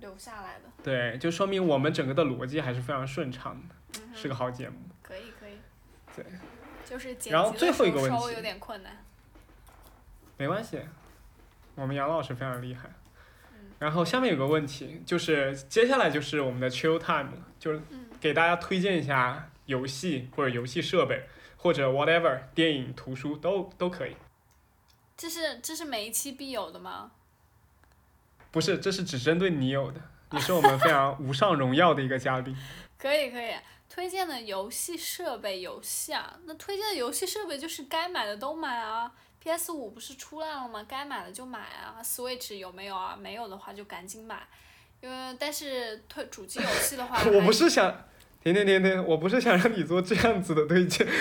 [0.00, 0.64] 留下来的。
[0.82, 4.76] 对，就说明我们整个的逻辑还是非常顺畅的，嗯是个好节目。
[5.02, 5.52] 可以可以。
[6.14, 6.26] 对。
[6.84, 9.04] 就是剪然后最后一个问题候稍微有点困难。
[10.36, 10.80] 没关系，
[11.74, 12.88] 我们杨老师非常厉害。
[12.88, 24.16] 嗯然后下面有个问题，就是接下来就是我们的 chill time，就是嗯给大家推荐一下游戏或者游戏设备，或者 whatever 电影、图书都都可以。
[25.14, 27.10] 这是这是每一期必有的吗？
[28.50, 30.00] 不是，这是只针对你有的，
[30.30, 32.56] 你是我们非常无上荣耀的一个嘉宾。
[32.98, 33.54] 可以可以，
[33.90, 39.12] 推荐的游戏设备游戏啊，那推荐的游戏设备就是该买的都买啊。
[39.46, 40.84] PS 五不是出来了吗？
[40.88, 42.02] 该买的就买啊。
[42.02, 43.16] Switch 有没有啊？
[43.16, 44.42] 没有的话就赶紧买，
[45.00, 47.96] 因为但是推主机游戏的话 我不是想，
[48.42, 51.06] 停停停停，我不是想让你做这样子的推荐。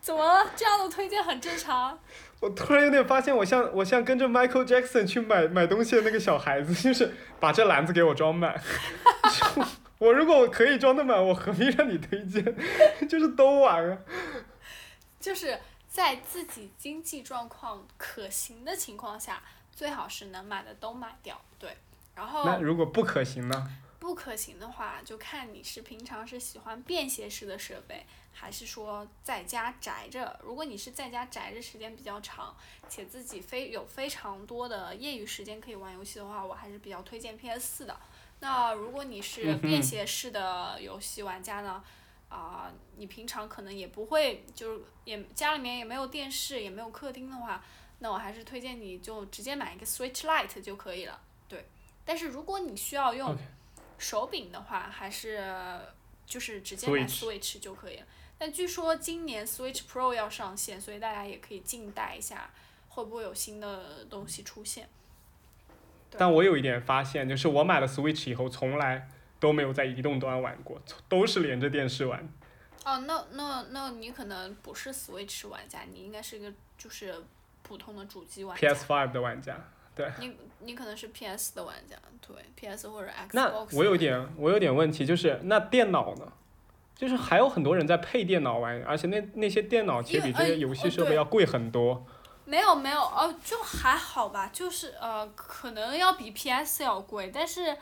[0.00, 0.50] 怎么了？
[0.56, 2.00] 这样的推荐很正常。
[2.40, 8.58] 我突然有点发现，我像我像跟着 Michael Jackson 去买买东西的那个小孩子，就是把这篮子给我装满。
[9.98, 12.42] 我如果我可以装得满，我何必让你推荐？
[13.06, 13.98] 就是都玩啊。
[15.20, 21.40] 就是在自己经济状况可行的情况下，最好是能买的都买掉。
[21.58, 21.76] 对，
[22.14, 23.70] 然后那如果不可行呢？
[23.98, 30.40] 不可行的话，就看你是平常是喜欢便携式的设备，还是说在家宅着。
[30.42, 32.56] 如果你是在家宅着时间比较长，
[32.88, 37.94] 且自己非有非常多的业余时间可以玩游戏的话，我还是比较推荐 PS 四的。
[38.40, 41.84] 那如果你是便携式的游戏玩家呢？
[42.30, 47.62] 啊、你平常可能也不会，就是也家里面也没有电视，也没有客厅的话，
[47.98, 51.20] 那我还是推荐你就直接买一个 Switch Lite 就可以了。
[51.48, 51.66] 对，
[52.04, 53.36] 但是如果你需要用
[53.98, 55.44] 手柄的话，还是
[56.24, 58.06] 就是直接买 Switch 就可以了。
[58.38, 62.50] 但据说今年 Switch Pro 要上线，所以大家也可以静待一下，
[62.88, 64.88] 会不会有新的东西出现？
[66.12, 69.08] 但我有一点发现，就是我买了 Switch 以后，从来
[69.40, 72.28] 都没有在移动端玩过，都是连着电视玩。
[72.84, 77.14] 哦，那那那你可能不是 Switch 玩家，你应该是一个就是
[77.62, 78.68] 普通的主机玩家。
[78.68, 79.56] PS Five 的玩家。
[79.92, 81.96] 对你你可能是 PS 的玩家，
[82.26, 86.32] 对，PS 或者 Xbox 那我有点我有点问题，就是那电脑呢？
[86.94, 92.06] 就是还有很多人在配电脑玩，而且那那些电脑其实比这些游戏设备要贵很多。
[92.44, 97.76] 没有没有，哦，就还好吧，就是呃，可能要比 PS 要贵，但是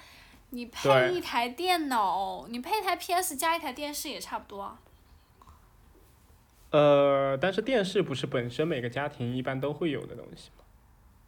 [0.50, 4.80] 你配一台电脑，你配一台 PS 加一台电视也差不多啊。
[6.70, 10.64] 呃，但是电视不是本身每个家庭一般都会有的东西吗？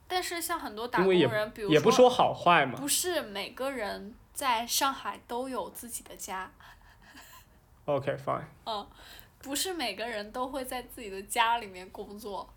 [0.06, 2.78] 但是像很多打工人，比如也不说好坏嘛。
[2.78, 6.50] 不是每个人在上海都有自己的家
[7.84, 8.44] ，OK fine。
[8.66, 8.86] 嗯，
[9.38, 12.48] 不是每个人都会在自己的家里面工作，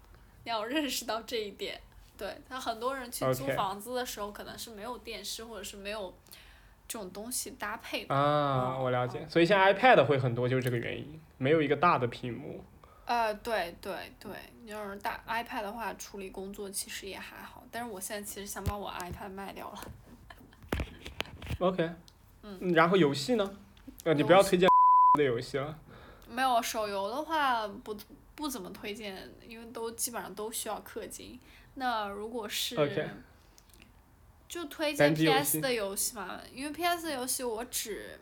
[0.44, 1.80] 你要认识到这一点。
[2.16, 6.14] 对他很多人去租房子的时候，可能是没有电视或者是没有
[6.94, 8.14] 这种东西搭配的。
[8.14, 9.26] 啊，哦我了解。
[9.28, 12.64] 所以像 iPad 会很多，就是这个原因，没有一个大的屏幕。
[13.06, 14.32] 呃，对对对，
[14.64, 17.64] 你要是大 iPad 的话，处理工作其实也还好。
[17.72, 19.82] 但是我现在其实想把我 iPad 卖掉了。
[21.58, 21.90] OK。
[22.44, 22.72] 嗯。
[22.74, 23.58] 然后游戏呢？
[24.04, 24.70] 呃，你不要推荐
[25.18, 25.76] 的游戏了。
[26.30, 27.98] 没有手游的话不
[28.36, 31.40] 不怎么推荐，因为都基本上都需要氪金。
[31.74, 32.76] 那如果是
[34.54, 38.20] 就推荐 PS 的游戏嘛，因为 PS 的游戏我只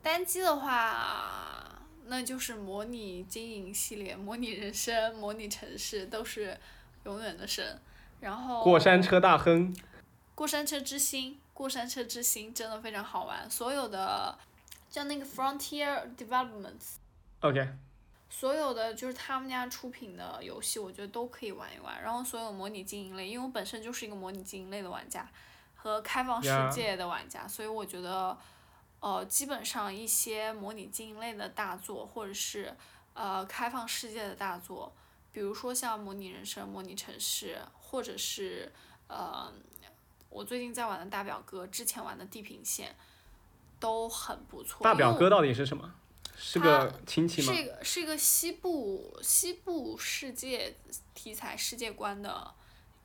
[0.00, 6.56] 单机的话，那就是模拟经营系列，模拟人生、模拟城市都是
[7.02, 7.80] 永远的神。
[8.20, 9.74] 然后过山车大亨，
[10.36, 14.38] 过山车之星，过山车之星真的非常好玩，所有的
[14.88, 17.70] 叫那个 Frontier Developments，OK，
[18.32, 22.00] 所有的就是他们家出品的游戏，我觉得都可以玩一玩。
[22.00, 25.28] 然后所有模拟经营类，因为我本身就是一个模拟经营类的玩家
[25.74, 28.38] 和开放世界的玩家所以我觉得，
[29.00, 32.74] 呃，基本上一些模拟经营类的大作，或者是
[33.14, 34.92] 呃开放世界的大作，
[35.32, 38.72] 比如说像模拟人生、模拟城市，或者是
[39.08, 39.52] 呃
[40.28, 42.94] 我最近在玩的大表哥，之前玩的地平线，
[43.80, 44.84] 都很不错。
[44.84, 45.94] 大表哥到底是什么？
[46.42, 47.62] 是个亲戚吗是？
[47.62, 50.74] 一个是一个西部西部世界
[51.12, 52.52] 题材世界观的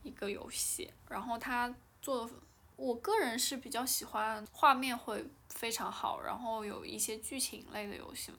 [0.03, 2.31] 一个游戏，然后它做的，
[2.77, 8.37] 我个人是比较喜欢画面会非常好，然后有一些剧情类的游戏嘛。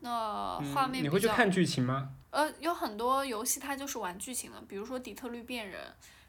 [0.00, 2.12] 那画面嗯，你会去看剧情吗？
[2.30, 5.80] 呃，有很多游戏它就是玩剧情的，比如说《底特律变人》，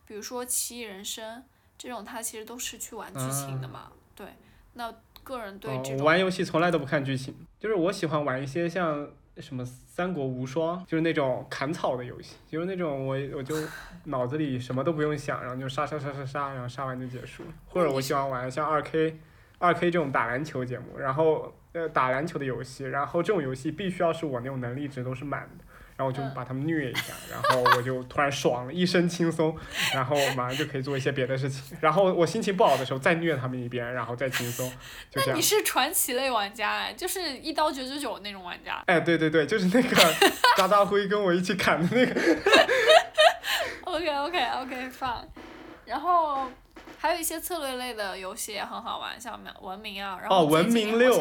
[0.05, 1.39] 比如说《奇异人生》
[1.77, 3.91] 这种，它其实都是去玩剧情的嘛。
[4.13, 4.27] 对，
[4.73, 4.93] 那
[5.23, 9.07] 个人对这，种、我玩游戏从来都不看剧情，就是我喜欢玩一些像
[9.37, 13.55] 什么《三国无双》，就是那种砍草的游戏，就是那种我我就
[14.03, 17.41] 脑子里什么都不用想，然后就杀杀杀杀杀，然后杀完就结束。
[17.69, 19.17] 或者我喜欢玩像二 K，
[19.59, 25.62] 二 K 这种打篮球节目，然后呃打篮球的游戏，然后这种游戏必须要是我那种能力值都是满的。
[26.03, 29.55] 然后我就嗯把他们虐一下，然后我就突然爽了，一身轻松，
[29.93, 31.77] 然后马上就可以做一些别的事情。
[31.79, 34.69] 然后我心情不好的时候再虐他们一遍，然后再轻松，
[35.09, 35.41] 就这样那你。
[35.41, 38.83] 是传奇类玩家哎，就是一刀九九九那种玩家。
[38.87, 39.95] 哎，对对对，就是那个
[40.57, 42.21] 渣渣辉跟我一起砍的那个。
[43.83, 45.25] OK OK OK fine，
[45.85, 46.49] 然后
[46.97, 51.19] 还有一些策略类的游戏也很好玩，像文明啊，然后哦文明六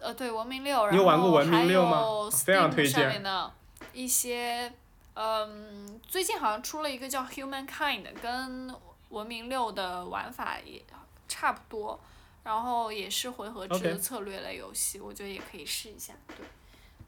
[0.00, 3.52] 呃，对，文明六，你有玩过文明然后六吗 Steam 推荐上面的
[3.92, 4.72] 一些，
[5.14, 8.74] 嗯，最近好像出了一个叫 Humankind，跟
[9.10, 10.82] 文明六的玩法也
[11.28, 12.00] 差不多，
[12.44, 16.46] 然后也是回合制的策略类游戏我觉得也可以试一下，对，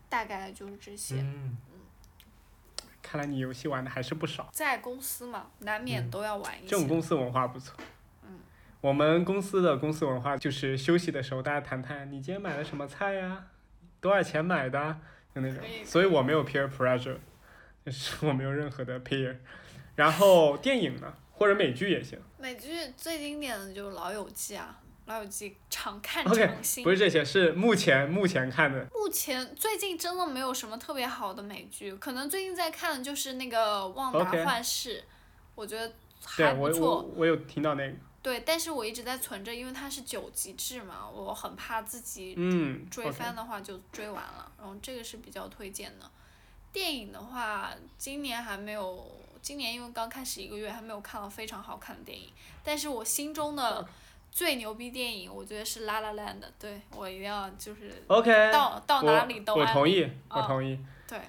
[0.08, 1.16] 大概就是这些。
[1.20, 1.56] 嗯，
[3.02, 4.48] 看来你游戏玩的还是不少。
[4.52, 6.66] 在公司嘛，难免都要玩一些。
[6.66, 7.76] 嗯这种公司文化不错。
[8.22, 8.40] 嗯
[8.80, 13.46] 我们公司的公司文化就是休息的时候大家谈谈，你今天买了什么菜呀？
[14.00, 15.00] 多少钱买的啊？
[15.34, 15.62] 就那种。
[15.84, 17.16] 所以我没有 peer pressure，
[17.84, 19.36] 就是我没有任何的 peer。
[19.96, 22.18] 然后电影呢，或者美剧也行。
[22.38, 24.78] 美剧最经典的就是《老友记》啊，
[25.10, 26.82] 《老友记》常看 常新。
[26.84, 28.86] 不是这些，是目前目前看的。
[28.92, 34.98] 目前最近真的没有什么特别好的美剧，可能最近在看的就是那个《旺达幻视》
[35.54, 35.88] 我觉得
[36.36, 37.10] 对我我还不错。
[37.16, 37.94] 我有听到那个。
[38.24, 42.88] 对，但是我一直在存着，因为它是九集制嘛，我很怕自己嗯。
[42.90, 46.10] 追番的话就追完了，然后这个是比较推荐的。
[46.72, 49.06] 电影的话，今年还没有，
[49.42, 52.32] 今年因为刚开始一个月还没有看到非常好看的电影，
[52.64, 53.86] 但是我心中的
[54.32, 58.50] 最牛逼电影，我觉得是《La La Land》，对我一定要就是 OK。
[58.50, 60.78] 到到哪里都我同意，我嗯同意。
[61.06, 61.20] 对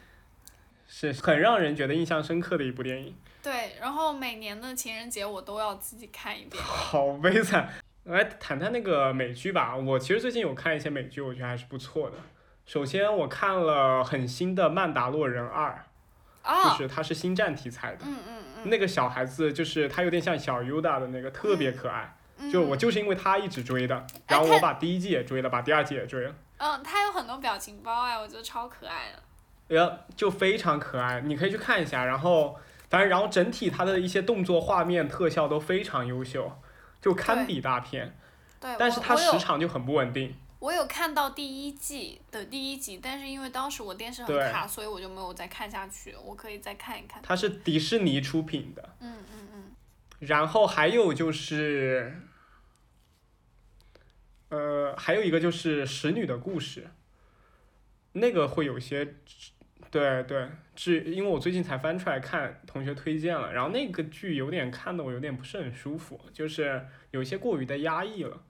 [0.87, 3.13] 是很让人觉得印象深刻的一部电影，
[3.45, 6.57] 对，然后每年的情人节我都要自己看一遍。
[6.65, 7.69] 好悲惨。
[8.05, 12.17] 来谈谈那个美剧吧，我其实最近有看一些美剧，我觉得还是不错的。
[12.65, 15.85] 首先我看了很新的《曼达洛人二》，
[16.63, 22.17] 就啊，是它是星战题材的，嗯嗯嗯，那个小孩子就是他有点像小 Yoda 的那个，特别可爱。
[22.37, 26.35] 嗯就我就是因为他一直追的，然后我把第一季也追了，把第二季也追了。
[26.57, 29.75] 嗯，他有很多表情包哎，我觉得超可爱的。
[29.75, 32.03] 呀，就非常可爱，你可以去看一下。
[32.05, 32.59] 然后，
[32.95, 36.49] 反正然后整体它的一些动作、画面、特效都非常优秀，
[37.01, 38.17] 就堪比大片。
[38.57, 40.33] 对，但是它时长就很不稳定。
[40.59, 46.15] 我有看到第一季的第一集，但是因为当时我电视很卡，所以我就没有再看下去。
[46.23, 47.21] 我可以再看一看。
[47.21, 48.95] 它是迪士尼出品的。
[49.01, 49.75] 嗯嗯嗯，
[50.19, 52.17] 然后还有就是，
[54.47, 56.83] 呃，还有一个就是《使女的故事》，
[58.13, 59.15] 那个会有些，
[59.95, 60.45] 对对，
[60.75, 68.43] 是因为我最近才翻出来看，同学推荐了，然后那个剧有点看的我有点不是很舒服，就是有一些过于的压抑了。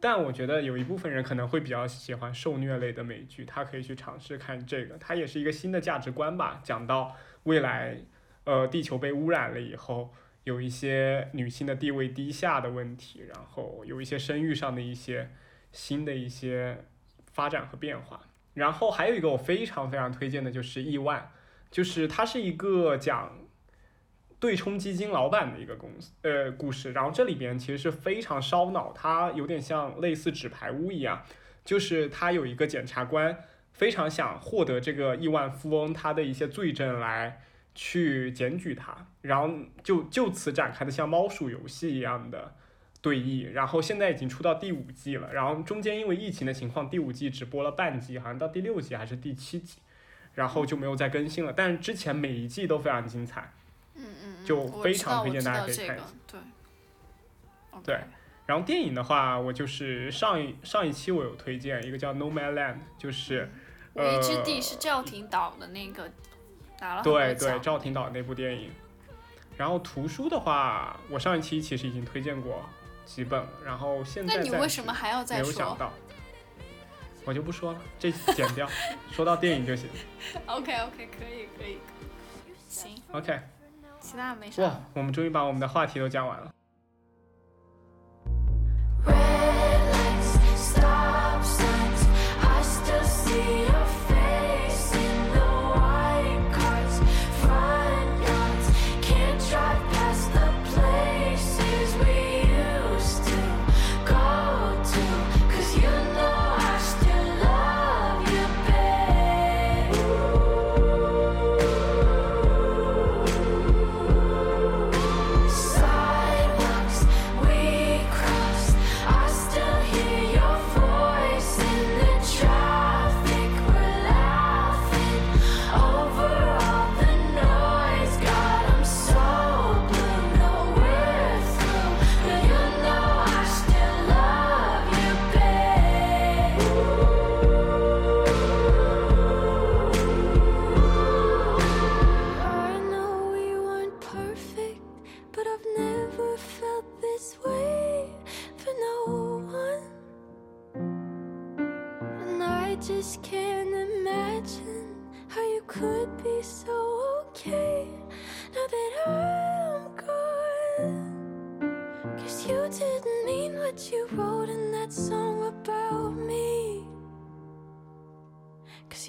[0.00, 7.14] 但我觉得有一部分人可能会比较喜欢受虐类的美剧，他可以去尝试看这个，它也是一个新的价值观吧，讲到
[7.44, 7.96] 未来，
[8.42, 10.12] 呃，地球被污染了以后，
[10.42, 15.30] 有一些女性的地位低下的问题，然后有一些生育上的一些
[15.70, 16.84] 新的一些
[17.30, 18.20] 发展和变化。
[18.54, 21.30] 然后还有一个我非常非常推荐的就是亿万，
[21.70, 23.38] 就是它是一个讲
[24.38, 31.22] 对冲基金老板的一个公司呃故事，然后这里边其实是非常烧脑，它有点像类似纸牌屋一样，
[31.64, 37.40] 就是他有一个检察官非常想获得这个亿万富翁他的一些罪证来
[37.74, 42.54] 去检举他，然后就就此展开的像猫鼠游戏一样的。
[43.02, 49.78] 对弈，然后现在已经出到第五季了，然后中间因为疫情的情况，第五季只播了半季，好像到第六季还是第七季，
[50.34, 51.52] 然后就没有再更新了。
[51.52, 53.52] 但是之前每一季都非常精彩，
[53.94, 56.40] 嗯嗯嗯，就非常推荐大家可以看一下对。
[57.82, 58.00] 对
[58.46, 63.48] 然后电影的话，我就是上一上一期我有推荐一个叫《Nomadland》，就是
[63.94, 66.10] 无一之呃地是赵婷导的那个，
[66.80, 68.70] 拿了很多对对奖赵婷导的那部电影。
[69.56, 72.68] 然后图书的话，我上一期其实已经推荐过
[73.10, 75.92] 几本，然后现在那你为什么还要没再说有想到？
[77.24, 78.68] 我就不说了，这剪掉，
[79.10, 79.88] 说到电影就行。
[80.46, 81.78] ？OK OK，可以可以，
[82.68, 83.40] 行，OK，
[84.00, 84.62] 其他没啥。
[84.62, 86.54] 哇，我们终于把我们的话题都讲完了。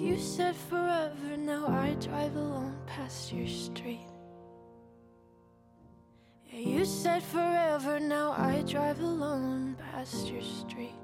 [0.02, 4.00] You said forever, now I drive alone past your street.
[6.46, 11.01] Yeah, you said forever, now I drive alone past your street.